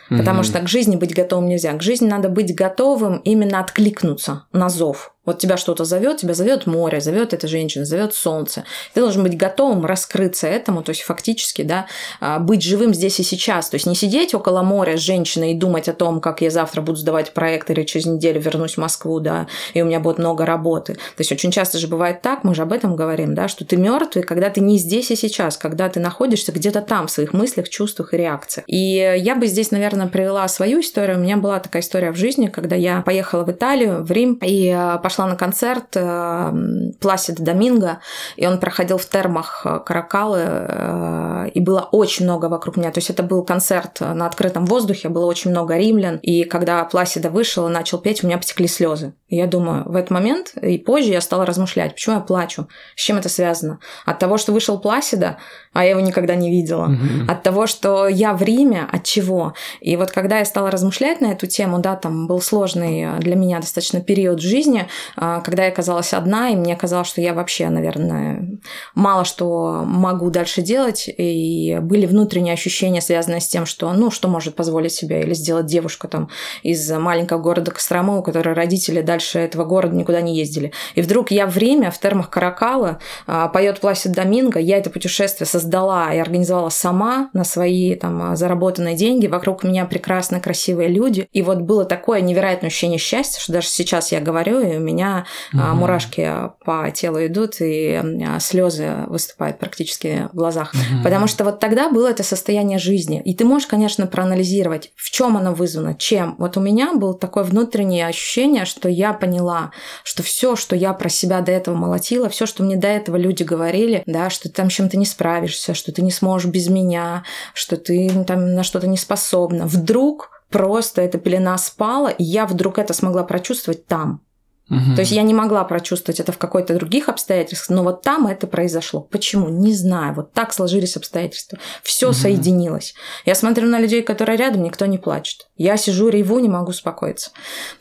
Потому 0.08 0.40
mm-hmm. 0.40 0.44
что 0.44 0.60
к 0.60 0.68
жизни 0.68 0.96
быть 0.96 1.14
готовым 1.14 1.48
нельзя. 1.48 1.72
К 1.74 1.82
жизни 1.82 2.08
надо 2.08 2.28
быть 2.28 2.54
готовым 2.54 3.18
именно 3.18 3.60
откликнуться 3.60 4.46
на 4.52 4.68
зов. 4.68 5.14
Вот 5.28 5.38
тебя 5.38 5.58
что-то 5.58 5.84
зовет, 5.84 6.16
тебя 6.16 6.32
зовет 6.32 6.64
море, 6.64 7.02
зовет 7.02 7.34
эта 7.34 7.46
женщина, 7.48 7.84
зовет 7.84 8.14
солнце. 8.14 8.64
Ты 8.94 9.02
должен 9.02 9.22
быть 9.22 9.36
готовым 9.36 9.84
раскрыться 9.84 10.46
этому, 10.46 10.82
то 10.82 10.88
есть 10.88 11.02
фактически, 11.02 11.60
да, 11.60 11.84
а, 12.18 12.38
быть 12.38 12.62
живым 12.62 12.94
здесь 12.94 13.20
и 13.20 13.22
сейчас. 13.22 13.68
То 13.68 13.74
есть 13.74 13.84
не 13.84 13.94
сидеть 13.94 14.32
около 14.32 14.62
моря 14.62 14.96
с 14.96 15.00
женщиной 15.00 15.52
и 15.52 15.54
думать 15.54 15.86
о 15.86 15.92
том, 15.92 16.22
как 16.22 16.40
я 16.40 16.48
завтра 16.48 16.80
буду 16.80 16.96
сдавать 16.96 17.34
проект 17.34 17.68
или 17.70 17.82
через 17.82 18.06
неделю 18.06 18.40
вернусь 18.40 18.76
в 18.76 18.78
Москву, 18.78 19.20
да, 19.20 19.48
и 19.74 19.82
у 19.82 19.84
меня 19.84 20.00
будет 20.00 20.16
много 20.16 20.46
работы. 20.46 20.94
То 20.94 21.18
есть 21.18 21.30
очень 21.30 21.50
часто 21.50 21.76
же 21.76 21.88
бывает 21.88 22.22
так, 22.22 22.42
мы 22.42 22.54
же 22.54 22.62
об 22.62 22.72
этом 22.72 22.96
говорим, 22.96 23.34
да, 23.34 23.48
что 23.48 23.66
ты 23.66 23.76
мертвый, 23.76 24.24
когда 24.24 24.48
ты 24.48 24.62
не 24.62 24.78
здесь 24.78 25.10
и 25.10 25.16
сейчас, 25.16 25.58
когда 25.58 25.90
ты 25.90 26.00
находишься 26.00 26.52
где-то 26.52 26.80
там 26.80 27.06
в 27.06 27.10
своих 27.10 27.34
мыслях, 27.34 27.68
чувствах 27.68 28.14
и 28.14 28.16
реакциях. 28.16 28.64
И 28.66 29.14
я 29.18 29.34
бы 29.34 29.46
здесь, 29.46 29.72
наверное, 29.72 30.06
привела 30.06 30.48
свою 30.48 30.80
историю. 30.80 31.18
У 31.18 31.20
меня 31.20 31.36
была 31.36 31.60
такая 31.60 31.82
история 31.82 32.12
в 32.12 32.16
жизни, 32.16 32.46
когда 32.46 32.76
я 32.76 33.02
поехала 33.02 33.44
в 33.44 33.50
Италию, 33.50 34.02
в 34.02 34.10
Рим, 34.10 34.38
и 34.42 34.70
а, 34.70 34.96
пошла 34.96 35.17
пошла 35.18 35.26
на 35.26 35.36
концерт 35.36 35.96
э, 35.96 36.52
Пласида 37.00 37.42
Доминго, 37.42 37.98
и 38.36 38.46
он 38.46 38.60
проходил 38.60 38.98
в 38.98 39.06
термах 39.06 39.62
э, 39.64 39.80
Каракалы, 39.84 40.40
э, 40.40 41.48
и 41.54 41.60
было 41.60 41.88
очень 41.90 42.24
много 42.24 42.46
вокруг 42.46 42.76
меня. 42.76 42.92
То 42.92 42.98
есть 42.98 43.10
это 43.10 43.24
был 43.24 43.44
концерт 43.44 44.00
на 44.00 44.26
открытом 44.26 44.64
воздухе, 44.64 45.08
было 45.08 45.26
очень 45.26 45.50
много 45.50 45.76
римлян, 45.76 46.18
и 46.22 46.44
когда 46.44 46.84
Пласида 46.84 47.30
вышел 47.30 47.66
и 47.66 47.72
начал 47.72 47.98
петь, 47.98 48.22
у 48.22 48.28
меня 48.28 48.38
потекли 48.38 48.68
слезы. 48.68 49.12
И 49.28 49.36
я 49.36 49.46
думаю, 49.46 49.84
в 49.86 49.96
этот 49.96 50.10
момент 50.10 50.52
и 50.62 50.78
позже 50.78 51.10
я 51.10 51.20
стала 51.20 51.44
размышлять, 51.44 51.94
почему 51.94 52.16
я 52.16 52.20
плачу, 52.20 52.68
с 52.94 53.02
чем 53.02 53.16
это 53.16 53.28
связано. 53.28 53.80
От 54.06 54.20
того, 54.20 54.38
что 54.38 54.52
вышел 54.52 54.78
Пласида, 54.78 55.38
а 55.72 55.84
я 55.84 55.90
его 55.90 56.00
никогда 56.00 56.36
не 56.36 56.50
видела. 56.50 56.96
От 57.28 57.42
того, 57.42 57.66
что 57.66 58.08
я 58.08 58.34
в 58.34 58.42
Риме, 58.42 58.86
от 58.90 59.04
чего. 59.04 59.54
И 59.80 59.96
вот 59.96 60.12
когда 60.12 60.38
я 60.38 60.44
стала 60.44 60.70
размышлять 60.70 61.20
на 61.20 61.32
эту 61.32 61.46
тему, 61.46 61.78
да, 61.80 61.96
там 61.96 62.26
был 62.26 62.40
сложный 62.40 63.18
для 63.18 63.36
меня 63.36 63.60
достаточно 63.60 64.00
период 64.00 64.38
в 64.38 64.42
жизни, 64.42 64.88
когда 65.16 65.64
я 65.64 65.70
оказалась 65.70 66.12
одна, 66.12 66.50
и 66.50 66.56
мне 66.56 66.76
казалось, 66.76 67.08
что 67.08 67.20
я 67.20 67.34
вообще, 67.34 67.68
наверное, 67.68 68.58
мало 68.94 69.24
что 69.24 69.82
могу 69.84 70.30
дальше 70.30 70.62
делать, 70.62 71.08
и 71.08 71.78
были 71.80 72.06
внутренние 72.06 72.54
ощущения, 72.54 73.00
связанные 73.00 73.40
с 73.40 73.48
тем, 73.48 73.66
что, 73.66 73.92
ну, 73.92 74.10
что 74.10 74.28
может 74.28 74.54
позволить 74.54 74.92
себе 74.92 75.22
или 75.22 75.34
сделать 75.34 75.66
девушка 75.66 76.08
там 76.08 76.28
из 76.62 76.90
маленького 76.90 77.38
города 77.38 77.70
Кострома, 77.70 78.18
у 78.18 78.22
которой 78.22 78.54
родители 78.54 79.02
дальше 79.02 79.38
этого 79.38 79.64
города 79.64 79.94
никуда 79.94 80.20
не 80.20 80.36
ездили. 80.36 80.72
И 80.94 81.02
вдруг 81.02 81.30
я 81.30 81.46
время 81.46 81.90
в 81.90 81.98
термах 81.98 82.30
Каракала 82.30 82.98
а, 83.26 83.48
поет 83.48 83.80
Пласид 83.80 84.12
Доминго, 84.12 84.58
я 84.58 84.78
это 84.78 84.90
путешествие 84.90 85.46
создала 85.46 86.12
и 86.12 86.18
организовала 86.18 86.68
сама 86.68 87.30
на 87.32 87.44
свои 87.44 87.94
там 87.94 88.36
заработанные 88.36 88.96
деньги, 88.96 89.26
вокруг 89.26 89.64
меня 89.64 89.84
прекрасные, 89.84 90.40
красивые 90.40 90.88
люди, 90.88 91.28
и 91.32 91.42
вот 91.42 91.58
было 91.58 91.84
такое 91.84 92.20
невероятное 92.20 92.68
ощущение 92.68 92.98
счастья, 92.98 93.40
что 93.40 93.52
даже 93.52 93.68
сейчас 93.68 94.12
я 94.12 94.20
говорю, 94.20 94.60
и 94.60 94.76
у 94.76 94.80
меня 94.80 94.97
меня 94.98 95.26
угу. 95.52 95.62
мурашки 95.76 96.50
по 96.64 96.90
телу 96.90 97.24
идут, 97.24 97.56
и 97.60 98.02
слезы 98.40 99.04
выступают 99.06 99.58
практически 99.58 100.28
в 100.32 100.36
глазах. 100.36 100.74
Угу. 100.74 101.02
Потому 101.04 101.26
что 101.26 101.44
вот 101.44 101.60
тогда 101.60 101.90
было 101.90 102.08
это 102.08 102.22
состояние 102.22 102.78
жизни. 102.78 103.22
И 103.24 103.34
ты 103.34 103.44
можешь, 103.44 103.68
конечно, 103.68 104.06
проанализировать, 104.06 104.90
в 104.96 105.10
чем 105.10 105.36
оно 105.36 105.52
вызвано, 105.54 105.94
чем. 105.94 106.36
Вот 106.38 106.56
у 106.56 106.60
меня 106.60 106.94
было 106.94 107.14
такое 107.14 107.44
внутреннее 107.44 108.06
ощущение, 108.06 108.64
что 108.64 108.88
я 108.88 109.12
поняла, 109.12 109.70
что 110.04 110.22
все, 110.22 110.56
что 110.56 110.74
я 110.76 110.92
про 110.92 111.08
себя 111.08 111.40
до 111.40 111.52
этого 111.52 111.76
молотила, 111.76 112.28
все, 112.28 112.46
что 112.46 112.62
мне 112.62 112.76
до 112.76 112.88
этого 112.88 113.16
люди 113.16 113.42
говорили, 113.42 114.02
да, 114.06 114.30
что 114.30 114.48
ты 114.48 114.54
там 114.54 114.68
чем-то 114.68 114.96
не 114.96 115.06
справишься, 115.06 115.74
что 115.74 115.92
ты 115.92 116.02
не 116.02 116.10
сможешь 116.10 116.50
без 116.50 116.68
меня, 116.68 117.24
что 117.54 117.76
ты 117.76 118.10
там 118.26 118.54
на 118.54 118.62
что-то 118.62 118.86
не 118.86 118.96
способна. 118.96 119.66
Вдруг 119.66 120.30
просто 120.50 121.02
эта 121.02 121.18
пелена 121.18 121.58
спала, 121.58 122.08
и 122.08 122.24
я 122.24 122.46
вдруг 122.46 122.78
это 122.78 122.92
смогла 122.92 123.22
прочувствовать 123.24 123.86
там. 123.86 124.22
Угу. 124.70 124.96
То 124.96 125.00
есть 125.00 125.12
я 125.12 125.22
не 125.22 125.32
могла 125.32 125.64
прочувствовать 125.64 126.20
это 126.20 126.32
в 126.32 126.38
какой-то 126.38 126.74
других 126.74 127.08
обстоятельствах, 127.08 127.76
но 127.76 127.82
вот 127.84 128.02
там 128.02 128.26
это 128.26 128.46
произошло. 128.46 129.00
Почему? 129.00 129.48
Не 129.48 129.72
знаю. 129.72 130.14
Вот 130.14 130.32
так 130.32 130.52
сложились 130.52 130.96
обстоятельства. 130.96 131.58
Все 131.82 132.08
угу. 132.08 132.14
соединилось. 132.14 132.94
Я 133.24 133.34
смотрю 133.34 133.68
на 133.68 133.78
людей, 133.78 134.02
которые 134.02 134.36
рядом, 134.36 134.62
никто 134.62 134.84
не 134.86 134.98
плачет. 134.98 135.48
Я 135.56 135.76
сижу, 135.76 136.08
реву, 136.08 136.38
не 136.38 136.48
могу 136.48 136.70
успокоиться. 136.70 137.30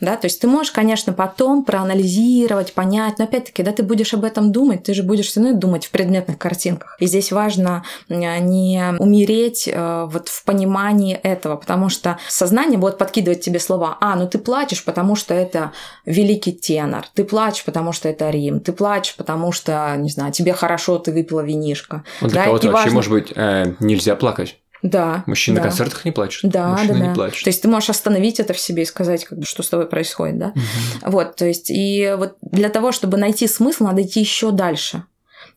Да, 0.00 0.16
то 0.16 0.26
есть 0.26 0.40
ты 0.40 0.48
можешь, 0.48 0.72
конечно, 0.72 1.12
потом 1.12 1.64
проанализировать, 1.64 2.72
понять, 2.72 3.18
но 3.18 3.24
опять-таки, 3.24 3.62
когда 3.62 3.72
ты 3.72 3.82
будешь 3.82 4.14
об 4.14 4.24
этом 4.24 4.50
думать, 4.50 4.84
ты 4.84 4.94
же 4.94 5.02
будешь 5.02 5.26
все 5.26 5.40
равно 5.40 5.58
думать 5.58 5.86
в 5.86 5.90
предметных 5.90 6.38
картинках. 6.38 6.96
И 7.00 7.06
здесь 7.06 7.32
важно 7.32 7.84
не 8.08 8.96
умереть 8.98 9.68
э, 9.70 10.08
вот 10.10 10.28
в 10.28 10.44
понимании 10.44 11.14
этого, 11.14 11.56
потому 11.56 11.88
что 11.88 12.18
сознание 12.28 12.78
будет 12.78 12.98
подкидывать 12.98 13.42
тебе 13.42 13.60
слова, 13.60 13.98
а, 14.00 14.16
ну 14.16 14.26
ты 14.26 14.38
плачешь, 14.38 14.84
потому 14.84 15.14
что 15.14 15.34
это 15.34 15.72
великий 16.06 16.52
текст, 16.52 16.77
тенор. 16.78 17.06
Ты 17.14 17.24
плачешь, 17.24 17.64
потому 17.64 17.92
что 17.92 18.08
это 18.08 18.30
Рим. 18.30 18.60
Ты 18.60 18.72
плачешь, 18.72 19.16
потому 19.16 19.52
что, 19.52 19.94
не 19.96 20.10
знаю, 20.10 20.32
тебе 20.32 20.52
хорошо, 20.52 20.98
ты 20.98 21.12
выпила 21.12 21.40
винишко. 21.40 22.04
Вот 22.20 22.30
для 22.30 22.40
да? 22.40 22.44
кого-то 22.46 22.66
вообще, 22.68 22.84
важно... 22.84 22.94
может 22.94 23.10
быть, 23.10 23.32
э, 23.34 23.74
нельзя 23.80 24.16
плакать. 24.16 24.58
Да. 24.82 25.24
Мужчины 25.26 25.56
да. 25.56 25.62
на 25.62 25.68
концертах 25.68 26.04
не 26.04 26.12
плачут. 26.12 26.50
Да, 26.50 26.68
Мужчины 26.68 26.94
да, 26.94 27.00
да. 27.00 27.06
не 27.06 27.14
плачут. 27.14 27.42
То 27.42 27.48
есть 27.48 27.62
ты 27.62 27.68
можешь 27.68 27.90
остановить 27.90 28.38
это 28.38 28.52
в 28.52 28.60
себе 28.60 28.84
и 28.84 28.86
сказать, 28.86 29.24
как 29.24 29.38
бы, 29.38 29.44
что 29.44 29.62
с 29.62 29.68
тобой 29.68 29.86
происходит, 29.86 30.38
да? 30.38 30.46
Угу. 30.54 31.10
Вот, 31.10 31.34
то 31.36 31.46
есть, 31.46 31.70
и 31.70 32.14
вот 32.16 32.36
для 32.42 32.68
того, 32.68 32.92
чтобы 32.92 33.16
найти 33.18 33.48
смысл, 33.48 33.84
надо 33.84 34.02
идти 34.02 34.20
еще 34.20 34.52
дальше. 34.52 35.02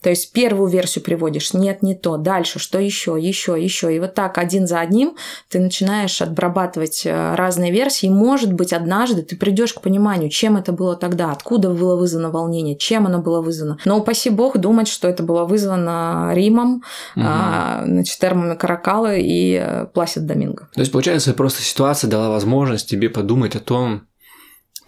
То 0.01 0.09
есть 0.09 0.31
первую 0.33 0.69
версию 0.69 1.03
приводишь, 1.03 1.53
нет, 1.53 1.83
не 1.83 1.93
то, 1.93 2.17
дальше, 2.17 2.59
что 2.59 2.79
еще, 2.79 3.17
еще, 3.19 3.61
еще. 3.61 3.95
И 3.95 3.99
вот 3.99 4.15
так 4.15 4.37
один 4.37 4.67
за 4.67 4.79
одним 4.79 5.15
ты 5.49 5.59
начинаешь 5.59 6.21
обрабатывать 6.21 7.03
э, 7.05 7.35
разные 7.35 7.71
версии. 7.71 8.07
И, 8.07 8.09
может 8.09 8.51
быть, 8.53 8.73
однажды 8.73 9.21
ты 9.21 9.35
придешь 9.35 9.73
к 9.73 9.81
пониманию, 9.81 10.29
чем 10.29 10.57
это 10.57 10.71
было 10.71 10.95
тогда, 10.95 11.31
откуда 11.31 11.69
было 11.69 11.95
вызвано 11.95 12.31
волнение, 12.31 12.75
чем 12.75 13.05
оно 13.05 13.19
было 13.19 13.41
вызвано. 13.41 13.77
Но 13.85 13.99
упаси 13.99 14.29
бог 14.29 14.57
думать, 14.57 14.87
что 14.87 15.07
это 15.07 15.21
было 15.21 15.45
вызвано 15.45 16.31
Римом, 16.33 16.83
угу. 17.15 17.25
а, 17.25 17.83
значит, 17.85 18.19
термами 18.19 18.55
Каракалы 18.55 19.21
и 19.21 19.61
э, 19.61 19.85
Пласид 19.93 20.25
Доминго. 20.25 20.69
То 20.73 20.79
есть, 20.79 20.91
получается, 20.91 21.33
просто 21.33 21.61
ситуация 21.61 22.09
дала 22.09 22.29
возможность 22.29 22.89
тебе 22.89 23.09
подумать 23.09 23.55
о 23.55 23.59
том, 23.59 24.07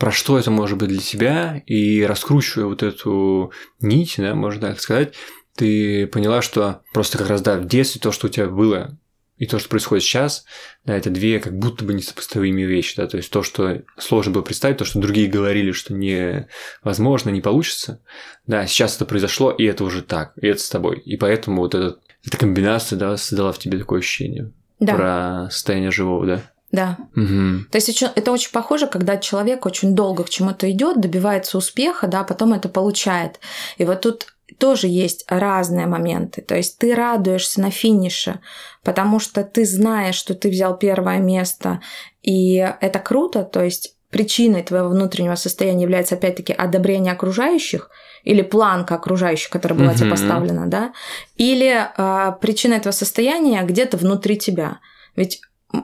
про 0.03 0.11
что 0.11 0.37
это 0.37 0.51
может 0.51 0.77
быть 0.77 0.89
для 0.89 0.99
тебя, 0.99 1.63
и 1.65 2.03
раскручивая 2.03 2.65
вот 2.65 2.83
эту 2.83 3.53
нить, 3.79 4.15
да, 4.17 4.35
можно 4.35 4.67
так 4.67 4.81
сказать, 4.81 5.13
ты 5.55 6.07
поняла, 6.07 6.41
что 6.41 6.81
просто 6.93 7.17
как 7.17 7.29
раз, 7.29 7.41
да, 7.41 7.55
в 7.55 7.67
детстве 7.67 8.01
то, 8.01 8.11
что 8.11 8.27
у 8.27 8.29
тебя 8.29 8.47
было, 8.47 8.97
и 9.37 9.45
то, 9.45 9.59
что 9.59 9.69
происходит 9.69 10.03
сейчас, 10.03 10.43
да, 10.83 10.97
это 10.97 11.09
две 11.09 11.39
как 11.39 11.57
будто 11.57 11.85
бы 11.85 11.93
несопоставимые 11.93 12.65
вещи, 12.65 12.97
да, 12.97 13.07
то 13.07 13.15
есть 13.15 13.31
то, 13.31 13.43
что 13.43 13.83
сложно 13.97 14.33
было 14.33 14.41
представить, 14.41 14.75
то, 14.75 14.83
что 14.83 14.99
другие 14.99 15.29
говорили, 15.29 15.71
что 15.71 15.93
невозможно, 15.93 17.29
не 17.29 17.39
получится, 17.39 18.01
да, 18.45 18.67
сейчас 18.67 18.97
это 18.97 19.05
произошло, 19.05 19.51
и 19.51 19.63
это 19.63 19.85
уже 19.85 20.01
так, 20.01 20.33
и 20.35 20.47
это 20.47 20.59
с 20.59 20.69
тобой, 20.69 20.99
и 20.99 21.15
поэтому 21.15 21.61
вот 21.61 21.75
этот, 21.75 22.01
эта 22.25 22.35
комбинация, 22.35 22.99
да, 22.99 23.15
создала 23.15 23.53
в 23.53 23.59
тебе 23.59 23.77
такое 23.77 23.99
ощущение 23.99 24.51
да. 24.81 24.95
про 24.95 25.49
состояние 25.49 25.91
живого, 25.91 26.25
да. 26.25 26.41
Да. 26.73 26.97
Угу. 27.15 27.69
То 27.69 27.75
есть 27.75 28.03
это 28.15 28.31
очень 28.31 28.51
похоже, 28.51 28.87
когда 28.87 29.17
человек 29.17 29.67
очень 29.67 29.93
долго 29.93 30.23
к 30.23 30.29
чему-то 30.29 30.69
идет, 30.71 30.99
добивается 30.99 31.59
успеха, 31.59 32.07
да, 32.07 32.21
а 32.21 32.23
потом 32.23 32.53
это 32.53 32.67
получает. 32.67 33.39
И 33.77 33.85
вот 33.85 34.01
тут 34.01 34.33
тоже 34.57 34.87
есть 34.87 35.23
разные 35.27 35.85
моменты. 35.85 36.41
То 36.41 36.55
есть 36.55 36.79
ты 36.79 36.95
радуешься 36.95 37.61
на 37.61 37.69
финише, 37.69 38.39
потому 38.83 39.19
что 39.19 39.43
ты 39.43 39.65
знаешь, 39.65 40.15
что 40.15 40.33
ты 40.33 40.49
взял 40.49 40.75
первое 40.75 41.19
место, 41.19 41.79
и 42.23 42.55
это 42.55 42.97
круто. 42.97 43.43
То 43.43 43.63
есть 43.63 43.95
причиной 44.09 44.63
твоего 44.63 44.89
внутреннего 44.89 45.35
состояния 45.35 45.83
является 45.83 46.15
опять-таки 46.15 46.53
одобрение 46.53 47.13
окружающих 47.13 47.91
или 48.23 48.41
планка 48.41 48.95
окружающих, 48.95 49.51
которая 49.51 49.77
была 49.77 49.91
mm-hmm. 49.91 49.97
тебе 49.97 50.09
поставлена, 50.09 50.65
да, 50.65 50.93
или 51.35 51.87
э, 51.97 52.31
причина 52.41 52.73
этого 52.73 52.93
состояния 52.93 53.61
где-то 53.61 53.97
внутри 53.97 54.37
тебя. 54.37 54.79
Ведь 55.15 55.39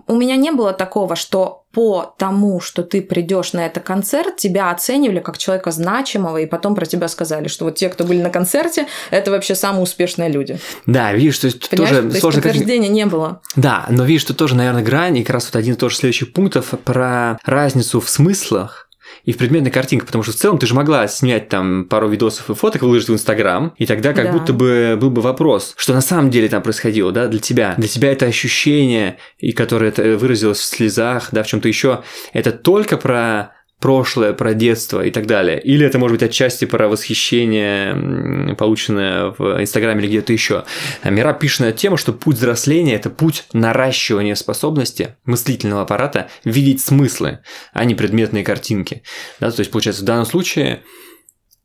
у 0.08 0.16
меня 0.16 0.36
не 0.36 0.52
было 0.52 0.74
такого, 0.74 1.16
что 1.16 1.64
по 1.72 2.16
тому, 2.18 2.60
что 2.60 2.84
ты 2.84 3.02
придешь 3.02 3.54
на 3.54 3.66
этот 3.66 3.84
концерт, 3.84 4.38
тебя 4.38 4.72
оценивали 4.72 5.20
как 5.20 5.38
человека 5.38 5.72
значимого, 5.72 6.38
и 6.38 6.46
потом 6.46 6.76
про 6.76 6.86
тебя 6.86 7.08
сказали, 7.08 7.48
что 7.48 7.66
вот 7.66 7.76
те, 7.76 7.90
кто 7.90 8.04
были 8.04 8.22
на 8.22 8.30
концерте, 8.30 8.88
это 9.12 9.32
вообще 9.32 9.56
самые 9.56 9.84
успешные 9.84 10.30
люди. 10.30 10.60
Да, 10.86 11.14
видишь, 11.14 11.40
то 11.40 11.46
есть 11.46 11.70
Понимаешь? 11.70 11.90
тоже 11.90 12.02
то 12.02 12.08
есть 12.08 12.20
сложно... 12.20 12.42
подтверждения 12.42 12.90
не 12.90 13.06
было. 13.06 13.42
Да, 13.56 13.86
но 13.90 14.04
видишь, 14.04 14.22
что 14.22 14.34
тоже, 14.34 14.56
наверное, 14.56 14.84
грань, 14.84 15.18
и 15.18 15.24
как 15.24 15.36
раз 15.36 15.46
вот 15.46 15.56
один 15.56 15.76
тоже 15.76 15.98
следующих 15.98 16.34
пунктов 16.34 16.74
про 16.84 17.40
разницу 17.46 18.00
в 18.00 18.10
смыслах, 18.10 18.89
и 19.24 19.32
в 19.34 19.38
предметной 19.38 19.72
картинке, 19.72 20.06
потому 20.06 20.24
что 20.24 20.34
в 20.34 20.36
целом 20.36 20.58
ты 20.58 20.66
же 20.68 20.74
могла 20.74 21.08
снять 21.08 21.50
там 21.50 21.86
пару 21.86 22.08
видосов 22.10 22.50
и 22.50 22.54
фоток, 22.54 22.82
выложить 22.82 23.10
в 23.10 23.14
Инстаграм, 23.14 23.74
и 23.78 23.86
тогда 23.86 24.14
как 24.14 24.26
Да. 24.26 24.32
будто 24.34 24.54
бы 24.54 24.98
был 25.00 25.10
бы 25.10 25.22
вопрос, 25.22 25.74
что 25.78 25.94
на 25.94 26.02
самом 26.02 26.30
деле 26.30 26.48
там 26.50 26.62
происходило, 26.62 27.12
да, 27.12 27.28
для 27.28 27.40
тебя. 27.40 27.76
Для 27.78 27.88
тебя 27.88 28.12
это 28.12 28.26
ощущение, 28.26 29.18
и 29.38 29.52
которое 29.52 29.88
это 29.90 30.18
выразилось 30.18 30.60
в 30.60 30.66
слезах, 30.66 31.30
да, 31.32 31.44
в 31.44 31.48
чем-то 31.48 31.68
еще, 31.68 32.04
это 32.34 32.52
только 32.52 32.98
про 32.98 33.54
прошлое, 33.80 34.34
про 34.34 34.54
детство 34.54 35.04
и 35.04 35.12
так 35.12 35.26
далее. 35.26 35.62
Или 35.62 35.86
это 35.86 35.98
может 36.00 36.18
быть 36.18 36.30
отчасти 36.30 36.66
про 36.66 36.88
восхищение, 36.88 38.56
полученное 38.56 39.34
в 39.38 39.62
Инстаграме 39.62 40.02
или 40.02 40.10
где-то 40.10 40.34
еще. 40.34 40.66
А 41.02 41.10
Мира 41.10 41.34
пишет 41.34 41.62
на 41.62 41.72
тему, 41.72 41.98
что 41.98 42.14
путь 42.14 42.38
взросления– 42.38 42.96
это 42.96 43.10
путь 43.10 43.46
наращивания 43.54 44.36
способности 44.36 45.16
мыслительного 45.26 45.84
аппарата 45.84 46.30
видеть 46.44 46.82
смыслы, 46.82 47.40
а 47.74 47.86
не 47.86 47.96
предметные 47.96 48.44
картинки. 48.44 49.04
Да, 49.40 49.50
то 49.52 49.62
есть, 49.62 49.72
получается, 49.72 50.04
в 50.04 50.06
данном 50.06 50.26
случае 50.26 50.84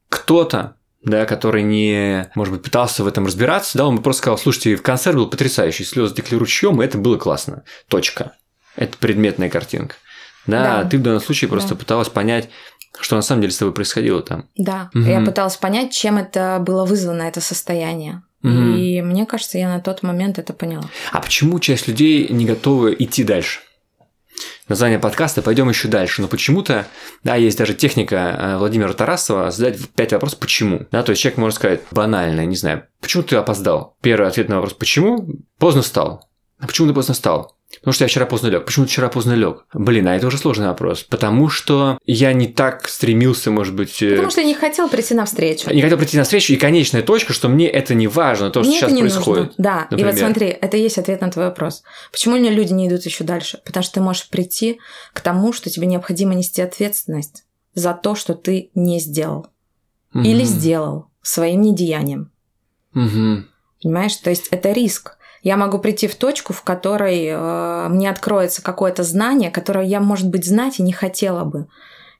кто-то 0.08 0.76
да, 1.04 1.26
который 1.26 1.62
не, 1.62 2.30
может 2.34 2.54
быть, 2.54 2.62
пытался 2.62 3.04
в 3.04 3.06
этом 3.06 3.26
разбираться, 3.26 3.76
да, 3.76 3.86
он 3.86 3.96
бы 3.96 4.02
просто 4.02 4.22
сказал, 4.22 4.38
слушайте, 4.38 4.76
в 4.76 4.82
концерт 4.82 5.16
был 5.16 5.28
потрясающий, 5.28 5.84
слезы 5.84 6.14
текли 6.14 6.38
ручьем, 6.38 6.80
и 6.80 6.84
это 6.84 6.96
было 6.96 7.18
классно. 7.18 7.64
Точка. 7.88 8.32
Это 8.74 8.96
предметная 8.96 9.50
картинка. 9.50 9.96
Да, 10.46 10.82
Да. 10.82 10.88
ты 10.88 10.98
в 10.98 11.02
данном 11.02 11.20
случае 11.20 11.48
просто 11.48 11.70
Да. 11.70 11.76
пыталась 11.76 12.08
понять, 12.08 12.48
что 13.00 13.16
на 13.16 13.22
самом 13.22 13.42
деле 13.42 13.52
с 13.52 13.58
тобой 13.58 13.74
происходило 13.74 14.22
там. 14.22 14.48
Да, 14.56 14.90
Мгм. 14.94 15.08
я 15.08 15.20
пыталась 15.20 15.56
понять, 15.56 15.92
чем 15.92 16.16
это 16.18 16.58
было 16.60 16.84
вызвано, 16.84 17.22
это 17.22 17.40
состояние. 17.40 18.22
Мгм. 18.42 18.76
И 18.76 19.00
мне 19.02 19.24
кажется, 19.26 19.56
я 19.58 19.68
на 19.68 19.80
тот 19.80 20.02
момент 20.02 20.38
это 20.38 20.52
поняла. 20.52 20.84
А 21.12 21.20
почему 21.20 21.58
часть 21.60 21.88
людей 21.88 22.28
не 22.28 22.44
готовы 22.44 22.94
идти 22.98 23.24
дальше? 23.24 23.60
Название 24.68 24.98
подкаста 24.98 25.42
«Пойдем 25.42 25.68
еще 25.68 25.88
дальше». 25.88 26.22
Но 26.22 26.28
почему-то, 26.28 26.86
да, 27.22 27.36
есть 27.36 27.56
даже 27.58 27.74
техника 27.74 28.16
э, 28.16 28.56
Владимира 28.58 28.92
Тарасова 28.92 29.50
задать 29.50 29.78
пять 29.90 30.12
вопросов 30.12 30.38
«почему?». 30.38 30.86
Да, 30.90 31.02
то 31.02 31.10
есть 31.10 31.22
человек 31.22 31.38
может 31.38 31.56
сказать 31.56 31.80
банально, 31.90 32.44
не 32.46 32.56
знаю, 32.56 32.84
почему 33.00 33.22
ты 33.22 33.36
опоздал? 33.36 33.96
Первый 34.00 34.26
ответ 34.28 34.48
на 34.48 34.56
вопрос 34.56 34.72
«почему?» 34.74 35.26
Поздно 35.58 35.82
встал. 35.82 36.28
А 36.58 36.66
почему 36.66 36.88
ты 36.88 36.94
поздно 36.94 37.12
встал? 37.14 37.56
Потому 37.80 37.92
что 37.92 38.04
я 38.04 38.08
вчера 38.08 38.26
поздно 38.26 38.48
лег. 38.48 38.64
Почему 38.64 38.86
ты 38.86 38.90
вчера 38.92 39.08
поздно 39.08 39.32
лег? 39.34 39.64
Блин, 39.72 40.08
а 40.08 40.16
это 40.16 40.26
уже 40.26 40.38
сложный 40.38 40.66
вопрос. 40.66 41.02
Потому 41.04 41.48
что 41.48 41.98
я 42.06 42.32
не 42.32 42.46
так 42.48 42.88
стремился, 42.88 43.50
может 43.50 43.74
быть... 43.74 44.00
э, 44.02 44.10
Потому 44.10 44.30
что 44.30 44.40
я 44.40 44.46
не 44.46 44.54
хотела 44.54 44.88
прийти 44.88 45.14
на 45.14 45.24
встречу. 45.24 45.70
Не 45.72 45.82
хотел 45.82 45.98
прийти 45.98 46.16
на 46.16 46.24
встречу, 46.24 46.52
и 46.52 46.56
конечная 46.56 47.02
точка, 47.02 47.32
что 47.32 47.48
мне 47.48 47.68
это 47.68 47.94
не 47.94 48.06
важно, 48.08 48.50
то, 48.50 48.62
что 48.62 48.68
Мне 48.70 48.78
сейчас 48.78 48.88
это 48.90 48.96
не 48.96 49.00
происходит. 49.02 49.46
нужно. 49.48 49.54
Да, 49.58 49.80
и 49.90 49.94
например. 49.94 50.12
вот 50.12 50.18
смотри, 50.20 50.46
это 50.48 50.76
и 50.76 50.82
есть 50.82 50.98
ответ 50.98 51.20
на 51.20 51.30
твой 51.30 51.46
вопрос. 51.46 51.82
Почему 52.10 52.36
люди 52.36 52.72
не 52.72 52.88
идут 52.88 53.02
еще 53.04 53.24
дальше? 53.24 53.60
Потому 53.64 53.82
что 53.84 53.94
ты 53.94 54.00
можешь 54.00 54.28
прийти 54.28 54.78
к 55.12 55.20
тому, 55.20 55.52
что 55.52 55.70
тебе 55.70 55.86
необходимо 55.86 56.34
нести 56.34 56.62
ответственность 56.62 57.44
за 57.74 57.92
то, 57.94 58.14
что 58.14 58.34
ты 58.34 58.70
не 58.74 59.00
сделал. 59.00 59.48
Или 60.14 60.42
Мгм. 60.44 60.46
сделал 60.46 61.06
своим 61.22 61.62
недеянием. 61.62 62.30
Мгм. 62.92 63.48
Понимаешь? 63.82 64.14
То 64.16 64.30
есть 64.30 64.46
это 64.50 64.72
риск. 64.72 65.16
Я 65.44 65.58
могу 65.58 65.78
прийти 65.78 66.08
в 66.08 66.16
точку, 66.16 66.54
в 66.54 66.62
которой 66.62 67.26
э, 67.26 67.88
мне 67.90 68.08
откроется 68.08 68.62
какое-то 68.62 69.02
знание, 69.02 69.50
которое 69.50 69.84
я, 69.84 70.00
может 70.00 70.30
быть, 70.30 70.46
знать 70.46 70.78
и 70.80 70.82
не 70.82 70.92
хотела 70.92 71.44
бы. 71.44 71.68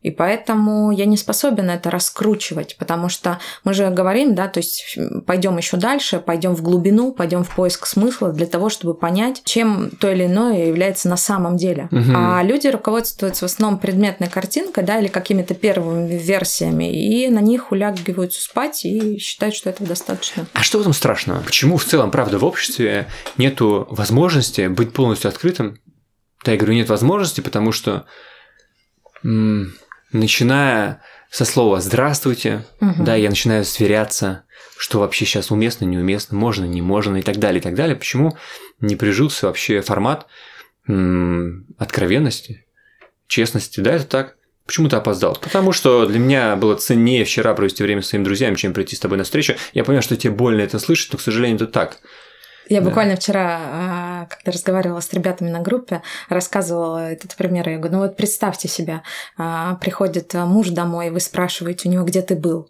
И 0.05 0.11
поэтому 0.11 0.91
я 0.91 1.07
не 1.07 1.17
способен 1.17 1.71
это 1.71 1.91
раскручивать, 1.91 2.77
потому 2.79 3.09
что 3.09 3.39
мы 3.65 3.73
же 3.73 3.89
говорим, 3.89 4.35
да, 4.35 4.49
то 4.49 4.61
есть 4.61 4.99
пойдем 5.27 5.57
еще 5.57 5.79
дальше, 5.79 6.19
пойдем 6.19 6.55
в 6.55 6.61
глубину, 6.61 7.13
пойдем 7.13 7.43
в 7.43 7.55
поиск 7.55 7.87
смысла 7.87 8.31
для 8.31 8.45
того, 8.45 8.69
чтобы 8.69 8.93
понять, 8.93 9.41
чем 9.45 9.91
то 9.99 10.13
или 10.13 10.27
иное 10.27 10.67
является 10.67 11.09
на 11.09 11.17
самом 11.17 11.57
деле. 11.57 11.89
Мгм. 11.91 12.15
А 12.15 12.43
люди 12.43 12.69
руководствуются 12.69 13.49
в 13.49 13.51
основном 13.51 13.81
предметной 13.81 14.29
картинкой, 14.29 14.85
да, 14.85 14.99
или 15.01 15.09
какими-то 15.09 15.55
первыми 15.55 16.19
версиями, 16.19 16.93
и 16.93 17.27
на 17.31 17.41
них 17.41 17.73
улягиваются 17.73 18.43
спать 18.43 18.85
и 18.85 19.17
считают, 19.17 19.55
что 19.55 19.71
этого 19.71 19.89
достаточно. 19.89 20.45
А 20.53 20.63
что 20.63 20.77
в 20.77 20.81
этом 20.83 20.93
страшного? 20.93 21.41
Почему 21.41 21.79
в 21.79 21.85
целом, 21.87 22.11
правда, 22.11 22.39
в 22.39 22.45
обществе 22.45 23.07
нету 23.39 23.87
возможности 23.89 24.67
быть 24.67 24.93
полностью 24.93 25.31
открытым? 25.31 25.79
Да, 26.45 26.53
я 26.53 26.59
говорю, 26.59 26.75
нет 26.75 26.91
возможности, 26.91 27.41
потому 27.41 27.73
что 27.73 28.05
начиная 30.19 31.03
со 31.31 31.45
слова 31.45 31.81
«здравствуйте», 31.81 32.65
Мгм. 32.81 33.05
да, 33.05 33.15
я 33.17 33.29
начинаю 33.29 33.65
сверяться, 33.65 34.45
что 34.79 35.01
вообще 35.01 35.25
сейчас 35.25 35.51
уместно, 35.51 35.85
неуместно, 35.85 36.37
можно, 36.37 36.65
не 36.65 36.81
можно 36.83 37.17
и 37.17 37.23
так 37.23 37.39
далее, 37.39 37.61
и 37.61 37.63
так 37.63 37.75
далее. 37.75 37.97
Почему 37.97 38.37
не 38.81 38.97
прижился 38.97 39.47
вообще 39.47 39.81
формат 39.81 40.27
м, 40.89 41.67
откровенности, 41.79 42.67
честности? 43.27 43.81
Да, 43.81 43.93
это 43.95 44.05
так. 44.05 44.37
Почему 44.67 44.89
ты 44.89 44.97
опоздал? 44.97 45.37
Потому 45.41 45.73
что 45.73 46.07
для 46.07 46.19
меня 46.19 46.57
было 46.57 46.75
ценнее 46.77 47.25
вчера 47.25 47.53
провести 47.55 47.83
время 47.83 48.01
с 48.03 48.09
своими 48.09 48.25
друзьями, 48.25 48.55
чем 48.55 48.73
прийти 48.73 48.97
с 48.97 49.01
тобой 49.01 49.19
на 49.19 49.25
встречу. 49.25 49.55
Я 49.75 49.85
понимаю, 49.85 50.03
что 50.03 50.17
тебе 50.17 50.33
больно 50.33 50.61
это 50.63 50.79
слышать, 50.79 51.13
но, 51.13 51.19
к 51.19 51.23
сожалению, 51.23 51.57
это 51.57 51.67
так. 51.67 51.99
Я 52.69 52.81
Да. 52.81 52.87
буквально 52.89 53.17
вчера, 53.17 53.61
когда 54.29 54.53
разговаривала 54.53 55.01
с 55.01 55.13
ребятами 55.13 55.51
на 55.51 55.61
группе, 55.61 56.03
рассказывала 56.29 57.11
этот 57.11 57.35
пример. 57.37 57.69
Я 57.69 57.79
говорю, 57.79 57.97
ну 57.97 58.03
вот 58.03 58.17
представьте 58.17 58.69
себя, 58.69 59.03
а, 59.37 59.77
приходит 59.77 60.35
а, 60.35 60.47
муж 60.47 60.71
домой, 60.71 61.11
вы 61.11 61.21
спрашиваете 61.21 61.89
у 61.89 61.93
него, 61.93 62.05
где 62.05 62.23
ты 62.23 62.35
был. 62.35 62.69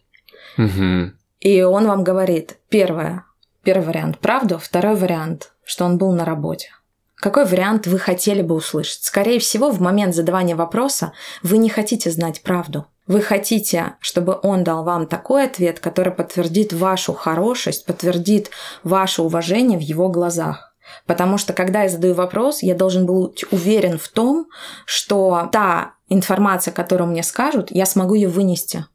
Мгм. 0.56 1.16
И 1.40 1.62
он 1.62 1.86
вам 1.86 2.04
говорит, 2.04 2.58
первое, 2.68 3.24
первый 3.62 3.86
вариант 3.86 4.18
правду, 4.18 4.58
второй 4.58 4.96
вариант, 4.96 5.52
что 5.64 5.84
он 5.84 5.98
был 5.98 6.12
на 6.12 6.24
работе. 6.24 6.70
Какой 7.16 7.46
вариант 7.46 7.86
вы 7.86 7.98
хотели 7.98 8.42
бы 8.42 8.54
услышать? 8.54 9.02
Скорее 9.02 9.38
всего, 9.38 9.70
в 9.70 9.80
момент 9.80 10.14
задавания 10.14 10.56
вопроса 10.56 11.12
вы 11.42 11.58
не 11.58 11.70
хотите 11.70 12.10
знать 12.10 12.42
правду. 12.42 12.86
Вы 13.06 13.20
хотите, 13.20 13.96
чтобы 14.00 14.38
он 14.42 14.64
дал 14.64 14.84
вам 14.84 15.06
такой 15.06 15.44
ответ, 15.44 15.78
который 15.78 16.12
подтвердит 16.12 16.72
вашу 16.72 17.12
хорошесть, 17.12 17.84
подтвердит 17.84 18.50
ваше 18.82 19.22
уважение 19.22 19.78
в 19.78 19.82
его 19.82 20.08
глазах. 20.08 20.73
Потому 21.06 21.38
что, 21.38 21.52
когда 21.52 21.82
я 21.82 21.88
задаю 21.88 22.14
вопрос, 22.14 22.62
я 22.62 22.74
должен 22.74 23.06
быть 23.06 23.44
уверен 23.50 23.98
в 23.98 24.08
том, 24.08 24.46
что 24.86 25.48
та 25.52 25.94
информация, 26.08 26.72
которую 26.72 27.10
мне 27.10 27.22
скажут, 27.22 27.70
я 27.70 27.86
смогу 27.86 28.14
ее 28.14 28.28
вынести, 28.28 28.86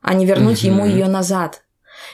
а 0.00 0.14
не 0.14 0.26
вернуть 0.26 0.62
ему 0.62 0.86
ее 0.86 1.06
назад. 1.06 1.62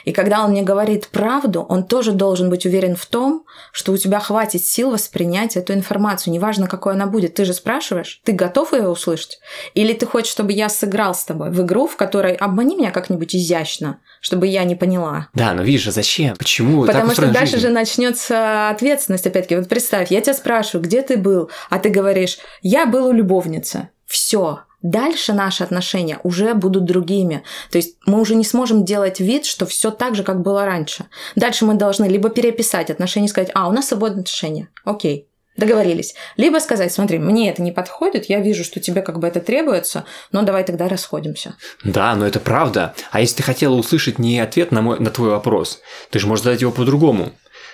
И 0.07 0.13
когда 0.13 0.45
он 0.45 0.51
мне 0.51 0.61
говорит 0.61 1.09
правду, 1.09 1.65
он 1.67 1.83
тоже 1.83 2.13
должен 2.13 2.49
быть 2.49 2.65
уверен 2.65 2.95
в 2.95 3.05
том, 3.05 3.43
что 3.73 3.91
у 3.91 3.97
тебя 3.97 4.21
хватит 4.21 4.63
сил 4.63 4.91
воспринять 4.91 5.57
эту 5.57 5.73
информацию, 5.73 6.31
неважно, 6.33 6.67
какой 6.67 6.93
она 6.93 7.07
будет. 7.07 7.33
Ты 7.33 7.43
же 7.43 7.51
спрашиваешь, 7.51 8.21
ты 8.23 8.31
готов 8.31 8.71
ее 8.71 8.87
услышать? 8.87 9.39
Или 9.73 9.91
ты 9.91 10.05
хочешь, 10.05 10.31
чтобы 10.31 10.53
я 10.53 10.69
сыграл 10.69 11.13
с 11.13 11.25
тобой 11.25 11.51
в 11.51 11.61
игру, 11.61 11.87
в 11.87 11.97
которой 11.97 12.35
обмани 12.35 12.77
меня 12.77 12.91
как-нибудь 12.91 13.35
изящно, 13.35 13.99
чтобы 14.21 14.47
я 14.47 14.63
не 14.63 14.75
поняла? 14.75 15.27
Да, 15.33 15.51
но 15.51 15.61
видишь, 15.61 15.89
а 15.89 15.91
зачем? 15.91 16.37
Почему? 16.37 16.85
Потому 16.85 17.11
что 17.11 17.29
дальше 17.29 17.55
жизнь? 17.55 17.67
же 17.67 17.73
начнется 17.73 18.69
ответственность. 18.69 19.27
Опять-таки, 19.27 19.57
вот 19.57 19.67
представь, 19.67 20.09
я 20.09 20.21
тебя 20.21 20.35
спрашиваю, 20.35 20.85
где 20.85 21.01
ты 21.01 21.17
был, 21.17 21.51
а 21.69 21.79
ты 21.79 21.89
говоришь, 21.89 22.37
я 22.61 22.85
был 22.85 23.07
у 23.07 23.11
любовницы. 23.11 23.89
Все. 24.05 24.61
Дальше 24.83 25.33
наши 25.33 25.63
отношения 25.63 26.19
уже 26.23 26.53
будут 26.53 26.85
другими. 26.85 27.43
То 27.71 27.77
есть 27.77 27.97
мы 28.05 28.21
уже 28.21 28.35
не 28.35 28.45
сможем 28.45 28.85
делать 28.85 29.19
вид, 29.19 29.45
что 29.45 29.65
все 29.65 29.89
так 29.89 30.15
же, 30.15 30.23
как 30.23 30.41
было 30.41 30.65
раньше. 30.65 31.05
Дальше 31.35 31.65
мы 31.65 31.73
должны 31.73 32.05
либо 32.05 32.29
переписать 32.29 32.91
отношения 32.91 33.25
и 33.25 33.29
сказать, 33.29 33.49
а, 33.55 33.67
у 33.67 33.71
нас 33.71 33.87
свободные 33.87 34.21
отношения. 34.21 34.69
Окей. 34.85 35.27
Договорились. 35.57 36.13
Либо 36.37 36.59
сказать, 36.59 36.93
смотри, 36.93 37.17
мне 37.17 37.49
это 37.49 37.63
не 37.63 37.71
подходит, 37.71 38.25
я 38.29 38.39
вижу, 38.39 38.63
что 38.63 38.79
тебе 38.79 39.01
как 39.01 39.17
бы 39.17 39.27
это 39.27 39.39
требуется, 39.39 40.05
но 40.31 40.43
давай 40.43 40.63
тогда 40.63 40.87
расходимся. 40.87 41.55
Да, 41.83 42.13
но 42.15 42.27
это 42.27 42.39
правда. 42.39 42.93
А 43.11 43.21
если 43.21 43.37
ты 43.37 43.43
хотела 43.43 43.73
услышать 43.73 44.19
не 44.19 44.39
ответ 44.39 44.71
на, 44.71 44.83
мой, 44.83 44.99
на 44.99 45.09
твой 45.09 45.31
вопрос, 45.31 45.81
ты 46.11 46.19
же 46.19 46.27
можешь 46.27 46.43
задать 46.43 46.61
его 46.61 46.71
по-другому. 46.71 47.31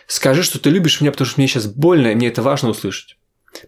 Скажи, 0.07 0.43
что 0.43 0.59
ты 0.59 0.69
любишь 0.69 1.01
меня, 1.01 1.11
потому 1.11 1.27
что 1.27 1.41
мне 1.41 1.47
сейчас 1.47 1.65
больно, 1.65 2.07
и 2.07 2.15
мне 2.15 2.29
это 2.29 2.41
важно 2.41 2.69
услышать. 2.69 3.17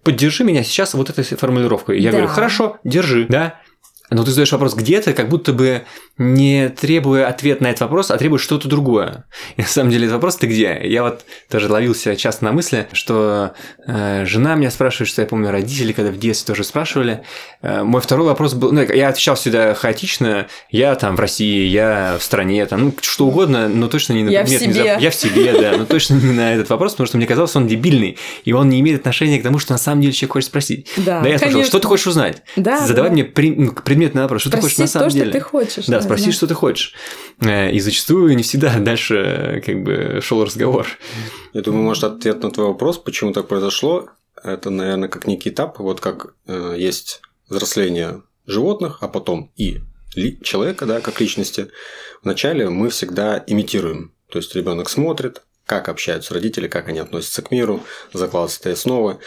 Поддержи 0.03 0.43
меня 0.43 0.63
сейчас 0.63 0.93
вот 0.93 1.09
этой 1.09 1.23
формулировкой. 1.23 1.99
Я 1.99 2.11
Да. 2.11 2.17
говорю, 2.17 2.33
хорошо, 2.33 2.77
держи, 2.83 3.25
да. 3.29 3.59
но 4.09 4.23
ты 4.23 4.31
задаешь 4.31 4.51
вопрос 4.51 4.75
где-то, 4.75 5.13
как 5.13 5.29
будто 5.29 5.51
бы 5.53 5.86
не 6.18 6.70
требуя 6.70 7.28
ответ 7.28 7.59
на 7.59 7.68
этот 7.68 7.82
вопрос, 7.82 8.09
а 8.09 8.18
требуя 8.18 8.39
что-то 8.39 8.70
другое. 8.70 9.26
И 9.57 9.61
на 9.61 9.68
самом 9.68 9.91
деле 9.91 10.05
этот 10.05 10.16
вопрос 10.16 10.38
ты 10.38 10.47
где? 10.47 10.80
Я 10.84 11.03
вот 11.03 11.26
тоже 11.49 11.70
ловился 11.70 12.16
часто 12.16 12.45
на 12.45 12.53
мысли, 12.53 12.88
что 12.93 13.53
э, 13.86 14.24
жена 14.26 14.55
меня 14.55 14.72
спрашивает, 14.72 15.09
что 15.09 15.22
я 15.22 15.28
помню, 15.28 15.51
родители, 15.51 15.91
когда 15.91 16.11
в 16.11 16.18
детстве 16.18 16.53
тоже 16.53 16.63
спрашивали. 16.63 17.24
Э, 17.61 17.84
мой 17.84 17.99
второй 17.99 18.28
вопрос 18.28 18.53
был, 18.53 18.72
ну, 18.72 18.82
я 18.82 19.09
отвечал 19.09 19.36
всегда 19.36 19.74
хаотично, 19.74 20.47
я 20.70 20.95
там 20.95 21.18
в 21.18 21.20
России, 21.20 21.68
я 21.68 22.16
в 22.18 22.24
стране, 22.24 22.66
там, 22.66 22.86
ну, 22.86 22.93
что 23.01 23.28
угодно, 23.28 23.68
но 23.68 23.89
точно 23.89 24.13
не 24.13 24.24
на 24.24 24.30
я 24.30 24.43
предмет. 24.43 24.61
В 24.61 24.74
себе. 24.74 24.97
Я 24.99 25.09
в 25.09 25.16
себе, 25.16 25.59
да, 25.59 25.78
но 25.78 25.86
точно 25.86 26.13
не 26.16 26.32
на 26.32 26.53
этот 26.53 26.70
вопрос, 26.70 26.93
потому 26.93 27.07
что 27.07 27.18
мне 27.18 27.28
казалось, 27.28 27.53
он 27.57 27.68
дебильный, 27.68 28.18
и 28.45 28.53
он 28.53 28.70
не 28.70 28.80
имеет 28.80 29.01
отношения 29.01 29.39
к 29.39 29.43
тому, 29.43 29.59
что 29.59 29.74
на 29.74 29.78
самом 29.78 30.01
деле 30.01 30.13
человек 30.13 30.34
хочет 30.34 30.47
спросить. 30.47 30.88
Да, 30.95 31.20
да 31.20 31.28
я 31.28 31.38
спрашивал, 31.38 31.66
что 31.66 31.80
ты 31.80 31.88
хочешь 31.88 32.07
узнать? 32.07 32.43
Да, 32.55 32.86
Задавай 32.86 33.09
да. 33.09 33.13
мне 33.16 33.55
ну, 33.57 33.74
предметный 33.74 34.22
вопрос, 34.22 34.41
что 34.41 34.49
Спроси 34.49 34.61
ты 34.61 34.70
хочешь 34.70 34.80
на 34.80 34.88
самом 34.88 35.09
то, 35.09 35.13
деле. 35.13 35.30
что 35.32 35.39
ты 35.39 35.41
хочешь. 35.41 35.86
Да, 35.88 36.05
спроси, 36.06 36.32
что 36.32 36.47
ты 36.47 36.53
хочешь. 36.53 36.93
Э, 37.41 37.72
И 37.72 37.80
зачастую 37.80 38.36
не 38.36 38.43
всегда 38.43 38.80
дальше 38.80 39.16
э, 39.16 39.62
как 39.62 39.84
бы 39.84 40.20
шел 40.22 40.43
разговор. 40.43 40.88
Я 41.53 41.62
думаю, 41.62 41.84
может, 41.84 42.03
ответ 42.03 42.43
на 42.43 42.51
твой 42.51 42.68
вопрос, 42.68 42.97
почему 42.97 43.34
так 43.34 43.47
произошло, 43.47 44.10
это, 44.43 44.70
наверное, 44.70 45.10
как 45.10 45.28
некий 45.28 45.49
этап, 45.49 45.80
вот 45.80 45.99
как 45.99 46.34
э, 46.47 46.76
есть 46.78 47.22
взросление 47.49 48.22
животных, 48.47 48.99
а 49.01 49.08
потом 49.08 49.51
и 49.56 49.80
человека, 50.43 50.86
да, 50.86 51.01
как 51.01 51.20
личности. 51.20 51.68
Вначале 52.24 52.70
мы 52.70 52.89
всегда 52.89 53.43
имитируем. 53.47 54.14
То 54.30 54.39
есть 54.39 54.56
ребенок 54.56 54.89
смотрит, 54.89 55.41
как 55.66 55.89
общаются 55.89 56.34
родители, 56.34 56.68
как 56.68 56.88
они 56.88 56.99
относятся 56.99 57.41
к 57.41 57.51
миру, 57.51 57.84
закладываются 58.14 58.60
этой 58.62 58.74
основы, 58.74 59.18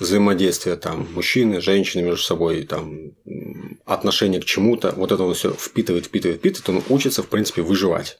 взаимодействие 0.00 0.76
там 0.76 1.06
мужчины, 1.12 1.60
женщины 1.60 2.02
между 2.02 2.22
собой, 2.22 2.64
там 2.64 3.12
отношение 3.84 4.40
к 4.40 4.44
чему-то, 4.44 4.92
вот 4.96 5.12
это 5.12 5.22
он 5.22 5.34
все 5.34 5.52
впитывает, 5.52 6.06
впитывает, 6.06 6.40
впитывает, 6.40 6.68
он 6.68 6.96
учится, 6.96 7.22
в 7.22 7.28
принципе, 7.28 7.62
выживать. 7.62 8.18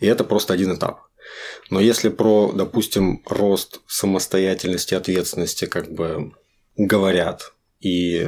И 0.00 0.06
это 0.06 0.24
просто 0.24 0.54
один 0.54 0.74
этап. 0.74 1.02
Но 1.70 1.80
если 1.80 2.08
про, 2.08 2.52
допустим, 2.52 3.22
рост 3.26 3.80
самостоятельности, 3.86 4.94
ответственности, 4.94 5.66
как 5.66 5.92
бы 5.92 6.32
говорят, 6.76 7.52
и 7.80 8.26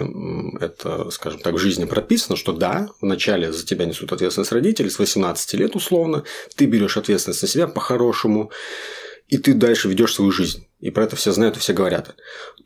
это, 0.61 1.11
скажем 1.11 1.41
так, 1.41 1.55
в 1.55 1.59
жизни 1.59 1.85
прописано, 1.85 2.37
что 2.37 2.53
да, 2.53 2.89
вначале 3.01 3.53
за 3.53 3.67
тебя 3.67 3.85
несут 3.85 4.13
ответственность 4.13 4.53
родители, 4.53 4.89
с 4.89 4.99
18 4.99 5.55
лет 5.55 5.75
условно, 5.75 6.25
ты 6.55 6.67
берешь 6.67 6.97
ответственность 6.97 7.43
на 7.43 7.49
себя 7.49 7.67
по-хорошему, 7.67 8.53
и 9.31 9.39
ты 9.39 9.55
дальше 9.55 9.89
ведешь 9.89 10.15
свою 10.15 10.33
жизнь. 10.33 10.67
И 10.81 10.91
про 10.91 11.05
это 11.05 11.15
все 11.15 11.31
знают 11.33 11.57
и 11.57 11.61
все 11.61 11.73
говорят. 11.73 12.17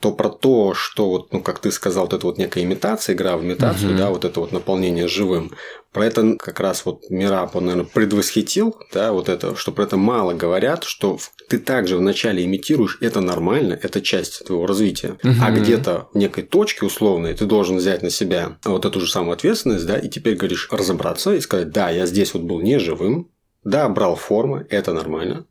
То 0.00 0.12
про 0.12 0.28
то, 0.30 0.72
что 0.72 1.10
вот, 1.10 1.32
ну, 1.32 1.42
как 1.42 1.58
ты 1.58 1.70
сказал, 1.70 2.04
вот 2.04 2.14
это 2.14 2.26
вот 2.26 2.38
некая 2.38 2.62
имитация, 2.62 3.14
игра 3.14 3.36
в 3.36 3.44
имитацию, 3.44 3.90
Мгм. 3.90 3.96
да, 3.96 4.10
вот 4.10 4.24
это 4.24 4.40
вот 4.40 4.52
наполнение 4.52 5.06
живым. 5.08 5.52
Про 5.92 6.06
это 6.06 6.36
как 6.38 6.60
раз 6.60 6.84
вот 6.86 7.10
Мирап, 7.10 7.54
он, 7.56 7.66
наверное, 7.66 7.88
предвосхитил, 7.90 8.76
да, 8.92 9.12
вот 9.12 9.28
это, 9.28 9.56
что 9.56 9.72
про 9.72 9.82
это 9.84 9.96
мало 9.96 10.32
говорят, 10.32 10.84
что 10.84 11.18
ты 11.48 11.58
также 11.58 11.96
вначале 11.96 12.44
имитируешь, 12.44 12.98
это 13.00 13.20
нормально, 13.20 13.78
это 13.80 14.00
часть 14.00 14.44
твоего 14.46 14.66
развития. 14.66 15.18
А 15.22 15.50
Мгм. 15.50 15.54
где-то 15.62 16.08
в 16.14 16.16
некой 16.16 16.44
точке 16.44 16.86
условной 16.86 17.34
ты 17.34 17.44
должен 17.46 17.76
взять 17.76 18.02
на 18.02 18.10
себя 18.10 18.58
вот 18.64 18.84
эту 18.84 19.00
же 19.00 19.10
самую 19.10 19.34
ответственность, 19.34 19.86
да, 19.86 19.98
и 19.98 20.08
теперь 20.08 20.36
говоришь 20.36 20.68
разобраться 20.70 21.34
и 21.34 21.40
сказать, 21.40 21.70
да, 21.70 21.90
я 21.90 22.06
здесь 22.06 22.32
вот 22.32 22.44
был 22.44 22.60
не 22.60 22.78
живым, 22.78 23.30
да, 23.64 23.88
брал 23.88 24.14
формы, 24.14 24.66
это 24.70 24.92
нормально, 24.92 25.46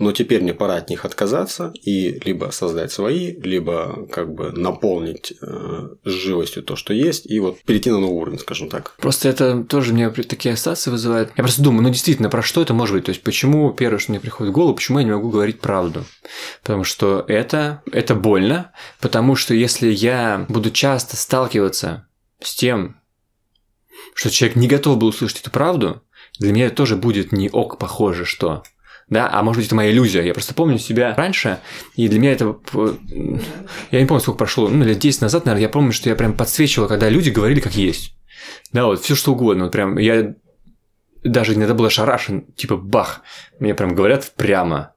но 0.00 0.12
теперь 0.12 0.42
мне 0.42 0.54
пора 0.54 0.76
от 0.76 0.88
них 0.88 1.04
отказаться 1.04 1.72
и 1.74 2.18
либо 2.24 2.50
создать 2.52 2.90
свои, 2.90 3.38
либо 3.40 4.08
как 4.10 4.34
бы 4.34 4.50
наполнить 4.50 5.34
э, 5.40 5.88
живостью 6.04 6.62
то, 6.62 6.74
что 6.74 6.94
есть, 6.94 7.30
и 7.30 7.38
вот 7.38 7.60
перейти 7.60 7.90
на 7.90 7.98
новый 7.98 8.16
уровень, 8.16 8.38
скажем 8.38 8.70
так. 8.70 8.96
Просто 8.96 9.28
это 9.28 9.62
тоже 9.62 9.92
мне 9.92 10.10
такие 10.10 10.54
ассоциации 10.54 10.90
вызывает. 10.90 11.32
Я 11.36 11.44
просто 11.44 11.62
думаю, 11.62 11.82
ну 11.82 11.90
действительно, 11.90 12.30
про 12.30 12.42
что 12.42 12.62
это 12.62 12.72
может 12.72 12.96
быть? 12.96 13.04
То 13.04 13.10
есть, 13.10 13.22
почему 13.22 13.72
первое, 13.72 13.98
что 13.98 14.12
мне 14.12 14.20
приходит 14.20 14.52
в 14.52 14.54
голову, 14.54 14.74
почему 14.74 14.98
я 14.98 15.04
не 15.04 15.12
могу 15.12 15.28
говорить 15.28 15.60
правду? 15.60 16.04
Потому 16.62 16.84
что 16.84 17.22
это, 17.28 17.82
это 17.92 18.14
больно, 18.14 18.72
потому 19.00 19.36
что 19.36 19.52
если 19.52 19.88
я 19.88 20.46
буду 20.48 20.70
часто 20.70 21.16
сталкиваться 21.16 22.08
с 22.42 22.54
тем, 22.54 22.96
что 24.14 24.30
человек 24.30 24.56
не 24.56 24.66
готов 24.66 24.96
был 24.96 25.08
услышать 25.08 25.40
эту 25.40 25.50
правду, 25.50 26.02
для 26.38 26.52
меня 26.52 26.66
это 26.66 26.76
тоже 26.76 26.96
будет 26.96 27.32
не 27.32 27.50
ок 27.50 27.78
похоже, 27.78 28.24
что 28.24 28.62
да, 29.10 29.28
а 29.30 29.42
может 29.42 29.58
быть, 29.58 29.66
это 29.66 29.74
моя 29.74 29.90
иллюзия. 29.90 30.22
Я 30.22 30.32
просто 30.32 30.54
помню 30.54 30.78
себя 30.78 31.14
раньше, 31.16 31.58
и 31.96 32.08
для 32.08 32.18
меня 32.18 32.32
это... 32.32 32.56
э, 32.72 32.94
Я 33.90 34.00
не 34.00 34.06
помню, 34.06 34.20
сколько 34.22 34.38
прошло, 34.38 34.68
ну, 34.68 34.84
лет 34.84 34.98
10 34.98 35.20
назад, 35.20 35.44
наверное, 35.44 35.62
я 35.62 35.68
помню, 35.68 35.92
что 35.92 36.08
я 36.08 36.14
прям 36.14 36.32
подсвечивал, 36.32 36.88
когда 36.88 37.08
люди 37.08 37.30
говорили 37.30 37.60
как 37.60 37.74
есть. 37.74 38.14
Да, 38.72 38.86
вот 38.86 39.02
все 39.02 39.14
что 39.14 39.32
угодно. 39.32 39.64
Вот 39.64 39.72
прям 39.72 39.98
я 39.98 40.34
даже 41.24 41.54
иногда 41.54 41.74
был 41.74 41.84
ошарашен, 41.84 42.46
типа 42.56 42.76
бах, 42.76 43.22
мне 43.58 43.74
прям 43.74 43.94
говорят 43.94 44.32
прямо. 44.36 44.94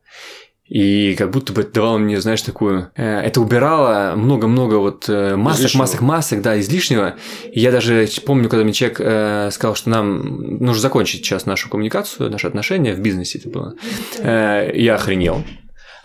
И 0.73 1.13
как 1.13 1.29
будто 1.29 1.53
бы 1.53 1.61
это 1.61 1.71
давало 1.71 1.99
мне, 1.99 2.19
знаешь, 2.19 2.41
такую... 2.41 2.89
э, 2.95 3.19
это 3.19 3.39
убирало 3.41 4.15
много-много 4.15 4.75
вот 4.79 5.07
э, 5.07 5.35
масок, 5.35 5.59
Излишнего. 5.59 5.81
масок, 5.83 6.01
масок, 6.01 6.41
да, 6.41 6.59
излишнего. 6.59 7.15
И 7.51 7.59
я 7.59 7.71
даже 7.71 8.09
помню, 8.25 8.49
когда 8.49 8.63
мне 8.63 8.73
человек 8.73 8.99
э, 8.99 9.49
сказал, 9.51 9.75
что 9.75 9.91
нам 9.91 10.57
нужно 10.57 10.81
закончить 10.81 11.23
сейчас 11.23 11.45
нашу 11.45 11.69
коммуникацию, 11.69 12.31
наши 12.31 12.47
отношения, 12.47 12.95
в 12.95 13.01
бизнесе 13.01 13.37
это 13.37 13.49
было. 13.49 13.75
Э, 14.17 14.71
я 14.73 14.95
охренел. 14.95 15.43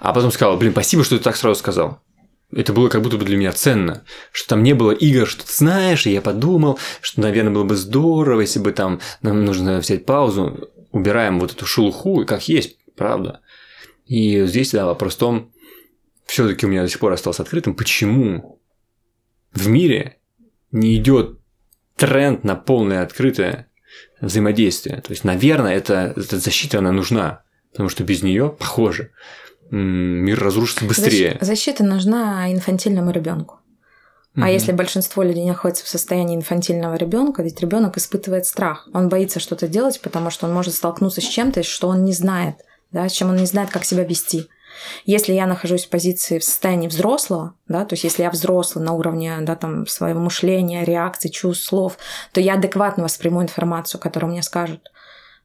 А 0.00 0.12
потом 0.12 0.30
сказал, 0.30 0.58
блин, 0.58 0.72
спасибо, 0.72 1.02
что 1.02 1.16
ты 1.16 1.24
так 1.24 1.36
сразу 1.36 1.58
сказал. 1.58 2.02
Это 2.54 2.74
было 2.74 2.90
как 2.90 3.00
будто 3.00 3.16
бы 3.16 3.24
для 3.24 3.38
меня 3.38 3.52
ценно, 3.52 4.04
что 4.32 4.50
там 4.50 4.62
не 4.62 4.74
было 4.74 4.90
игр, 4.90 5.26
что 5.26 5.46
ты 5.46 5.52
знаешь, 5.54 6.06
и 6.06 6.12
я 6.12 6.20
подумал, 6.20 6.78
что, 7.00 7.22
наверное, 7.22 7.54
было 7.54 7.64
бы 7.64 7.74
здорово, 7.74 8.42
если 8.42 8.58
бы 8.58 8.72
там 8.72 9.00
нам 9.22 9.46
нужно 9.46 9.78
взять 9.78 10.04
паузу, 10.04 10.68
убираем 10.92 11.40
вот 11.40 11.52
эту 11.52 11.64
шелуху, 11.64 12.26
как 12.26 12.50
есть, 12.50 12.76
правда. 12.98 13.40
И 14.09 14.44
здесь, 14.46 14.72
да, 14.72 14.86
вопрос 14.86 15.14
в 15.14 15.18
том, 15.18 15.52
все 16.26 16.48
таки 16.48 16.66
у 16.66 16.68
меня 16.68 16.82
до 16.82 16.88
сих 16.88 16.98
пор 16.98 17.12
остался 17.12 17.42
открытым, 17.42 17.74
почему 17.74 18.61
в 19.52 19.68
мире 19.68 20.18
не 20.72 20.96
идет 20.96 21.38
тренд 21.96 22.44
на 22.44 22.54
полное 22.56 23.02
открытое 23.02 23.70
взаимодействие. 24.20 25.00
То 25.00 25.12
есть, 25.12 25.24
наверное, 25.24 25.74
это, 25.76 26.12
эта 26.16 26.38
защита, 26.38 26.78
она 26.78 26.92
нужна, 26.92 27.42
потому 27.72 27.88
что 27.88 28.02
без 28.04 28.22
нее, 28.22 28.48
похоже, 28.59 29.12
мир 29.70 30.38
разрушится 30.38 30.84
быстрее. 30.84 31.38
Защ- 31.40 31.44
Защита 31.44 31.84
нужна 31.84 32.50
инфантильному 32.52 33.11
ребенку. 33.11 33.61
А 34.36 34.40
Мгм. 34.40 34.48
если 34.50 34.72
большинство 34.72 35.22
людей 35.22 35.44
находится 35.44 35.84
в 35.84 35.88
состоянии 35.88 36.36
инфантильного 36.36 36.94
ребенка, 36.96 37.42
ведь 37.42 37.61
ребенок 37.61 37.96
испытывает 37.96 38.46
страх. 38.46 38.88
Он 38.94 39.09
боится 39.09 39.40
что-то 39.40 39.66
делать, 39.68 40.00
потому 40.00 40.30
что 40.30 40.46
он 40.46 40.54
может 40.54 40.74
столкнуться 40.74 41.20
с 41.20 41.24
чем-то, 41.24 41.62
что 41.64 41.88
он 41.88 42.04
не 42.04 42.12
знает, 42.12 42.56
да, 42.93 43.09
с 43.09 43.12
чем 43.12 43.30
он 43.30 43.36
не 43.36 43.47
знает, 43.47 43.70
как 43.70 43.84
себя 43.84 44.05
вести. 44.05 44.49
Если 45.05 45.32
я 45.32 45.47
нахожусь 45.47 45.86
в 45.86 45.91
позиции 45.91 46.39
в 46.39 46.45
состоянии 46.45 46.89
взрослого, 46.89 47.55
да, 47.66 47.84
то 47.84 47.95
есть 47.95 48.05
если 48.05 48.22
я 48.22 48.30
взрослый 48.30 48.84
на 48.84 48.93
уровне 48.93 49.39
да, 49.41 49.57
там, 49.57 49.86
своего 49.86 50.20
мышления, 50.20 50.84
реакций, 50.84 51.30
чувств, 51.30 51.66
слов, 51.66 51.99
то 52.32 52.41
я 52.41 52.55
адекватно 52.55 53.03
восприму 53.03 53.43
информацию, 53.43 54.01
которую 54.01 54.32
мне 54.32 54.43
скажут. 54.43 54.91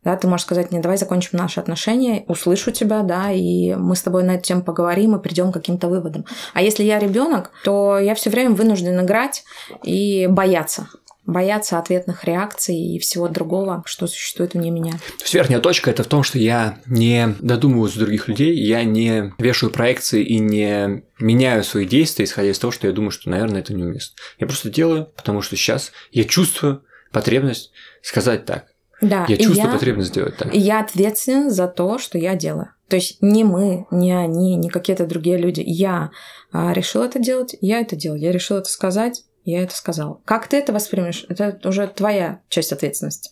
Да, 0.04 0.18
ты 0.18 0.28
можешь 0.28 0.46
сказать 0.46 0.70
мне, 0.72 0.82
давай 0.82 0.98
закончим 0.98 1.38
наши 1.38 1.62
отношения, 1.62 2.26
услышу 2.28 2.72
тебя, 2.72 3.04
да, 3.04 3.32
и 3.32 3.74
мы 3.76 3.96
с 3.96 4.02
тобой 4.02 4.24
на 4.24 4.32
эту 4.32 4.44
тему 4.44 4.62
поговорим 4.62 5.16
и 5.16 5.22
придем 5.22 5.52
к 5.52 5.54
каким-то 5.54 5.88
выводам. 5.88 6.26
А 6.54 6.62
если 6.62 6.84
я 6.84 7.00
ребенок, 7.00 7.52
то 7.64 7.98
я 7.98 8.14
все 8.14 8.30
время 8.30 8.54
вынужден 8.54 9.00
играть 9.00 9.46
и 9.82 10.28
бояться. 10.28 10.90
Бояться 11.26 11.80
ответных 11.80 12.26
реакций 12.26 12.76
и 12.76 13.00
всего 13.00 13.28
другого, 13.28 13.84
что 13.86 14.08
существует 14.08 14.54
вне 14.54 14.72
меня. 14.72 14.92
То 14.92 15.24
есть 15.24 15.34
верхняя 15.34 15.62
точка 15.62 15.90
это 15.90 16.04
в 16.04 16.08
том, 16.08 16.24
что 16.24 16.38
я 16.38 16.80
не 16.86 17.36
додумываюсь 17.40 17.94
других 17.94 18.28
людей, 18.28 18.56
я 18.56 18.84
не 18.84 19.34
вешаю 19.38 19.72
проекции 19.72 20.24
и 20.24 20.40
не 20.40 21.04
меняю 21.20 21.64
свои 21.64 21.86
действия, 21.86 22.26
исходя 22.26 22.50
из 22.50 22.60
того, 22.60 22.72
что 22.72 22.88
я 22.88 22.94
думаю, 22.94 23.12
что, 23.12 23.30
наверное, 23.30 23.62
это 23.62 23.74
неуместно. 23.74 24.16
Я 24.38 24.48
просто 24.48 24.70
делаю, 24.70 25.08
потому 25.16 25.42
что 25.42 25.56
сейчас 25.56 25.92
я 26.12 26.26
чувствую 26.26 26.84
потребность 27.12 27.72
сказать 28.02 28.46
так. 28.46 28.66
Да, 29.02 29.26
Я 29.28 29.36
чувствую 29.38 29.68
я, 29.68 29.74
потребность 29.74 30.10
сделать 30.10 30.38
так. 30.38 30.54
я 30.54 30.80
ответственен 30.80 31.50
за 31.50 31.68
то, 31.68 31.98
что 31.98 32.18
я 32.18 32.36
делаю. 32.36 32.70
То 32.88 32.96
есть 32.96 33.22
не 33.22 33.44
мы, 33.44 33.86
не 33.92 34.14
они, 34.14 34.56
не 34.56 34.70
какие-то 34.70 35.06
другие 35.06 35.38
люди. 35.38 35.62
Я 35.66 36.12
а, 36.52 36.74
решила 36.74 37.06
это 37.06 37.20
делать, 37.20 37.56
я 37.60 37.82
это 37.82 37.96
делаю. 37.96 38.22
Я 38.22 38.32
решила 38.32 38.60
это 38.60 38.70
сказать, 38.70 39.24
я 39.44 39.64
это 39.64 39.76
сказала. 39.76 40.22
Как 40.26 40.48
ты 40.48 40.58
это 40.58 40.74
воспримешь, 40.74 41.26
это 41.30 41.60
уже 41.68 41.88
твоя 41.88 42.42
часть 42.50 42.72
ответственности. 42.72 43.32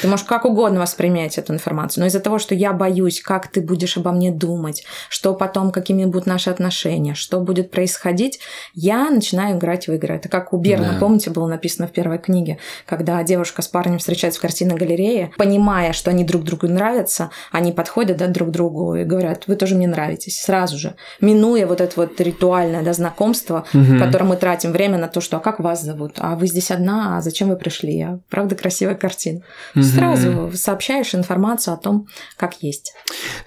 Ты 0.00 0.08
можешь 0.08 0.26
как 0.26 0.44
угодно 0.44 0.80
воспринять 0.80 1.38
эту 1.38 1.52
информацию, 1.52 2.02
но 2.02 2.06
из-за 2.08 2.20
того, 2.20 2.38
что 2.38 2.54
я 2.54 2.72
боюсь, 2.72 3.20
как 3.20 3.48
ты 3.48 3.60
будешь 3.60 3.96
обо 3.96 4.12
мне 4.12 4.30
думать, 4.30 4.84
что 5.08 5.34
потом, 5.34 5.72
какими 5.72 6.04
будут 6.04 6.26
наши 6.26 6.50
отношения, 6.50 7.14
что 7.14 7.40
будет 7.40 7.70
происходить, 7.70 8.40
я 8.74 9.10
начинаю 9.10 9.56
играть 9.56 9.88
в 9.88 9.92
игры. 9.92 10.14
Это 10.16 10.28
как 10.28 10.52
у 10.52 10.58
Берна, 10.58 10.92
да. 10.92 10.98
помните, 10.98 11.30
было 11.30 11.46
написано 11.46 11.88
в 11.88 11.92
первой 11.92 12.18
книге, 12.18 12.58
когда 12.86 13.22
девушка 13.22 13.62
с 13.62 13.68
парнем 13.68 13.98
встречаются 13.98 14.38
в 14.38 14.42
картинной 14.42 14.76
галерее, 14.76 15.32
понимая, 15.36 15.92
что 15.92 16.10
они 16.10 16.24
друг 16.24 16.44
другу 16.44 16.68
нравятся, 16.68 17.30
они 17.50 17.72
подходят 17.72 18.16
да, 18.16 18.26
друг 18.26 18.48
к 18.48 18.52
другу 18.52 18.94
и 18.94 19.04
говорят, 19.04 19.44
вы 19.46 19.56
тоже 19.56 19.74
мне 19.74 19.86
нравитесь, 19.86 20.40
сразу 20.40 20.78
же, 20.78 20.94
минуя 21.20 21.66
вот 21.66 21.80
это 21.80 21.92
вот 21.96 22.20
ритуальное 22.20 22.82
да, 22.82 22.92
знакомство, 22.92 23.64
угу. 23.72 23.82
в 23.82 23.98
котором 23.98 24.28
мы 24.28 24.36
тратим 24.36 24.72
время 24.72 24.98
на 24.98 25.08
то, 25.08 25.20
что 25.20 25.36
а 25.36 25.40
как 25.40 25.60
вас 25.60 25.82
зовут, 25.82 26.16
а 26.18 26.36
вы 26.36 26.46
здесь 26.46 26.70
одна, 26.70 27.18
а 27.18 27.22
зачем 27.22 27.48
вы 27.48 27.56
пришли, 27.56 28.00
а 28.00 28.18
правда 28.28 28.54
красивая 28.54 28.94
картина. 28.94 29.42
Угу. 29.74 29.82
Сразу 29.82 30.52
сообщаешь 30.54 31.14
информацию 31.14 31.74
о 31.74 31.76
том, 31.76 32.08
как 32.36 32.62
есть. 32.62 32.94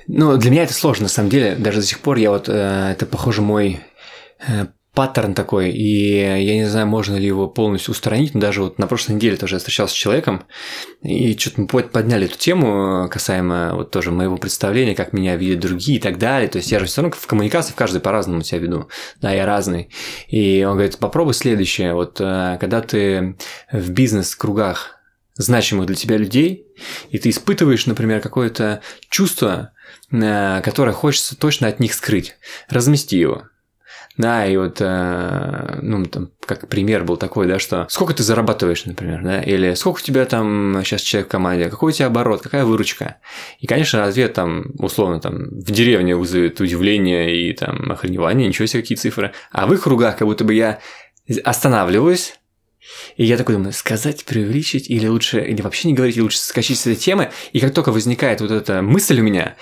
Ну, 0.07 0.37
для 0.37 0.51
меня 0.51 0.63
это 0.63 0.73
сложно, 0.73 1.03
на 1.03 1.09
самом 1.09 1.29
деле. 1.29 1.55
Даже 1.55 1.81
до 1.81 1.85
сих 1.85 1.99
пор 1.99 2.17
я 2.17 2.31
вот, 2.31 2.49
э, 2.49 2.91
это, 2.91 3.05
похоже, 3.05 3.41
мой 3.41 3.79
э, 4.47 4.67
паттерн 4.93 5.33
такой, 5.33 5.69
и 5.69 6.17
я 6.17 6.55
не 6.55 6.65
знаю, 6.65 6.87
можно 6.87 7.15
ли 7.15 7.25
его 7.25 7.47
полностью 7.47 7.91
устранить, 7.91 8.33
но 8.33 8.41
даже 8.41 8.63
вот 8.63 8.79
на 8.79 8.87
прошлой 8.87 9.13
неделе 9.13 9.37
тоже 9.37 9.55
я 9.55 9.59
встречался 9.59 9.93
с 9.93 9.97
человеком, 9.97 10.43
и 11.01 11.37
что-то 11.37 11.61
мы 11.61 11.67
подняли 11.67 12.25
эту 12.25 12.37
тему 12.37 13.07
касаемо 13.09 13.75
вот 13.75 13.91
тоже 13.91 14.11
моего 14.11 14.37
представления, 14.37 14.95
как 14.95 15.13
меня 15.13 15.37
видят 15.37 15.59
другие 15.59 15.99
и 15.99 16.01
так 16.01 16.17
далее, 16.17 16.49
то 16.49 16.57
есть 16.57 16.71
я 16.71 16.79
же 16.79 16.85
все 16.85 17.01
равно 17.01 17.15
в 17.17 17.27
коммуникации 17.27 17.71
в 17.71 17.75
каждый 17.75 18.01
по-разному 18.01 18.41
себя 18.41 18.59
веду, 18.59 18.89
да, 19.21 19.31
я 19.31 19.45
разный, 19.45 19.89
и 20.27 20.65
он 20.67 20.73
говорит, 20.73 20.97
попробуй 20.97 21.33
следующее, 21.33 21.93
вот 21.93 22.19
э, 22.19 22.57
когда 22.59 22.81
ты 22.81 23.37
в 23.71 23.91
бизнес-кругах 23.91 24.98
значимых 25.39 25.87
для 25.87 25.95
тебя 25.95 26.17
людей, 26.17 26.67
и 27.09 27.17
ты 27.17 27.29
испытываешь, 27.29 27.85
например, 27.87 28.19
какое-то 28.19 28.81
чувство, 29.09 29.71
э, 30.11 30.61
которое 30.61 30.91
хочется 30.91 31.35
точно 31.37 31.67
от 31.67 31.79
них 31.79 31.93
скрыть, 31.93 32.35
размести 32.69 33.17
его. 33.17 33.43
Да, 34.17 34.45
и 34.45 34.57
вот, 34.57 34.81
э, 34.81 35.79
ну, 35.81 36.05
там, 36.05 36.31
как 36.45 36.67
пример 36.67 37.05
был 37.05 37.15
такой, 37.15 37.47
да, 37.47 37.57
что 37.57 37.87
сколько 37.89 38.13
ты 38.13 38.21
зарабатываешь, 38.21 38.83
например, 38.83 39.23
да, 39.23 39.41
или 39.41 39.75
сколько 39.75 39.99
у 39.99 40.03
тебя 40.03 40.25
там 40.25 40.81
сейчас 40.83 41.01
человек 41.01 41.29
в 41.29 41.31
команде, 41.31 41.69
какой 41.69 41.93
у 41.93 41.95
тебя 41.95 42.07
оборот, 42.07 42.41
какая 42.41 42.65
выручка. 42.65 43.15
И, 43.59 43.65
конечно, 43.65 44.03
ответ 44.03 44.33
там, 44.33 44.65
условно, 44.77 45.21
там, 45.21 45.45
в 45.51 45.71
деревне 45.71 46.17
вызовет 46.17 46.59
удивление 46.59 47.33
и 47.33 47.53
там 47.53 47.89
охреневание, 47.89 48.49
ничего 48.49 48.65
себе, 48.65 48.81
какие 48.81 48.97
цифры. 48.97 49.31
А 49.53 49.67
в 49.67 49.73
их 49.73 49.83
кругах 49.83 50.17
как 50.17 50.27
будто 50.27 50.43
бы 50.43 50.53
я 50.53 50.79
останавливаюсь, 51.45 52.39
и 53.17 53.25
я 53.25 53.37
такой 53.37 53.55
думаю, 53.55 53.73
сказать, 53.73 54.25
преувеличить, 54.25 54.89
или 54.89 55.07
лучше, 55.07 55.41
или 55.41 55.61
вообще 55.61 55.89
не 55.89 55.93
говорить, 55.93 56.15
или 56.15 56.23
лучше 56.23 56.39
скачать 56.39 56.77
с 56.77 56.87
этой 56.87 56.95
темы. 56.95 57.31
И 57.51 57.59
как 57.59 57.73
только 57.73 57.91
возникает 57.91 58.41
вот 58.41 58.51
эта 58.51 58.81
мысль 58.81 59.19
у 59.19 59.23
меня, 59.23 59.55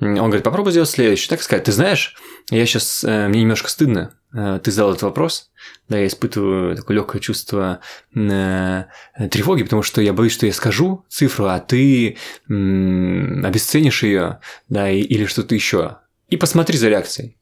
он 0.00 0.16
говорит, 0.16 0.42
попробуй 0.42 0.72
сделать 0.72 0.90
следующее. 0.90 1.28
Так 1.28 1.42
сказать, 1.42 1.64
ты 1.64 1.72
знаешь, 1.72 2.16
я 2.50 2.66
сейчас, 2.66 3.04
э, 3.04 3.28
мне 3.28 3.42
немножко 3.42 3.68
стыдно, 3.68 4.14
э, 4.34 4.58
ты 4.62 4.72
задал 4.72 4.90
этот 4.90 5.02
вопрос, 5.02 5.50
да, 5.88 5.98
я 5.98 6.06
испытываю 6.08 6.74
такое 6.74 6.96
легкое 6.96 7.20
чувство 7.20 7.80
э, 8.14 8.84
тревоги, 9.30 9.62
потому 9.62 9.82
что 9.82 10.00
я 10.00 10.12
боюсь, 10.12 10.32
что 10.32 10.46
я 10.46 10.52
скажу 10.52 11.04
цифру, 11.08 11.46
а 11.46 11.60
ты 11.60 12.16
обесценишь 12.48 14.02
ее, 14.02 14.40
да, 14.68 14.90
или 14.90 15.24
что-то 15.26 15.54
еще. 15.54 15.98
И 16.28 16.36
посмотри 16.36 16.78
за 16.78 16.88
реакцией. 16.88 17.36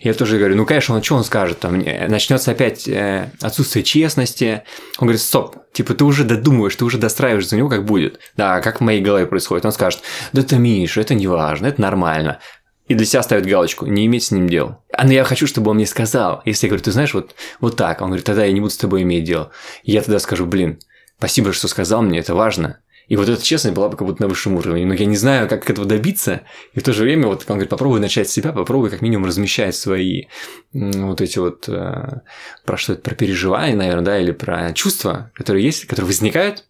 Я 0.00 0.14
тоже 0.14 0.38
говорю, 0.38 0.56
ну, 0.56 0.66
конечно, 0.66 0.94
он 0.94 1.02
что 1.02 1.16
он 1.16 1.24
скажет? 1.24 1.60
Там, 1.60 1.78
начнется 1.78 2.52
опять 2.52 2.86
э, 2.88 3.30
отсутствие 3.40 3.82
честности. 3.82 4.62
Он 4.98 5.06
говорит, 5.06 5.20
стоп, 5.20 5.56
типа, 5.72 5.94
ты 5.94 6.04
уже 6.04 6.24
додумываешь, 6.24 6.76
ты 6.76 6.84
уже 6.84 6.98
достраиваешь 6.98 7.48
за 7.48 7.56
него, 7.56 7.68
как 7.68 7.84
будет. 7.84 8.20
Да, 8.36 8.60
как 8.60 8.80
в 8.80 8.84
моей 8.84 9.00
голове 9.00 9.26
происходит. 9.26 9.64
Он 9.64 9.72
скажет, 9.72 10.02
да 10.32 10.42
ты, 10.42 10.56
Миша, 10.56 11.00
это 11.00 11.14
не 11.14 11.26
важно, 11.26 11.66
это 11.66 11.80
нормально. 11.80 12.40
И 12.86 12.94
для 12.94 13.06
себя 13.06 13.22
ставит 13.22 13.46
галочку, 13.46 13.86
не 13.86 14.04
иметь 14.06 14.24
с 14.24 14.30
ним 14.30 14.48
дел. 14.48 14.82
А 14.92 15.06
но 15.06 15.12
я 15.12 15.24
хочу, 15.24 15.46
чтобы 15.46 15.70
он 15.70 15.76
мне 15.76 15.86
сказал. 15.86 16.42
Если 16.44 16.66
я 16.66 16.68
говорю, 16.68 16.84
ты 16.84 16.92
знаешь, 16.92 17.14
вот, 17.14 17.34
вот 17.60 17.76
так. 17.76 18.02
Он 18.02 18.08
говорит, 18.08 18.26
тогда 18.26 18.44
я 18.44 18.52
не 18.52 18.60
буду 18.60 18.72
с 18.72 18.76
тобой 18.76 19.02
иметь 19.02 19.24
дел. 19.24 19.50
И 19.84 19.92
я 19.92 20.02
тогда 20.02 20.18
скажу, 20.18 20.44
блин, 20.44 20.78
спасибо, 21.18 21.52
что 21.52 21.66
сказал 21.68 22.02
мне, 22.02 22.18
это 22.18 22.34
важно. 22.34 22.80
И 23.08 23.16
вот 23.16 23.28
эта 23.28 23.42
честность 23.42 23.76
была 23.76 23.88
бы 23.88 23.96
как 23.96 24.06
будто 24.06 24.22
на 24.22 24.28
высшем 24.28 24.56
уровне. 24.56 24.86
Но 24.86 24.94
я 24.94 25.06
не 25.06 25.16
знаю, 25.16 25.48
как 25.48 25.68
этого 25.68 25.86
добиться. 25.86 26.42
И 26.72 26.80
в 26.80 26.82
то 26.82 26.92
же 26.92 27.02
время, 27.02 27.26
вот 27.26 27.44
он 27.48 27.56
говорит, 27.56 27.68
попробуй 27.68 28.00
начать 28.00 28.28
с 28.28 28.32
себя, 28.32 28.52
попробуй 28.52 28.90
как 28.90 29.02
минимум 29.02 29.26
размещать 29.26 29.76
свои 29.76 30.24
вот 30.72 31.20
эти 31.20 31.38
вот, 31.38 31.68
э, 31.68 32.20
про 32.64 32.76
что 32.76 32.94
это, 32.94 33.02
про 33.02 33.14
переживания, 33.14 33.76
наверное, 33.76 34.04
да, 34.04 34.18
или 34.18 34.32
про 34.32 34.72
чувства, 34.72 35.30
которые 35.34 35.64
есть, 35.64 35.84
которые 35.84 36.06
возникают, 36.06 36.64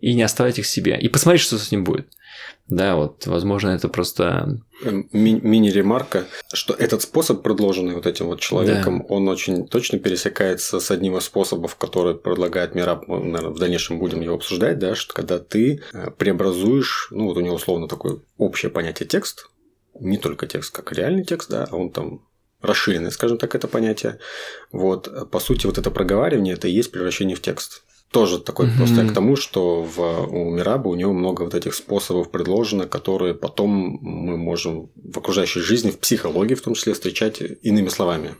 и 0.00 0.14
не 0.14 0.22
оставлять 0.22 0.58
их 0.58 0.66
себе. 0.66 0.98
И 1.00 1.08
посмотреть, 1.08 1.42
что 1.42 1.58
с 1.58 1.70
ним 1.70 1.84
будет. 1.84 2.08
Да, 2.68 2.96
вот, 2.96 3.26
возможно, 3.26 3.70
это 3.70 3.88
просто... 3.88 4.58
Ми- 4.82 5.40
мини-ремарка, 5.42 6.24
что 6.52 6.74
этот 6.74 7.02
способ, 7.02 7.42
предложенный 7.42 7.94
вот 7.94 8.06
этим 8.06 8.26
вот 8.26 8.40
человеком, 8.40 9.00
да. 9.00 9.14
он 9.14 9.28
очень 9.28 9.66
точно 9.68 9.98
пересекается 9.98 10.80
с 10.80 10.90
одним 10.90 11.16
из 11.18 11.24
способов, 11.24 11.76
который 11.76 12.14
предлагает 12.14 12.74
Мираб, 12.74 13.06
мы, 13.08 13.18
наверное, 13.18 13.54
в 13.54 13.58
дальнейшем 13.58 13.98
будем 13.98 14.22
его 14.22 14.36
обсуждать, 14.36 14.78
да, 14.78 14.94
что 14.94 15.12
когда 15.12 15.38
ты 15.38 15.82
э, 15.92 16.10
преобразуешь, 16.16 17.08
ну, 17.10 17.26
вот 17.26 17.36
у 17.36 17.40
него 17.40 17.56
условно 17.56 17.88
такое 17.88 18.20
общее 18.38 18.70
понятие 18.70 19.06
текст, 19.06 19.50
не 20.00 20.16
только 20.16 20.46
текст, 20.46 20.74
как 20.74 20.92
реальный 20.92 21.24
текст, 21.24 21.50
да, 21.50 21.68
а 21.70 21.76
он 21.76 21.90
там 21.90 22.22
расширенное, 22.62 23.10
скажем 23.10 23.38
так, 23.38 23.54
это 23.54 23.68
понятие. 23.68 24.18
Вот, 24.70 25.30
по 25.30 25.40
сути, 25.40 25.66
вот 25.66 25.78
это 25.78 25.90
проговаривание, 25.90 26.54
это 26.54 26.68
и 26.68 26.72
есть 26.72 26.90
превращение 26.90 27.36
в 27.36 27.42
текст 27.42 27.82
тоже 28.12 28.38
такой 28.38 28.66
mm-hmm. 28.66 28.76
просто 28.76 29.06
к 29.06 29.12
тому, 29.12 29.36
что 29.36 29.82
в, 29.82 30.26
у 30.30 30.50
Мираба 30.50 30.88
у 30.88 30.94
него 30.94 31.12
много 31.12 31.42
вот 31.42 31.54
этих 31.54 31.74
способов 31.74 32.30
предложено, 32.30 32.86
которые 32.86 33.34
потом 33.34 33.98
мы 34.00 34.36
можем 34.36 34.90
в 34.94 35.18
окружающей 35.18 35.60
жизни, 35.60 35.90
в 35.90 35.98
психологии 35.98 36.54
в 36.54 36.62
том 36.62 36.74
числе 36.74 36.92
встречать 36.92 37.42
иными 37.62 37.88
словами. 37.88 38.36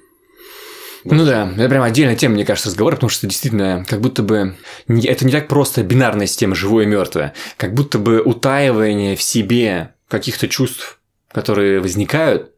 Вот. 1.05 1.15
Ну 1.15 1.25
да, 1.25 1.51
это 1.57 1.69
прям 1.69 1.83
отдельная 1.83 2.15
тема, 2.15 2.35
мне 2.35 2.45
кажется, 2.45 2.69
разговора, 2.69 2.95
потому 2.95 3.11
что 3.11 3.27
действительно, 3.27 3.85
как 3.89 4.01
будто 4.01 4.23
бы 4.23 4.57
это 4.87 5.25
не 5.25 5.33
так 5.33 5.49
просто 5.49 5.83
бинарная 5.83 6.27
система 6.27 6.55
живое 6.55 6.85
и 6.85 6.87
мертвое, 6.87 7.35
как 7.57 7.75
будто 7.75 7.99
бы 7.99 8.21
утаивание 8.21 9.17
в 9.17 9.23
себе 9.23 9.95
каких-то 10.07 10.47
чувств, 10.49 11.01
которые 11.33 11.81
возникают, 11.81 12.52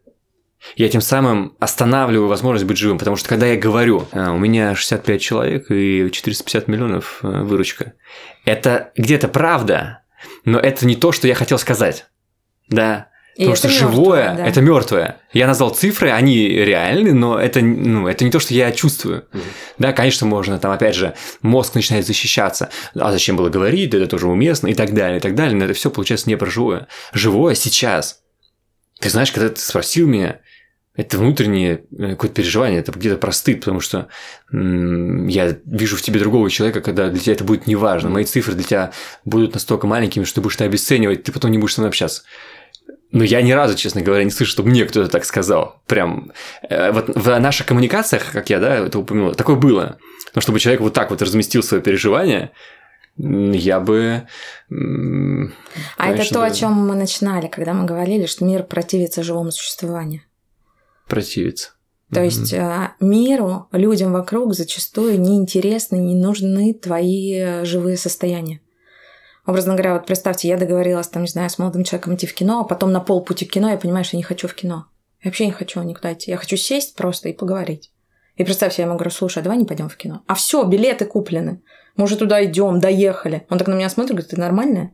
я 0.76 0.88
тем 0.88 1.00
самым 1.00 1.56
останавливаю 1.60 2.28
возможность 2.28 2.66
быть 2.66 2.78
живым, 2.78 2.98
потому 2.98 3.16
что 3.16 3.28
когда 3.28 3.46
я 3.46 3.56
говорю, 3.56 4.08
«А, 4.12 4.32
у 4.32 4.38
меня 4.38 4.74
65 4.74 5.20
человек 5.20 5.70
и 5.70 6.10
450 6.10 6.68
миллионов 6.68 7.20
э, 7.22 7.42
выручка, 7.42 7.94
это 8.44 8.92
где-то 8.96 9.28
правда, 9.28 10.02
но 10.44 10.58
это 10.58 10.86
не 10.86 10.96
то, 10.96 11.12
что 11.12 11.28
я 11.28 11.34
хотел 11.34 11.58
сказать. 11.58 12.06
Да, 12.68 13.08
и 13.36 13.46
Потому 13.46 13.56
что 13.56 13.68
мёртвое, 13.68 13.90
живое 13.90 14.34
да. 14.36 14.46
это 14.46 14.60
мертвое. 14.60 15.16
Я 15.32 15.48
назвал 15.48 15.70
цифры, 15.70 16.10
они 16.10 16.46
реальны, 16.46 17.12
но 17.12 17.36
это, 17.36 17.60
ну, 17.62 18.06
это 18.06 18.24
не 18.24 18.30
то, 18.30 18.38
что 18.38 18.54
я 18.54 18.70
чувствую. 18.70 19.26
Mm. 19.32 19.42
Да, 19.78 19.92
конечно, 19.92 20.24
можно, 20.24 20.58
там, 20.60 20.70
опять 20.70 20.94
же, 20.94 21.14
мозг 21.42 21.74
начинает 21.74 22.06
защищаться. 22.06 22.70
А 22.94 23.10
зачем 23.10 23.36
было 23.36 23.48
говорить, 23.48 23.92
это 23.92 24.06
тоже 24.06 24.28
уместно, 24.28 24.68
и 24.68 24.74
так 24.74 24.94
далее, 24.94 25.18
и 25.18 25.20
так 25.20 25.34
далее. 25.34 25.56
Но 25.56 25.64
это 25.64 25.74
все 25.74 25.90
получается 25.90 26.28
не 26.28 26.36
про 26.36 26.48
живое. 26.48 26.86
Живое 27.12 27.56
сейчас. 27.56 28.20
Ты 29.00 29.10
знаешь, 29.10 29.32
когда 29.32 29.48
ты 29.48 29.60
спросил 29.60 30.06
меня, 30.06 30.38
это 30.96 31.18
внутреннее 31.18 31.84
э, 31.98 32.10
какое-то 32.10 32.36
переживание, 32.36 32.80
это 32.80 32.92
где-то 32.92 33.16
простыд, 33.16 33.60
потому 33.60 33.80
что 33.80 34.08
я 34.52 35.56
вижу 35.64 35.96
в 35.96 36.02
тебе 36.02 36.20
другого 36.20 36.48
человека, 36.50 36.80
когда 36.80 37.08
для 37.08 37.18
тебя 37.18 37.32
это 37.32 37.44
будет 37.44 37.66
неважно. 37.66 38.10
Мои 38.10 38.24
цифры 38.24 38.54
для 38.54 38.62
тебя 38.62 38.92
будут 39.24 39.54
настолько 39.54 39.86
маленькими, 39.86 40.24
что 40.24 40.36
ты 40.36 40.40
будешь 40.42 40.54
это 40.54 40.64
обесценивать, 40.64 41.24
ты 41.24 41.32
потом 41.32 41.50
не 41.50 41.58
будешь 41.58 41.74
со 41.74 41.80
мной 41.80 41.88
общаться. 41.88 42.22
Но 43.10 43.22
я 43.22 43.42
ни 43.42 43.52
разу, 43.52 43.76
честно 43.76 44.02
говоря, 44.02 44.24
не 44.24 44.30
слышу, 44.30 44.52
чтобы 44.52 44.70
мне 44.70 44.84
кто-то 44.84 45.08
так 45.08 45.24
сказал. 45.24 45.80
Прям 45.86 46.32
э, 46.68 46.92
вот 46.92 47.10
в 47.14 47.38
наших 47.38 47.66
коммуникациях, 47.66 48.30
как 48.32 48.50
я, 48.50 48.60
да, 48.60 48.76
это 48.76 48.98
упомянул, 48.98 49.34
такое 49.34 49.56
было. 49.56 49.98
Но 50.34 50.40
чтобы 50.40 50.60
человек 50.60 50.80
вот 50.80 50.94
так 50.94 51.10
вот 51.10 51.22
разместил 51.22 51.62
свое 51.62 51.82
переживание, 51.82 52.52
я 53.16 53.78
бы... 53.78 54.26
Конечно, 54.68 55.52
а 55.96 56.10
это 56.10 56.28
то, 56.28 56.40
да. 56.40 56.46
о 56.46 56.50
чем 56.50 56.72
мы 56.72 56.96
начинали, 56.96 57.46
когда 57.46 57.72
мы 57.72 57.84
говорили, 57.84 58.26
что 58.26 58.44
мир 58.44 58.64
противится 58.64 59.22
живому 59.22 59.52
существованию 59.52 60.22
противиться. 61.08 61.70
То 62.12 62.20
mm-hmm. 62.20 62.24
есть 62.24 62.54
а, 62.54 62.94
миру, 63.00 63.68
людям 63.72 64.12
вокруг 64.12 64.54
зачастую 64.54 65.20
неинтересны, 65.20 65.96
не 65.96 66.14
нужны 66.14 66.74
твои 66.74 67.34
э, 67.34 67.64
живые 67.64 67.96
состояния. 67.96 68.60
Образно 69.46 69.74
говоря, 69.74 69.94
вот 69.94 70.06
представьте, 70.06 70.48
я 70.48 70.56
договорилась, 70.56 71.08
там, 71.08 71.22
не 71.22 71.28
знаю, 71.28 71.50
с 71.50 71.58
молодым 71.58 71.84
человеком 71.84 72.14
идти 72.14 72.26
в 72.26 72.34
кино, 72.34 72.60
а 72.60 72.64
потом 72.64 72.92
на 72.92 73.00
полпути 73.00 73.44
к 73.44 73.52
кино 73.52 73.70
я 73.70 73.76
понимаю, 73.76 74.04
что 74.04 74.16
я 74.16 74.18
не 74.18 74.24
хочу 74.24 74.48
в 74.48 74.54
кино. 74.54 74.86
Я 75.22 75.28
вообще 75.28 75.46
не 75.46 75.52
хочу 75.52 75.82
никуда 75.82 76.12
идти. 76.12 76.30
Я 76.30 76.36
хочу 76.36 76.56
сесть 76.56 76.94
просто 76.96 77.28
и 77.28 77.32
поговорить. 77.32 77.90
И 78.36 78.44
представьте, 78.44 78.82
я 78.82 78.86
ему 78.86 78.96
говорю, 78.96 79.10
слушай, 79.10 79.38
а 79.38 79.42
давай 79.42 79.58
не 79.58 79.64
пойдем 79.64 79.88
в 79.88 79.96
кино. 79.96 80.22
А 80.26 80.34
все, 80.34 80.64
билеты 80.64 81.04
куплены. 81.04 81.62
Мы 81.96 82.04
уже 82.04 82.16
туда 82.16 82.44
идем, 82.44 82.80
доехали. 82.80 83.46
Он 83.48 83.58
так 83.58 83.68
на 83.68 83.74
меня 83.74 83.88
смотрит, 83.88 84.12
говорит, 84.12 84.30
ты 84.30 84.40
нормальная? 84.40 84.92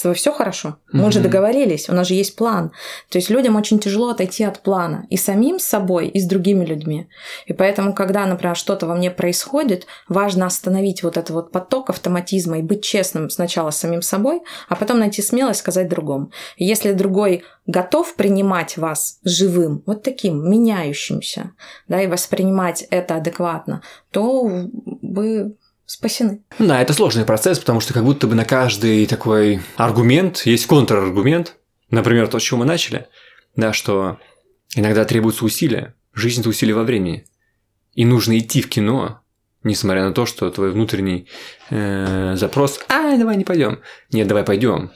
С 0.00 0.02
тобой 0.02 0.14
все 0.14 0.32
хорошо? 0.32 0.78
Мы 0.92 1.12
же 1.12 1.20
договорились, 1.20 1.90
у 1.90 1.92
нас 1.92 2.08
же 2.08 2.14
есть 2.14 2.34
план. 2.34 2.72
То 3.10 3.18
есть 3.18 3.28
людям 3.28 3.56
очень 3.56 3.78
тяжело 3.78 4.08
отойти 4.08 4.44
от 4.44 4.60
плана. 4.60 5.06
И 5.10 5.18
самим 5.18 5.58
с 5.58 5.64
собой, 5.64 6.08
и 6.08 6.18
с 6.18 6.26
другими 6.26 6.64
людьми. 6.64 7.10
И 7.44 7.52
поэтому, 7.52 7.92
когда, 7.92 8.24
например, 8.24 8.56
что-то 8.56 8.86
во 8.86 8.94
мне 8.94 9.10
происходит, 9.10 9.86
важно 10.08 10.46
остановить 10.46 11.02
вот 11.02 11.18
этот 11.18 11.28
вот 11.28 11.52
поток 11.52 11.90
автоматизма 11.90 12.60
и 12.60 12.62
быть 12.62 12.82
честным 12.82 13.28
сначала 13.28 13.72
с 13.72 13.76
самим 13.76 14.00
собой, 14.00 14.40
а 14.70 14.74
потом 14.74 15.00
найти 15.00 15.20
смелость 15.20 15.60
сказать 15.60 15.90
другому. 15.90 16.30
И 16.56 16.64
если 16.64 16.92
другой 16.92 17.44
готов 17.66 18.14
принимать 18.14 18.78
вас 18.78 19.18
живым, 19.22 19.82
вот 19.84 20.02
таким, 20.02 20.50
меняющимся, 20.50 21.52
да, 21.88 22.00
и 22.00 22.06
воспринимать 22.06 22.86
это 22.88 23.16
адекватно, 23.16 23.82
то 24.10 24.48
вы 25.02 25.56
спасены. 25.90 26.44
Да, 26.60 26.80
это 26.80 26.92
сложный 26.92 27.24
процесс, 27.24 27.58
потому 27.58 27.80
что 27.80 27.92
как 27.92 28.04
будто 28.04 28.28
бы 28.28 28.36
на 28.36 28.44
каждый 28.44 29.06
такой 29.06 29.60
аргумент 29.76 30.46
есть 30.46 30.66
контраргумент. 30.66 31.56
Например, 31.90 32.28
то, 32.28 32.38
с 32.38 32.42
чего 32.42 32.60
мы 32.60 32.64
начали, 32.64 33.08
да, 33.56 33.72
что 33.72 34.18
иногда 34.76 35.04
требуется 35.04 35.44
усилия. 35.44 35.96
Жизнь– 36.14 36.40
это 36.42 36.50
усилие 36.50 36.76
во 36.76 36.84
времени. 36.84 37.26
И 37.94 38.04
нужно 38.04 38.38
идти 38.38 38.62
в 38.62 38.68
кино, 38.68 39.20
несмотря 39.64 40.04
на 40.04 40.12
то, 40.12 40.26
что 40.26 40.48
твой 40.50 40.70
внутренний 40.70 41.26
э, 41.70 42.36
запрос 42.36 42.78
«А, 42.88 43.16
давай 43.16 43.36
не 43.36 43.44
пойдем». 43.44 43.80
Нет, 44.12 44.28
давай 44.28 44.44
пойдем. 44.44 44.92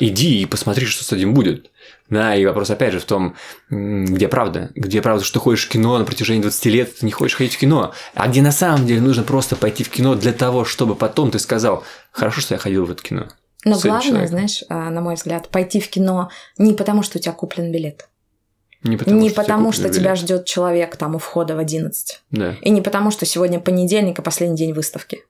Иди 0.00 0.40
и 0.40 0.46
посмотри, 0.46 0.86
что 0.86 1.04
с 1.04 1.12
этим 1.12 1.34
будет. 1.34 1.70
Да, 2.08 2.34
и 2.34 2.46
вопрос 2.46 2.70
опять 2.70 2.94
же 2.94 3.00
в 3.00 3.04
том, 3.04 3.36
где 3.68 4.28
правда. 4.28 4.70
Где 4.74 5.02
правда, 5.02 5.22
что 5.22 5.34
ты 5.34 5.40
ходишь 5.40 5.66
в 5.66 5.68
кино 5.68 5.98
на 5.98 6.06
протяжении 6.06 6.40
20 6.40 6.64
лет, 6.66 6.98
ты 6.98 7.06
не 7.06 7.12
хочешь 7.12 7.36
ходить 7.36 7.54
в 7.54 7.58
кино. 7.58 7.92
А 8.14 8.26
где 8.28 8.40
на 8.40 8.50
самом 8.50 8.86
деле 8.86 9.02
нужно 9.02 9.22
просто 9.22 9.56
пойти 9.56 9.84
в 9.84 9.90
кино 9.90 10.14
для 10.14 10.32
того, 10.32 10.64
чтобы 10.64 10.94
потом 10.94 11.30
ты 11.30 11.38
сказал, 11.38 11.84
хорошо, 12.12 12.40
что 12.40 12.54
я 12.54 12.58
ходил 12.58 12.86
в 12.86 12.90
это 12.90 13.02
кино. 13.02 13.28
Но 13.66 13.78
главное, 13.78 14.00
человеком. 14.00 14.28
знаешь, 14.28 14.64
а, 14.70 14.88
на 14.88 15.02
мой 15.02 15.16
взгляд, 15.16 15.48
пойти 15.50 15.80
в 15.80 15.90
кино 15.90 16.30
не 16.56 16.72
потому, 16.72 17.02
что 17.02 17.18
у 17.18 17.20
тебя 17.20 17.32
куплен 17.32 17.70
билет. 17.70 18.08
Не 18.82 18.96
потому, 18.96 19.20
не 19.20 19.28
что, 19.28 19.42
потому, 19.42 19.72
что 19.72 19.90
тебя 19.90 20.14
ждет 20.14 20.46
человек 20.46 20.96
там 20.96 21.14
у 21.14 21.18
входа 21.18 21.54
в 21.54 21.58
11. 21.58 22.22
Да. 22.30 22.56
И 22.62 22.70
не 22.70 22.80
потому, 22.80 23.10
что 23.10 23.26
сегодня 23.26 23.60
понедельник, 23.60 24.18
и 24.18 24.22
последний 24.22 24.56
день 24.56 24.72
выставки. 24.72 25.24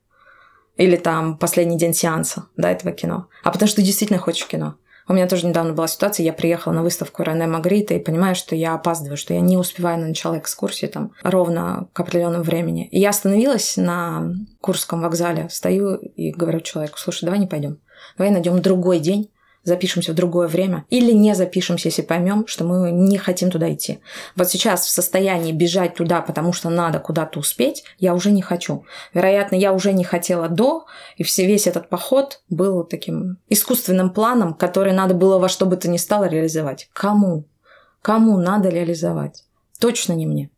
Или 0.81 0.97
там 0.97 1.37
последний 1.37 1.77
день 1.77 1.93
сеанса, 1.93 2.47
да, 2.57 2.71
этого 2.71 2.93
кино. 2.93 3.27
А 3.45 3.51
потому 3.51 3.69
что 3.69 3.77
ты 3.77 3.83
действительно 3.83 4.19
хочешь 4.19 4.47
кино. 4.47 4.77
У 5.09 5.13
меня 5.13 5.29
тоже 5.29 5.47
недавно 5.47 5.75
была 5.75 5.87
ситуация, 5.89 6.25
я 6.25 6.33
приехала 6.33 6.73
на 6.73 6.83
выставку 6.83 7.23
Рене 7.23 7.47
Магрита 7.47 7.93
и 7.93 7.99
понимаю, 7.99 8.35
что 8.35 8.57
я 8.57 8.73
опаздываю, 8.73 9.19
что 9.19 9.35
я 9.35 9.41
не 9.41 9.59
успеваю 9.59 9.99
на 9.99 10.07
начало 10.07 10.39
экскурсии 10.39 10.87
там 10.87 11.13
ровно 11.23 11.89
к 11.93 12.01
определенному 12.01 12.45
времени. 12.45 12.89
И 12.93 12.99
я 12.99 13.11
остановилась 13.11 13.77
на 13.77 14.33
Курском 14.63 15.03
вокзале, 15.03 15.51
стою 15.51 15.97
и 15.97 16.31
говорю 16.31 16.61
человеку, 16.61 16.97
слушай, 16.97 17.27
давай 17.27 17.41
не 17.41 17.47
пойдем, 17.47 17.79
давай 18.17 18.33
найдем 18.33 18.63
другой 18.63 19.01
день, 19.01 19.31
запишемся 19.63 20.13
в 20.13 20.15
другое 20.15 20.49
время, 20.49 20.85
или 20.91 21.13
не 21.13 21.35
запишемся, 21.35 21.89
если 21.89 22.03
поймем, 22.03 22.47
что 22.47 22.65
мы 22.65 22.91
не 22.91 23.19
хотим 23.19 23.51
туда 23.51 23.73
идти. 23.73 24.01
Вот 24.37 24.49
сейчас 24.49 24.87
в 24.87 24.91
состоянии 24.91 25.53
бежать 25.53 25.95
туда, 25.95 26.21
потому 26.23 26.53
что 26.53 26.71
надо 26.71 26.99
куда-то 26.99 27.39
успеть, 27.39 27.85
я 27.99 28.15
уже 28.15 28.31
не 28.31 28.43
хочу. 28.43 28.85
Вероятно, 29.15 29.57
я 29.57 29.73
уже 29.73 29.93
не 29.93 30.05
хотела 30.05 30.49
до, 30.49 30.87
и 31.17 31.23
все, 31.23 31.47
весь 31.47 31.67
этот 31.67 31.89
поход 31.89 32.43
был 32.49 32.85
таким 32.85 33.39
искусственным 33.49 34.11
планом, 34.11 34.55
который 34.55 34.93
надо 34.93 35.15
было 35.15 35.39
во 35.39 35.49
что 35.49 35.67
бы 35.67 35.77
то 35.77 35.89
ни 35.89 35.97
стало 35.97 36.25
реализовать. 36.25 36.89
Кому? 36.93 37.45
Кому 38.03 38.39
надо 38.39 38.69
реализовать? 38.69 39.45
Точно 39.79 40.13
не 40.13 40.27
мне. 40.27 40.51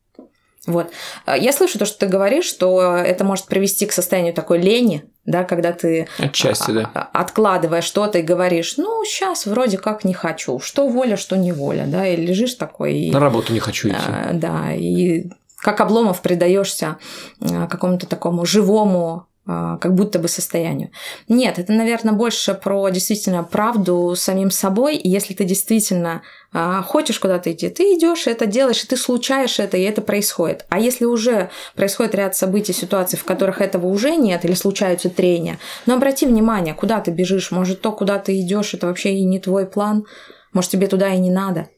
Вот. 0.67 0.91
Я 1.27 1.53
слышу 1.53 1.79
то, 1.79 1.85
что 1.85 2.01
ты 2.01 2.07
говоришь, 2.07 2.45
что 2.45 2.97
это 2.97 3.25
может 3.25 3.47
привести 3.47 3.85
к 3.87 3.93
состоянию 3.93 4.33
такой 4.33 4.61
лени, 4.61 5.05
да, 5.25 5.43
когда 5.43 5.73
ты 5.73 6.07
Отчасти, 6.19 6.71
да. 6.71 6.91
А, 6.95 7.09
откладываешь 7.13 7.85
что-то 7.85 8.19
и 8.19 8.23
говоришь, 8.23 8.77
ну, 8.77 9.05
сейчас 9.05 9.47
вроде 9.47 9.79
как 9.79 10.05
не 10.05 10.15
хочу, 10.15 10.61
что 10.61 10.89
воля, 10.89 11.17
что 11.17 11.37
не 11.37 11.53
воля, 11.53 11.85
да, 11.87 12.07
и 12.07 12.17
лежишь 12.17 12.55
такой. 12.55 12.95
И, 12.95 13.11
На 13.11 13.19
работу 13.19 13.53
не 13.53 13.59
хочу 13.59 13.89
идти. 13.89 13.97
А, 14.07 14.31
да, 14.33 14.73
и 14.73 15.31
как 15.57 15.81
обломов 15.81 16.23
предаешься 16.23 16.99
а, 17.41 17.67
какому-то 17.67 18.07
такому 18.07 18.45
живому 18.45 19.15
а, 19.15 19.32
как 19.45 19.95
будто 19.95 20.21
бы 20.21 20.29
состоянию. 20.29 20.91
Нет, 21.29 21.59
это, 21.59 21.73
наверное, 21.73 22.15
больше 22.15 22.55
про 22.55 22.89
действительно 22.91 23.43
правду 23.43 24.15
самим 24.17 24.53
собой. 24.53 24.97
И 24.97 25.09
если 25.09 25.35
ты 25.35 25.43
действительно 25.43 26.23
а, 26.53 26.83
хочешь 26.83 27.19
куда-то 27.19 27.51
идти, 27.53 27.69
ты 27.69 27.95
идешь, 27.95 28.29
это 28.29 28.47
делаешь, 28.47 28.85
и 28.85 28.87
ты 28.87 28.97
случаешь 28.97 29.59
это, 29.59 29.77
и 29.77 29.83
это 29.83 30.01
происходит. 30.01 30.65
А 30.69 30.79
если 30.79 31.07
уже 31.07 31.51
происходит 31.75 32.15
ряд 32.15 32.37
событий, 32.37 32.73
ситуаций, 32.73 33.19
в 33.19 33.25
которых 33.25 33.61
этого 33.61 33.87
уже 33.89 34.15
нет, 34.15 34.45
или 34.45 34.55
случаются 34.55 35.11
трения, 35.11 35.59
но 35.87 35.95
обрати 35.95 36.25
внимание, 36.25 36.75
куда 36.75 37.01
ты 37.01 37.11
бежишь, 37.11 37.51
может, 37.51 37.81
то, 37.81 37.91
куда 37.91 38.19
ты 38.19 38.41
идешь, 38.41 38.75
это 38.75 38.87
вообще 38.87 39.15
и 39.15 39.25
не 39.25 39.41
твой 39.41 39.67
план, 39.67 40.05
может, 40.53 40.71
тебе 40.71 40.87
туда 40.87 41.09
и 41.09 41.19
не 41.19 41.31
надо. 41.31 41.69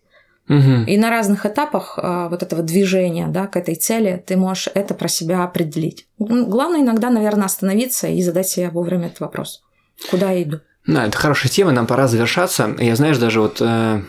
Угу. 0.48 0.84
И 0.86 0.98
на 0.98 1.10
разных 1.10 1.46
этапах 1.46 1.98
а, 1.98 2.28
вот 2.28 2.42
этого 2.42 2.62
движения 2.62 3.28
да, 3.28 3.46
к 3.46 3.56
этой 3.56 3.76
цели 3.76 4.22
ты 4.26 4.36
можешь 4.36 4.68
это 4.74 4.92
про 4.92 5.08
себя 5.08 5.42
определить. 5.42 6.06
Главное 6.18 6.82
иногда, 6.82 7.08
наверное, 7.08 7.46
остановиться 7.46 8.08
и 8.08 8.22
задать 8.22 8.48
себе 8.48 8.68
вовремя 8.68 9.06
этот 9.06 9.20
вопрос. 9.20 9.62
Куда 10.10 10.32
я 10.32 10.42
иду? 10.42 10.60
Да, 10.86 11.06
это 11.06 11.16
хорошая 11.16 11.50
тема, 11.50 11.72
нам 11.72 11.86
пора 11.86 12.08
завершаться. 12.08 12.76
Я, 12.78 12.94
знаешь, 12.94 13.16
даже 13.16 13.40
вот 13.40 13.56
э, 13.60 14.02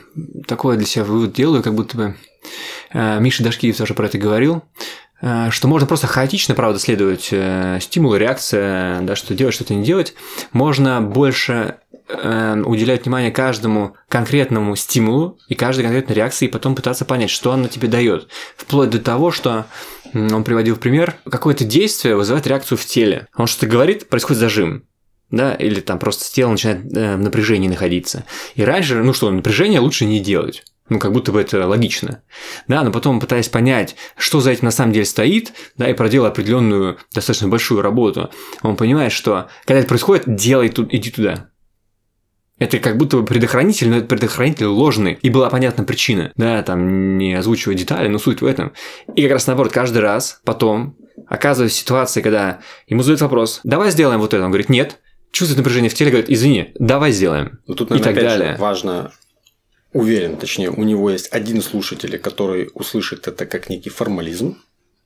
такое 0.46 0.76
для 0.76 0.86
себя 0.86 1.06
вывод 1.06 1.32
делаю, 1.32 1.64
как 1.64 1.74
будто 1.74 1.96
бы 1.96 2.16
э, 2.92 3.20
Миша 3.22 3.44
Дашкиев 3.44 3.78
тоже 3.78 3.94
про 3.94 4.08
это 4.08 4.18
говорил, 4.18 4.62
э, 5.22 5.52
что 5.52 5.70
можно 5.70 5.88
просто 5.88 6.08
хаотично, 6.08 6.54
правда, 6.54 6.78
следовать 6.78 7.30
э, 7.32 7.80
стимулу, 7.80 8.18
реакция, 8.18 9.00
да, 9.02 9.16
что 9.16 9.34
делать, 9.34 9.54
что-то 9.54 9.74
не 9.74 9.86
делать. 9.86 10.16
Можно 10.52 11.02
больше 11.02 11.76
э, 12.08 12.62
уделять 12.66 13.06
внимание 13.06 13.32
каждому 13.32 13.96
конкретному 14.10 14.76
стимулу 14.76 15.38
и 15.48 15.56
каждой 15.56 15.84
конкретной 15.84 16.16
реакции, 16.16 16.46
и 16.46 16.52
потом 16.52 16.76
пытаться 16.76 17.06
понять, 17.06 17.30
что 17.30 17.52
она 17.52 17.68
тебе 17.68 17.88
дает. 17.88 18.28
Вплоть 18.58 18.90
до 18.90 19.00
того, 19.00 19.32
что 19.32 19.66
он 20.14 20.44
приводил 20.44 20.78
пример, 20.78 21.16
какое-то 21.30 21.66
действие 21.66 22.16
вызывает 22.16 22.48
реакцию 22.48 22.78
в 22.78 22.86
теле. 22.86 23.28
Он 23.36 23.48
что-то 23.48 23.68
говорит, 23.68 24.10
происходит 24.10 24.40
зажим. 24.40 24.84
Да, 25.32 25.56
или 25.56 25.80
там 25.80 25.98
просто 25.98 26.32
тело 26.32 26.52
начинает 26.52 26.86
э, 26.96 27.16
в 27.16 27.20
напряжении 27.20 27.68
находиться. 27.68 28.26
И 28.54 28.64
раньше, 28.64 28.96
ну 28.96 29.12
что, 29.12 29.32
напряжение 29.32 29.80
лучше 29.80 30.06
не 30.06 30.20
делать. 30.20 30.64
Ну, 30.88 31.00
как 31.00 31.14
будто 31.14 31.32
бы 31.32 31.42
это 31.42 31.66
логично. 31.66 32.22
Да, 32.68 32.84
но 32.84 32.92
потом, 32.92 33.20
пытаясь 33.20 33.50
понять, 33.50 33.96
что 34.18 34.40
за 34.40 34.52
этим 34.52 34.66
на 34.66 34.72
самом 34.72 34.94
деле 34.94 35.06
стоит, 35.06 35.54
да, 35.78 35.90
и 35.90 35.94
проделал 35.94 36.28
определенную 36.28 37.00
достаточно 37.12 37.48
большую 37.48 37.82
работу, 37.82 38.30
он 38.62 38.76
понимает, 38.76 39.12
что 39.12 39.48
когда 39.66 39.80
это 39.80 39.88
происходит, 39.88 40.36
делай 40.36 40.70
тут, 40.70 40.94
иди 40.94 41.10
туда. 41.10 41.50
Это 42.58 42.80
как 42.80 42.98
будто 42.98 43.18
бы 43.18 43.26
предохранитель, 43.26 43.90
но 43.90 43.98
это 43.98 44.08
предохранитель 44.08 44.66
ложный. 44.66 45.20
И 45.22 45.30
была 45.30 45.50
понятна 45.50 45.84
причина. 45.84 46.32
Да, 46.38 46.64
там 46.64 47.18
не 47.18 47.34
озвучивать 47.34 47.78
детали, 47.78 48.08
но 48.08 48.18
суть 48.18 48.42
в 48.42 48.46
этом. 48.46 48.72
И 49.16 49.22
как 49.24 49.32
раз 49.32 49.48
наоборот, 49.48 49.74
каждый 49.74 50.00
раз 50.00 50.42
потом 50.46 50.96
оказываясь 51.28 51.74
в 51.74 51.76
ситуации, 51.76 52.22
когда 52.22 52.60
ему 52.88 53.02
задают 53.02 53.22
вопрос, 53.22 53.62
давай 53.64 53.92
сделаем 53.92 54.20
вот 54.20 54.34
это. 54.34 54.44
Он 54.44 54.52
говорит, 54.52 54.70
нет. 54.70 55.00
Чувствует 55.32 55.58
напряжение 55.58 55.90
в 55.90 55.94
теле, 55.94 56.12
говорит, 56.12 56.30
извини, 56.30 56.72
давай 56.76 57.12
сделаем. 57.12 57.60
Но 57.68 57.74
тут, 57.74 57.90
наверное, 57.90 58.12
и 58.12 58.16
так 58.16 58.24
далее. 58.24 58.56
Важно 58.58 59.12
уверен, 59.92 60.38
точнее, 60.38 60.70
у 60.70 60.84
него 60.84 61.10
есть 61.10 61.32
один 61.32 61.62
слушатель, 61.62 62.18
который 62.20 62.70
услышит 62.74 63.28
это 63.28 63.46
как 63.46 63.70
некий 63.70 63.90
формализм, 63.90 64.58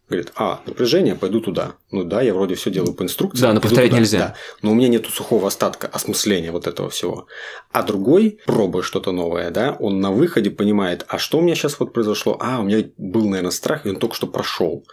Говорит, 0.10 0.32
а, 0.36 0.62
напряжение, 0.66 1.14
пойду 1.14 1.40
туда. 1.40 1.76
Ну 1.92 2.04
да, 2.04 2.22
я 2.22 2.34
вроде 2.34 2.56
все 2.56 2.72
делаю 2.72 2.94
по 2.94 3.04
инструкции. 3.04 3.44
Да, 3.44 3.54
но 3.54 3.62
повторять 3.62 3.92
туда. 3.92 4.00
нельзя. 4.00 4.18
Да, 4.20 4.36
но 4.64 4.72
у 4.72 4.74
меня 4.74 4.88
нету 4.88 5.12
сухого 5.12 5.48
остатка 5.48 5.88
осмысления 5.88 6.52
вот 6.52 6.66
этого 6.66 6.90
всего. 6.90 7.28
А 7.72 7.84
другой, 7.84 8.40
пробуя 8.48 8.82
что-то 8.82 9.12
новое, 9.12 9.52
да, 9.52 9.78
он 9.80 10.00
на 10.00 10.12
выходе 10.12 10.50
понимает, 10.50 11.06
а 11.08 11.20
что 11.20 11.38
у 11.38 11.42
меня 11.42 11.54
сейчас 11.54 11.80
вот 11.80 11.94
произошло? 11.94 12.38
А, 12.40 12.60
у 12.60 12.64
меня 12.64 12.90
был, 12.98 13.30
наверное, 13.30 13.52
страх, 13.52 13.86
и 13.86 13.90
он 13.90 13.98
только 13.98 14.16
что 14.16 14.26
прошел. 14.26 14.84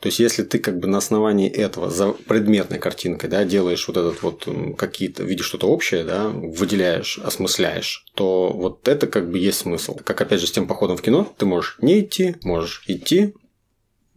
То 0.00 0.08
есть, 0.08 0.18
если 0.18 0.42
ты 0.42 0.58
как 0.58 0.80
бы 0.80 0.88
на 0.88 0.98
основании 0.98 1.48
этого, 1.48 1.88
за 1.88 2.08
предметной 2.08 2.80
картинкой, 2.80 3.30
да, 3.30 3.44
делаешь 3.44 3.86
вот 3.86 3.96
этот 3.96 4.22
вот 4.22 4.48
какие-то, 4.76 5.22
видишь 5.22 5.46
что-то 5.46 5.68
общее, 5.68 6.02
да, 6.02 6.28
выделяешь, 6.28 7.18
осмысляешь, 7.18 8.04
то 8.14 8.52
вот 8.52 8.88
это 8.88 9.06
как 9.06 9.30
бы 9.30 9.38
есть 9.38 9.58
смысл. 9.58 9.96
Как 10.02 10.20
опять 10.20 10.40
же 10.40 10.48
с 10.48 10.52
тем 10.52 10.66
походом 10.66 10.96
в 10.96 11.02
кино, 11.02 11.32
ты 11.36 11.46
можешь 11.46 11.76
не 11.80 12.00
идти, 12.00 12.36
можешь 12.42 12.82
идти, 12.86 13.34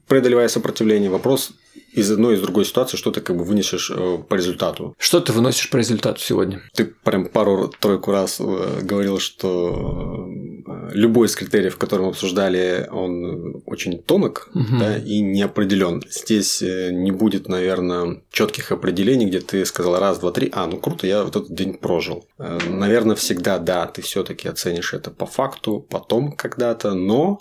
преодолевая 0.07 0.47
сопротивление. 0.47 1.09
Вопрос 1.09 1.51
из 1.91 2.11
одной 2.11 2.33
и 2.33 2.37
из 2.37 2.41
другой 2.41 2.65
ситуации, 2.65 2.97
что 2.97 3.11
ты 3.11 3.21
как 3.21 3.35
бы 3.35 3.43
вынесешь 3.43 3.91
э, 3.93 4.17
по 4.27 4.35
результату. 4.35 4.95
Что 4.99 5.19
ты 5.19 5.33
выносишь 5.33 5.69
по 5.69 5.77
результату 5.77 6.19
сегодня? 6.19 6.61
Ты 6.73 6.85
прям 6.85 7.25
пару-тройку 7.25 8.11
раз 8.11 8.39
э, 8.39 8.81
говорил, 8.81 9.19
что 9.19 10.29
э, 10.67 10.89
любой 10.93 11.27
из 11.27 11.35
критериев, 11.35 11.77
который 11.77 12.01
мы 12.03 12.09
обсуждали, 12.09 12.87
он 12.91 13.63
очень 13.65 13.97
тонок 14.01 14.49
угу. 14.53 14.77
да, 14.79 14.97
и 14.97 15.21
неопределен. 15.21 16.03
Здесь 16.09 16.61
не 16.61 17.11
будет, 17.11 17.47
наверное, 17.47 18.21
четких 18.31 18.71
определений, 18.71 19.25
где 19.25 19.39
ты 19.39 19.65
сказал 19.65 19.99
раз, 19.99 20.19
два, 20.19 20.31
три, 20.31 20.49
а, 20.53 20.67
ну 20.67 20.77
круто, 20.77 21.07
я 21.07 21.23
вот 21.23 21.35
этот 21.35 21.53
день 21.53 21.73
прожил. 21.73 22.25
Наверное, 22.37 23.15
всегда, 23.15 23.57
да, 23.57 23.85
ты 23.87 24.01
все-таки 24.01 24.47
оценишь 24.47 24.93
это 24.93 25.09
по 25.09 25.25
факту, 25.25 25.85
потом 25.89 26.31
когда-то, 26.31 26.93
но 26.93 27.39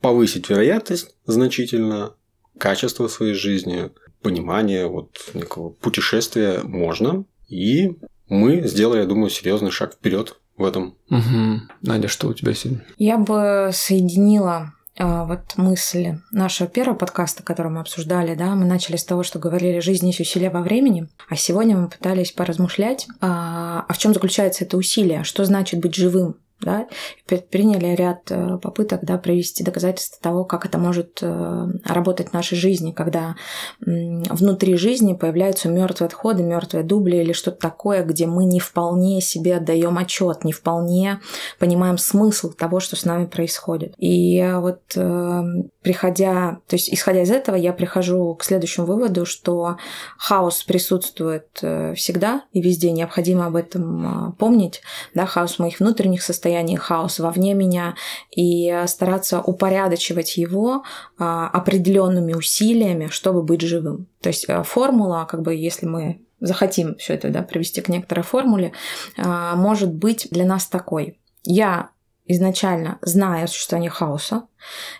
повысить 0.00 0.48
вероятность 0.48 1.14
значительно, 1.26 2.14
качество 2.58 3.08
своей 3.08 3.34
жизни, 3.34 3.90
понимание 4.22 4.86
вот 4.86 5.30
некого 5.34 5.70
путешествия 5.70 6.60
можно. 6.62 7.24
И 7.48 7.96
мы 8.28 8.66
сделали, 8.66 9.00
я 9.00 9.06
думаю, 9.06 9.30
серьезный 9.30 9.70
шаг 9.70 9.94
вперед 9.94 10.36
в 10.56 10.64
этом. 10.64 10.96
Угу. 11.10 11.62
Надя, 11.82 12.08
что 12.08 12.28
у 12.28 12.34
тебя 12.34 12.52
сегодня? 12.52 12.84
Я 12.98 13.16
бы 13.16 13.70
соединила 13.72 14.74
а, 14.98 15.24
вот 15.24 15.56
мысли 15.56 16.20
нашего 16.32 16.68
первого 16.68 16.96
подкаста, 16.96 17.42
который 17.42 17.70
мы 17.70 17.80
обсуждали, 17.80 18.34
да, 18.34 18.54
мы 18.54 18.64
начали 18.64 18.96
с 18.96 19.04
того, 19.04 19.22
что 19.22 19.38
говорили 19.38 19.78
«жизнь 19.78 20.06
есть 20.06 20.20
усилие 20.20 20.50
во 20.50 20.60
времени», 20.60 21.08
а 21.28 21.36
сегодня 21.36 21.76
мы 21.76 21.88
пытались 21.88 22.32
поразмышлять, 22.32 23.06
а, 23.20 23.84
а 23.88 23.92
в 23.92 23.98
чем 23.98 24.12
заключается 24.12 24.64
это 24.64 24.76
усилие, 24.76 25.22
что 25.22 25.44
значит 25.44 25.80
быть 25.80 25.94
живым, 25.94 26.36
да, 26.60 26.88
предприняли 27.26 27.94
ряд 27.94 28.30
э, 28.30 28.58
попыток 28.60 29.04
да, 29.04 29.16
провести 29.16 29.62
доказательства 29.62 30.18
того, 30.20 30.44
как 30.44 30.66
это 30.66 30.78
может 30.78 31.18
э, 31.22 31.66
работать 31.84 32.30
в 32.30 32.32
нашей 32.32 32.56
жизни, 32.56 32.90
когда 32.90 33.36
внутри 33.80 34.76
жизни 34.76 35.14
появляются 35.14 35.68
мертвые 35.68 36.06
отходы, 36.06 36.42
мертвые 36.42 36.84
дубли 36.84 37.18
или 37.18 37.32
что-то 37.32 37.58
такое, 37.58 38.04
где 38.04 38.26
мы 38.26 38.44
не 38.44 38.60
вполне 38.60 39.20
себе 39.20 39.56
отдаем 39.56 39.98
отчет, 39.98 40.44
не 40.44 40.52
вполне 40.52 41.20
понимаем 41.58 41.96
смысл 41.98 42.52
того, 42.52 42.80
что 42.80 42.96
с 42.96 43.04
нами 43.04 43.26
происходит. 43.26 43.94
И 43.98 44.44
вот 44.56 44.80
э, 44.96 45.42
приходя, 45.82 46.58
то 46.66 46.74
есть 46.74 46.92
исходя 46.92 47.22
из 47.22 47.30
этого, 47.30 47.56
я 47.56 47.72
прихожу 47.72 48.34
к 48.34 48.44
следующему 48.44 48.86
выводу, 48.86 49.26
что 49.26 49.76
хаос 50.16 50.64
присутствует 50.64 51.48
всегда 51.94 52.42
и 52.52 52.60
везде, 52.60 52.90
необходимо 52.90 53.46
об 53.46 53.56
этом 53.56 54.34
помнить, 54.38 54.82
да, 55.14 55.26
хаос 55.26 55.58
моих 55.58 55.80
внутренних 55.80 56.22
состояниях, 56.48 56.82
хаос 56.82 57.18
вовне 57.18 57.54
меня 57.54 57.94
и 58.30 58.84
стараться 58.86 59.40
упорядочивать 59.40 60.36
его 60.36 60.82
а, 61.18 61.48
определенными 61.48 62.34
усилиями, 62.34 63.08
чтобы 63.08 63.42
быть 63.42 63.60
живым. 63.60 64.06
То 64.20 64.28
есть 64.28 64.46
э, 64.48 64.62
формула, 64.62 65.26
как 65.28 65.42
бы, 65.42 65.54
если 65.54 65.86
мы 65.86 66.20
захотим 66.40 66.96
все 66.96 67.14
это 67.14 67.30
да, 67.30 67.42
привести 67.42 67.80
к 67.80 67.88
некоторой 67.88 68.24
формуле, 68.24 68.72
а, 69.18 69.56
может 69.56 69.92
быть 69.92 70.28
для 70.30 70.44
нас 70.44 70.66
такой. 70.66 71.18
Я 71.44 71.90
изначально 72.26 72.98
знаю 73.02 73.44
о 73.44 73.48
существовании 73.48 73.90
хаоса, 73.90 74.42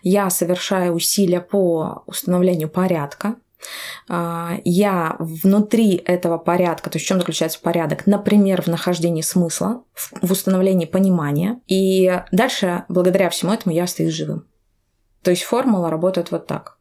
я 0.03 0.31
совершаю 0.31 0.93
усилия 0.95 1.41
по 1.41 2.03
установлению 2.07 2.69
порядка, 2.69 3.37
я 4.09 5.17
внутри 5.19 5.97
этого 5.97 6.39
порядка, 6.39 6.91
то 6.91 6.97
есть 6.97 7.07
в 7.07 7.09
чем 7.09 7.19
заключается 7.19 7.61
порядок, 7.61 8.07
например, 8.07 8.63
в 8.63 8.69
нахождении 8.69 9.23
смысла, 9.23 9.83
в 10.23 10.31
установлении 10.31 10.87
понимания, 10.87 11.61
и 11.67 12.23
дальше, 12.33 12.85
благодаря 12.89 13.31
всему 13.31 13.53
этому, 13.53 13.75
я 13.75 13.85
остаюсь 13.85 14.15
живым. 14.15 14.47
То 15.23 15.31
есть 15.31 15.43
формула 15.43 15.91
работает 15.91 16.31
вот 16.31 16.47
так 16.47 16.78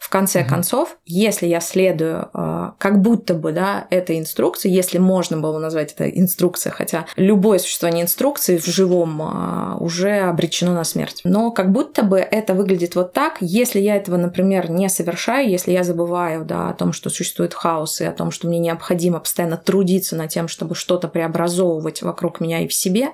в 0.00 0.08
конце 0.08 0.40
mm-hmm. 0.40 0.48
концов, 0.48 0.96
если 1.04 1.46
я 1.46 1.60
следую 1.60 2.30
э, 2.32 2.70
как 2.78 3.02
будто 3.02 3.34
бы 3.34 3.52
да, 3.52 3.86
этой 3.90 4.18
инструкции, 4.18 4.70
если 4.70 4.96
можно 4.96 5.36
было 5.36 5.58
назвать 5.58 5.92
это 5.92 6.08
инструкцией, 6.08 6.74
хотя 6.74 7.04
любое 7.16 7.58
существование 7.58 8.04
инструкции 8.04 8.56
в 8.56 8.64
живом 8.64 9.20
э, 9.20 9.76
уже 9.78 10.20
обречено 10.20 10.72
на 10.72 10.84
смерть. 10.84 11.20
Но 11.24 11.50
как 11.50 11.70
будто 11.70 12.02
бы 12.02 12.18
это 12.18 12.54
выглядит 12.54 12.94
вот 12.94 13.12
так, 13.12 13.36
если 13.40 13.78
я 13.78 13.94
этого, 13.94 14.16
например, 14.16 14.70
не 14.70 14.88
совершаю, 14.88 15.50
если 15.50 15.72
я 15.72 15.84
забываю 15.84 16.46
да, 16.46 16.70
о 16.70 16.74
том, 16.74 16.94
что 16.94 17.10
существует 17.10 17.52
хаос 17.52 18.00
и 18.00 18.04
о 18.06 18.12
том, 18.12 18.30
что 18.30 18.48
мне 18.48 18.58
необходимо 18.58 19.20
постоянно 19.20 19.58
трудиться 19.58 20.16
над 20.16 20.30
тем, 20.30 20.48
чтобы 20.48 20.74
что-то 20.74 21.08
преобразовывать 21.08 22.00
вокруг 22.00 22.40
меня 22.40 22.60
и 22.60 22.68
в 22.68 22.72
себе, 22.72 23.10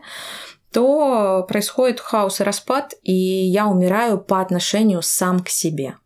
то 0.73 1.45
происходит 1.49 1.99
хаос 1.99 2.41
и 2.41 2.45
распад, 2.45 2.95
и 3.03 3.13
я 3.13 3.67
умираю 3.67 4.19
по 4.19 4.41
отношению 4.41 5.03
сам 5.03 5.41
к 5.41 5.49
себе. 5.49 5.97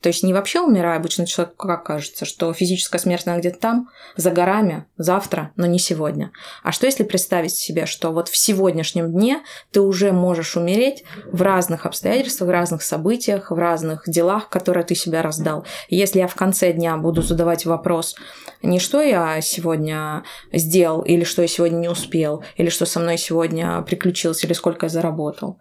То 0.00 0.10
есть 0.10 0.22
не 0.22 0.32
вообще 0.32 0.60
умирая, 0.60 0.96
обычно 0.96 1.26
человеку 1.26 1.66
как 1.66 1.84
кажется, 1.84 2.24
что 2.24 2.52
физическая 2.52 3.00
смерть 3.00 3.26
она 3.26 3.38
где-то 3.38 3.58
там, 3.58 3.88
за 4.16 4.30
горами, 4.30 4.86
завтра, 4.96 5.50
но 5.56 5.66
не 5.66 5.80
сегодня. 5.80 6.30
А 6.62 6.70
что 6.70 6.86
если 6.86 7.02
представить 7.02 7.54
себе, 7.54 7.84
что 7.84 8.12
вот 8.12 8.28
в 8.28 8.36
сегодняшнем 8.36 9.10
дне 9.10 9.42
ты 9.72 9.80
уже 9.80 10.12
можешь 10.12 10.56
умереть 10.56 11.02
в 11.26 11.42
разных 11.42 11.84
обстоятельствах, 11.84 12.48
в 12.48 12.52
разных 12.52 12.82
событиях, 12.82 13.50
в 13.50 13.56
разных 13.56 14.04
делах, 14.06 14.48
которые 14.48 14.84
ты 14.84 14.94
себя 14.94 15.20
раздал. 15.20 15.66
Если 15.88 16.20
я 16.20 16.28
в 16.28 16.36
конце 16.36 16.72
дня 16.72 16.96
буду 16.96 17.22
задавать 17.22 17.66
вопрос, 17.66 18.14
не 18.62 18.78
что 18.78 19.00
я 19.02 19.40
сегодня 19.40 20.22
сделал, 20.52 21.02
или 21.02 21.24
что 21.24 21.42
я 21.42 21.48
сегодня 21.48 21.78
не 21.78 21.88
успел, 21.88 22.44
или 22.56 22.68
что 22.68 22.86
со 22.86 23.00
мной 23.00 23.18
сегодня 23.18 23.82
приключилось, 23.82 24.44
или 24.44 24.52
сколько 24.52 24.86
я 24.86 24.90
заработал, 24.90 25.58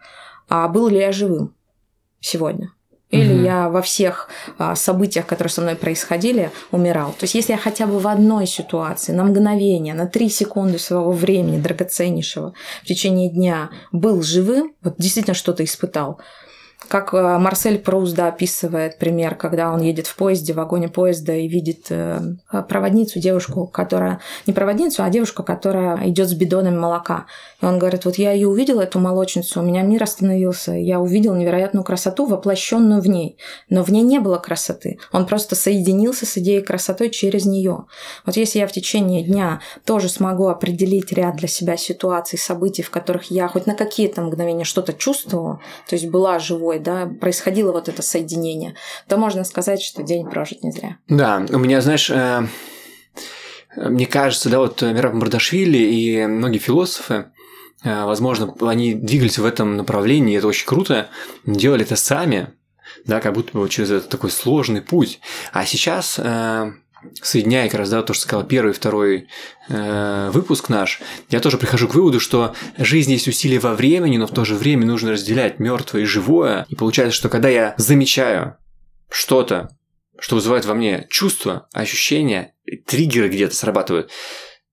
а 0.48 0.68
был 0.68 0.90
ли 0.90 1.00
я 1.00 1.12
живым 1.12 1.56
сегодня? 2.20 2.77
Или 3.10 3.36
угу. 3.36 3.44
я 3.44 3.70
во 3.70 3.82
всех 3.82 4.30
а, 4.58 4.76
событиях, 4.76 5.26
которые 5.26 5.50
со 5.50 5.62
мной 5.62 5.76
происходили, 5.76 6.52
умирал. 6.72 7.12
То 7.12 7.24
есть, 7.24 7.36
если 7.36 7.54
я 7.54 7.58
хотя 7.58 7.88
бы 7.88 8.00
в 8.00 8.08
одной 8.08 8.48
ситуации, 8.48 9.14
на 9.14 9.24
мгновение, 9.24 9.94
на 9.94 10.08
три 10.08 10.28
секунды 10.28 10.78
своего 10.78 11.12
времени 11.14 11.58
драгоценнейшего 11.58 12.54
в 12.84 12.86
течение 12.86 13.30
дня 13.30 13.70
был 13.94 14.22
живым, 14.22 14.74
вот 14.82 14.96
действительно 14.98 15.36
что-то 15.36 15.64
испытал, 15.64 16.20
как 16.88 17.14
э, 17.14 17.38
Марсель 17.38 17.80
Проузда 17.80 18.28
описывает 18.28 18.98
пример, 18.98 19.36
когда 19.36 19.74
он 19.74 19.82
едет 19.82 20.08
в 20.08 20.16
поезде, 20.16 20.54
в 20.54 20.58
вагоне 20.58 20.88
поезда 20.88 21.34
и 21.34 21.48
видит 21.48 21.88
э, 21.90 22.20
проводницу, 22.70 23.20
девушку, 23.20 23.68
которая... 23.68 24.22
Не 24.46 24.54
проводницу, 24.54 25.04
а 25.04 25.10
девушку, 25.10 25.44
которая 25.44 26.08
идет 26.10 26.30
с 26.30 26.34
бидонами 26.34 26.78
молока. 26.78 27.26
И 27.62 27.66
он 27.66 27.80
говорит, 27.80 28.06
вот 28.06 28.16
я 28.16 28.32
ее 28.32 28.48
увидел, 28.48 28.80
эту 28.80 29.00
молочницу, 29.00 29.60
у 29.60 29.64
меня 29.64 29.82
мир 29.82 30.04
остановился. 30.04 30.72
Я 30.74 31.00
увидел 31.00 31.36
невероятную 31.36 31.84
красоту, 31.84 32.26
воплощенную 32.26 33.02
в 33.02 33.08
ней. 33.08 33.38
Но 33.70 33.84
в 33.84 33.90
ней 33.90 34.04
не 34.04 34.20
было 34.20 34.38
красоты. 34.38 35.00
Он 35.12 35.26
просто 35.26 35.56
соединился 35.56 36.26
с 36.26 36.38
идеей 36.38 36.62
красоты 36.62 37.10
через 37.10 37.46
нее. 37.46 37.86
Вот 38.26 38.38
если 38.38 38.60
я 38.60 38.68
в 38.68 38.72
течение 38.72 39.24
дня 39.24 39.62
тоже 39.84 40.10
смогу 40.10 40.48
определить 40.48 41.12
ряд 41.12 41.36
для 41.36 41.48
себя 41.48 41.76
ситуаций, 41.76 42.40
событий, 42.40 42.84
в 42.84 42.92
которых 42.92 43.32
я 43.32 43.48
хоть 43.48 43.66
на 43.66 43.76
какие-то 43.76 44.22
мгновения 44.22 44.64
что-то 44.64 44.94
чувствовала, 44.94 45.60
то 45.90 45.96
есть 45.96 46.08
была 46.08 46.40
живой, 46.40 46.67
собой, 46.68 46.80
да, 46.80 47.06
происходило 47.06 47.72
вот 47.72 47.90
это 47.90 48.02
соединение, 48.02 48.76
то 49.08 49.18
можно 49.18 49.44
сказать, 49.44 49.82
что 49.82 50.04
день 50.04 50.30
прожит 50.30 50.64
не 50.64 50.72
зря. 50.72 50.98
Да, 51.08 51.46
у 51.50 51.58
меня, 51.58 51.82
знаешь, 51.82 52.10
э, 52.10 52.46
мне 53.76 54.06
кажется, 54.06 54.50
да, 54.50 54.60
вот 54.60 54.82
Мираб 54.82 55.14
Мардашвили 55.14 55.78
и 55.78 56.26
многие 56.26 56.60
философы, 56.60 57.32
э, 57.84 58.06
возможно, 58.06 58.54
они 58.62 58.94
двигались 58.94 59.38
в 59.38 59.46
этом 59.46 59.78
направлении, 59.78 60.38
это 60.38 60.48
очень 60.48 60.68
круто, 60.68 61.08
делали 61.46 61.84
это 61.84 61.96
сами, 61.96 62.50
да, 63.06 63.22
как 63.22 63.34
будто 63.34 63.58
бы 63.58 63.70
через 63.70 63.92
этот 63.92 64.10
такой 64.10 64.32
сложный 64.32 64.82
путь. 64.82 65.20
А 65.54 65.66
сейчас 65.66 66.20
э, 66.20 66.72
соединяя 67.22 67.70
как 67.70 67.80
раз 67.80 67.90
да, 67.90 68.02
то, 68.02 68.14
что 68.14 68.24
сказал 68.24 68.46
первый 68.46 68.74
второй 68.74 69.28
э, 69.70 70.30
выпуск 70.32 70.70
наш, 70.70 71.00
я 71.30 71.40
тоже 71.40 71.58
прихожу 71.58 71.88
к 71.88 71.96
выводу, 71.96 72.20
что 72.20 72.56
жизнь 72.78 73.12
есть 73.12 73.28
усилие 73.28 73.60
во 73.60 73.74
времени, 73.74 74.18
но 74.18 74.28
в 74.28 74.32
то 74.32 74.46
же 74.46 74.56
время 74.56 74.86
нужно 74.86 75.12
разделять 75.12 75.60
мертвое 75.60 76.02
и 76.02 76.06
живое. 76.06 76.66
И 76.70 76.76
получается, 76.76 77.16
что 77.16 77.30
когда 77.30 77.50
я 77.50 77.74
замечаю 77.78 78.58
что-то, 79.10 79.70
что 80.20 80.36
вызывает 80.36 80.66
во 80.66 80.74
мне 80.74 81.08
чувства, 81.10 81.68
ощущения, 81.74 82.54
триггеры 82.86 83.30
где-то 83.30 83.56
срабатывают, 83.56 84.12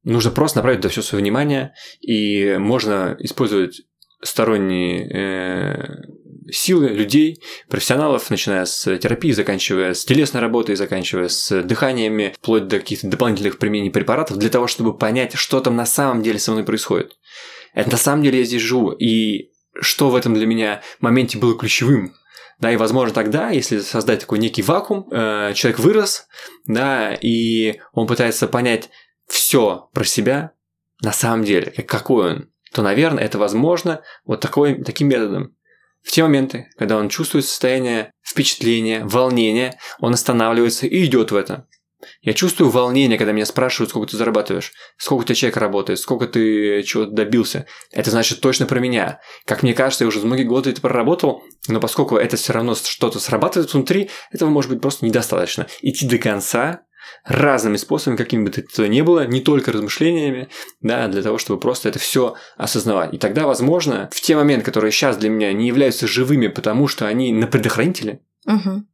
нужно 0.02 0.30
просто 0.30 0.58
направить 0.58 0.80
туда 0.80 0.90
все 0.90 1.02
свое 1.02 1.22
внимание, 1.22 1.74
и 2.00 2.56
можно 2.58 3.16
использовать 3.18 3.82
сторонние 4.22 5.08
э, 5.08 6.23
силы 6.50 6.88
людей, 6.88 7.40
профессионалов, 7.68 8.30
начиная 8.30 8.64
с 8.64 8.84
терапии, 8.98 9.32
заканчивая 9.32 9.94
с 9.94 10.04
телесной 10.04 10.40
работой, 10.40 10.76
заканчивая 10.76 11.28
с 11.28 11.62
дыханиями, 11.62 12.34
вплоть 12.40 12.68
до 12.68 12.78
каких-то 12.78 13.08
дополнительных 13.08 13.58
применений 13.58 13.90
препаратов, 13.90 14.36
для 14.38 14.50
того, 14.50 14.66
чтобы 14.66 14.96
понять, 14.96 15.34
что 15.34 15.60
там 15.60 15.76
на 15.76 15.86
самом 15.86 16.22
деле 16.22 16.38
со 16.38 16.52
мной 16.52 16.64
происходит. 16.64 17.16
Это 17.74 17.90
на 17.90 17.96
самом 17.96 18.22
деле 18.22 18.40
я 18.40 18.44
здесь 18.44 18.62
живу, 18.62 18.90
и 18.92 19.50
что 19.80 20.10
в 20.10 20.16
этом 20.16 20.34
для 20.34 20.46
меня 20.46 20.82
моменте 21.00 21.38
было 21.38 21.58
ключевым. 21.58 22.14
Да, 22.60 22.70
и 22.70 22.76
возможно 22.76 23.12
тогда, 23.12 23.50
если 23.50 23.80
создать 23.80 24.20
такой 24.20 24.38
некий 24.38 24.62
вакуум, 24.62 25.08
э, 25.10 25.52
человек 25.54 25.80
вырос, 25.80 26.28
да, 26.66 27.12
и 27.20 27.80
он 27.92 28.06
пытается 28.06 28.46
понять 28.46 28.90
все 29.26 29.88
про 29.92 30.04
себя 30.04 30.52
на 31.02 31.12
самом 31.12 31.44
деле, 31.44 31.70
какой 31.70 32.34
он, 32.34 32.50
то, 32.72 32.82
наверное, 32.82 33.24
это 33.24 33.38
возможно 33.38 34.02
вот 34.24 34.40
такой, 34.40 34.82
таким 34.82 35.08
методом. 35.08 35.53
В 36.04 36.12
те 36.12 36.22
моменты, 36.22 36.68
когда 36.76 36.98
он 36.98 37.08
чувствует 37.08 37.46
состояние 37.46 38.12
впечатления, 38.22 39.04
волнения, 39.04 39.78
он 39.98 40.12
останавливается 40.12 40.86
и 40.86 41.04
идет 41.04 41.32
в 41.32 41.36
это. 41.36 41.66
Я 42.20 42.34
чувствую 42.34 42.70
волнение, 42.70 43.16
когда 43.16 43.32
меня 43.32 43.46
спрашивают, 43.46 43.88
сколько 43.88 44.10
ты 44.10 44.18
зарабатываешь, 44.18 44.72
сколько 44.98 45.22
у 45.22 45.24
тебя 45.24 45.34
человек 45.34 45.56
работает, 45.56 45.98
сколько 45.98 46.26
ты 46.26 46.82
чего 46.82 47.06
добился. 47.06 47.66
Это 47.90 48.10
значит 48.10 48.40
точно 48.40 48.66
про 48.66 48.78
меня. 48.78 49.20
Как 49.46 49.62
мне 49.62 49.72
кажется, 49.72 50.04
я 50.04 50.08
уже 50.08 50.20
многие 50.20 50.44
годы 50.44 50.70
это 50.70 50.82
проработал, 50.82 51.42
но 51.68 51.80
поскольку 51.80 52.16
это 52.16 52.36
все 52.36 52.52
равно 52.52 52.74
что-то 52.74 53.18
срабатывает 53.18 53.72
внутри, 53.72 54.10
этого 54.30 54.50
может 54.50 54.70
быть 54.70 54.82
просто 54.82 55.06
недостаточно. 55.06 55.66
Идти 55.80 56.06
до 56.06 56.18
конца, 56.18 56.82
разными 57.24 57.76
способами, 57.76 58.16
какими 58.16 58.44
бы 58.44 58.50
это 58.50 58.62
то 58.62 58.86
ни 58.86 59.00
было, 59.02 59.26
не 59.26 59.40
только 59.40 59.72
размышлениями, 59.72 60.48
да, 60.80 61.08
для 61.08 61.22
того, 61.22 61.38
чтобы 61.38 61.60
просто 61.60 61.88
это 61.88 61.98
все 61.98 62.34
осознавать. 62.56 63.14
И 63.14 63.18
тогда, 63.18 63.46
возможно, 63.46 64.08
в 64.12 64.20
те 64.20 64.36
моменты, 64.36 64.64
которые 64.64 64.92
сейчас 64.92 65.16
для 65.16 65.30
меня 65.30 65.52
не 65.52 65.66
являются 65.66 66.06
живыми, 66.06 66.48
потому 66.48 66.88
что 66.88 67.06
они 67.06 67.32
на 67.32 67.46
предохранителе, 67.46 68.20
угу. 68.46 68.84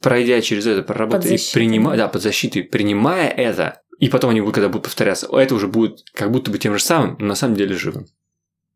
пройдя 0.00 0.40
через 0.40 0.66
это, 0.66 0.82
проработать 0.82 1.30
и 1.30 1.54
принимая, 1.54 1.96
да, 1.96 2.08
под 2.08 2.22
защитой, 2.22 2.62
принимая 2.62 3.28
это, 3.28 3.82
И 3.98 4.08
потом 4.08 4.30
они 4.30 4.40
будут, 4.40 4.54
когда 4.54 4.68
будут 4.68 4.84
повторяться, 4.84 5.28
это 5.30 5.54
уже 5.54 5.66
будет 5.68 6.04
как 6.14 6.30
будто 6.30 6.50
бы 6.50 6.58
тем 6.58 6.76
же 6.76 6.82
самым, 6.82 7.16
но 7.18 7.26
на 7.26 7.34
самом 7.34 7.56
деле 7.56 7.76
живым. 7.76 8.06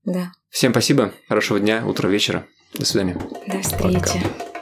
Да. 0.04 0.32
Всем 0.50 0.72
спасибо, 0.72 1.12
хорошего 1.28 1.58
дня, 1.58 1.82
утра, 1.86 2.08
вечера. 2.08 2.46
До 2.74 2.84
свидания. 2.84 3.16
До 3.46 3.60
встречи. 3.60 3.98
Пока. 3.98 4.53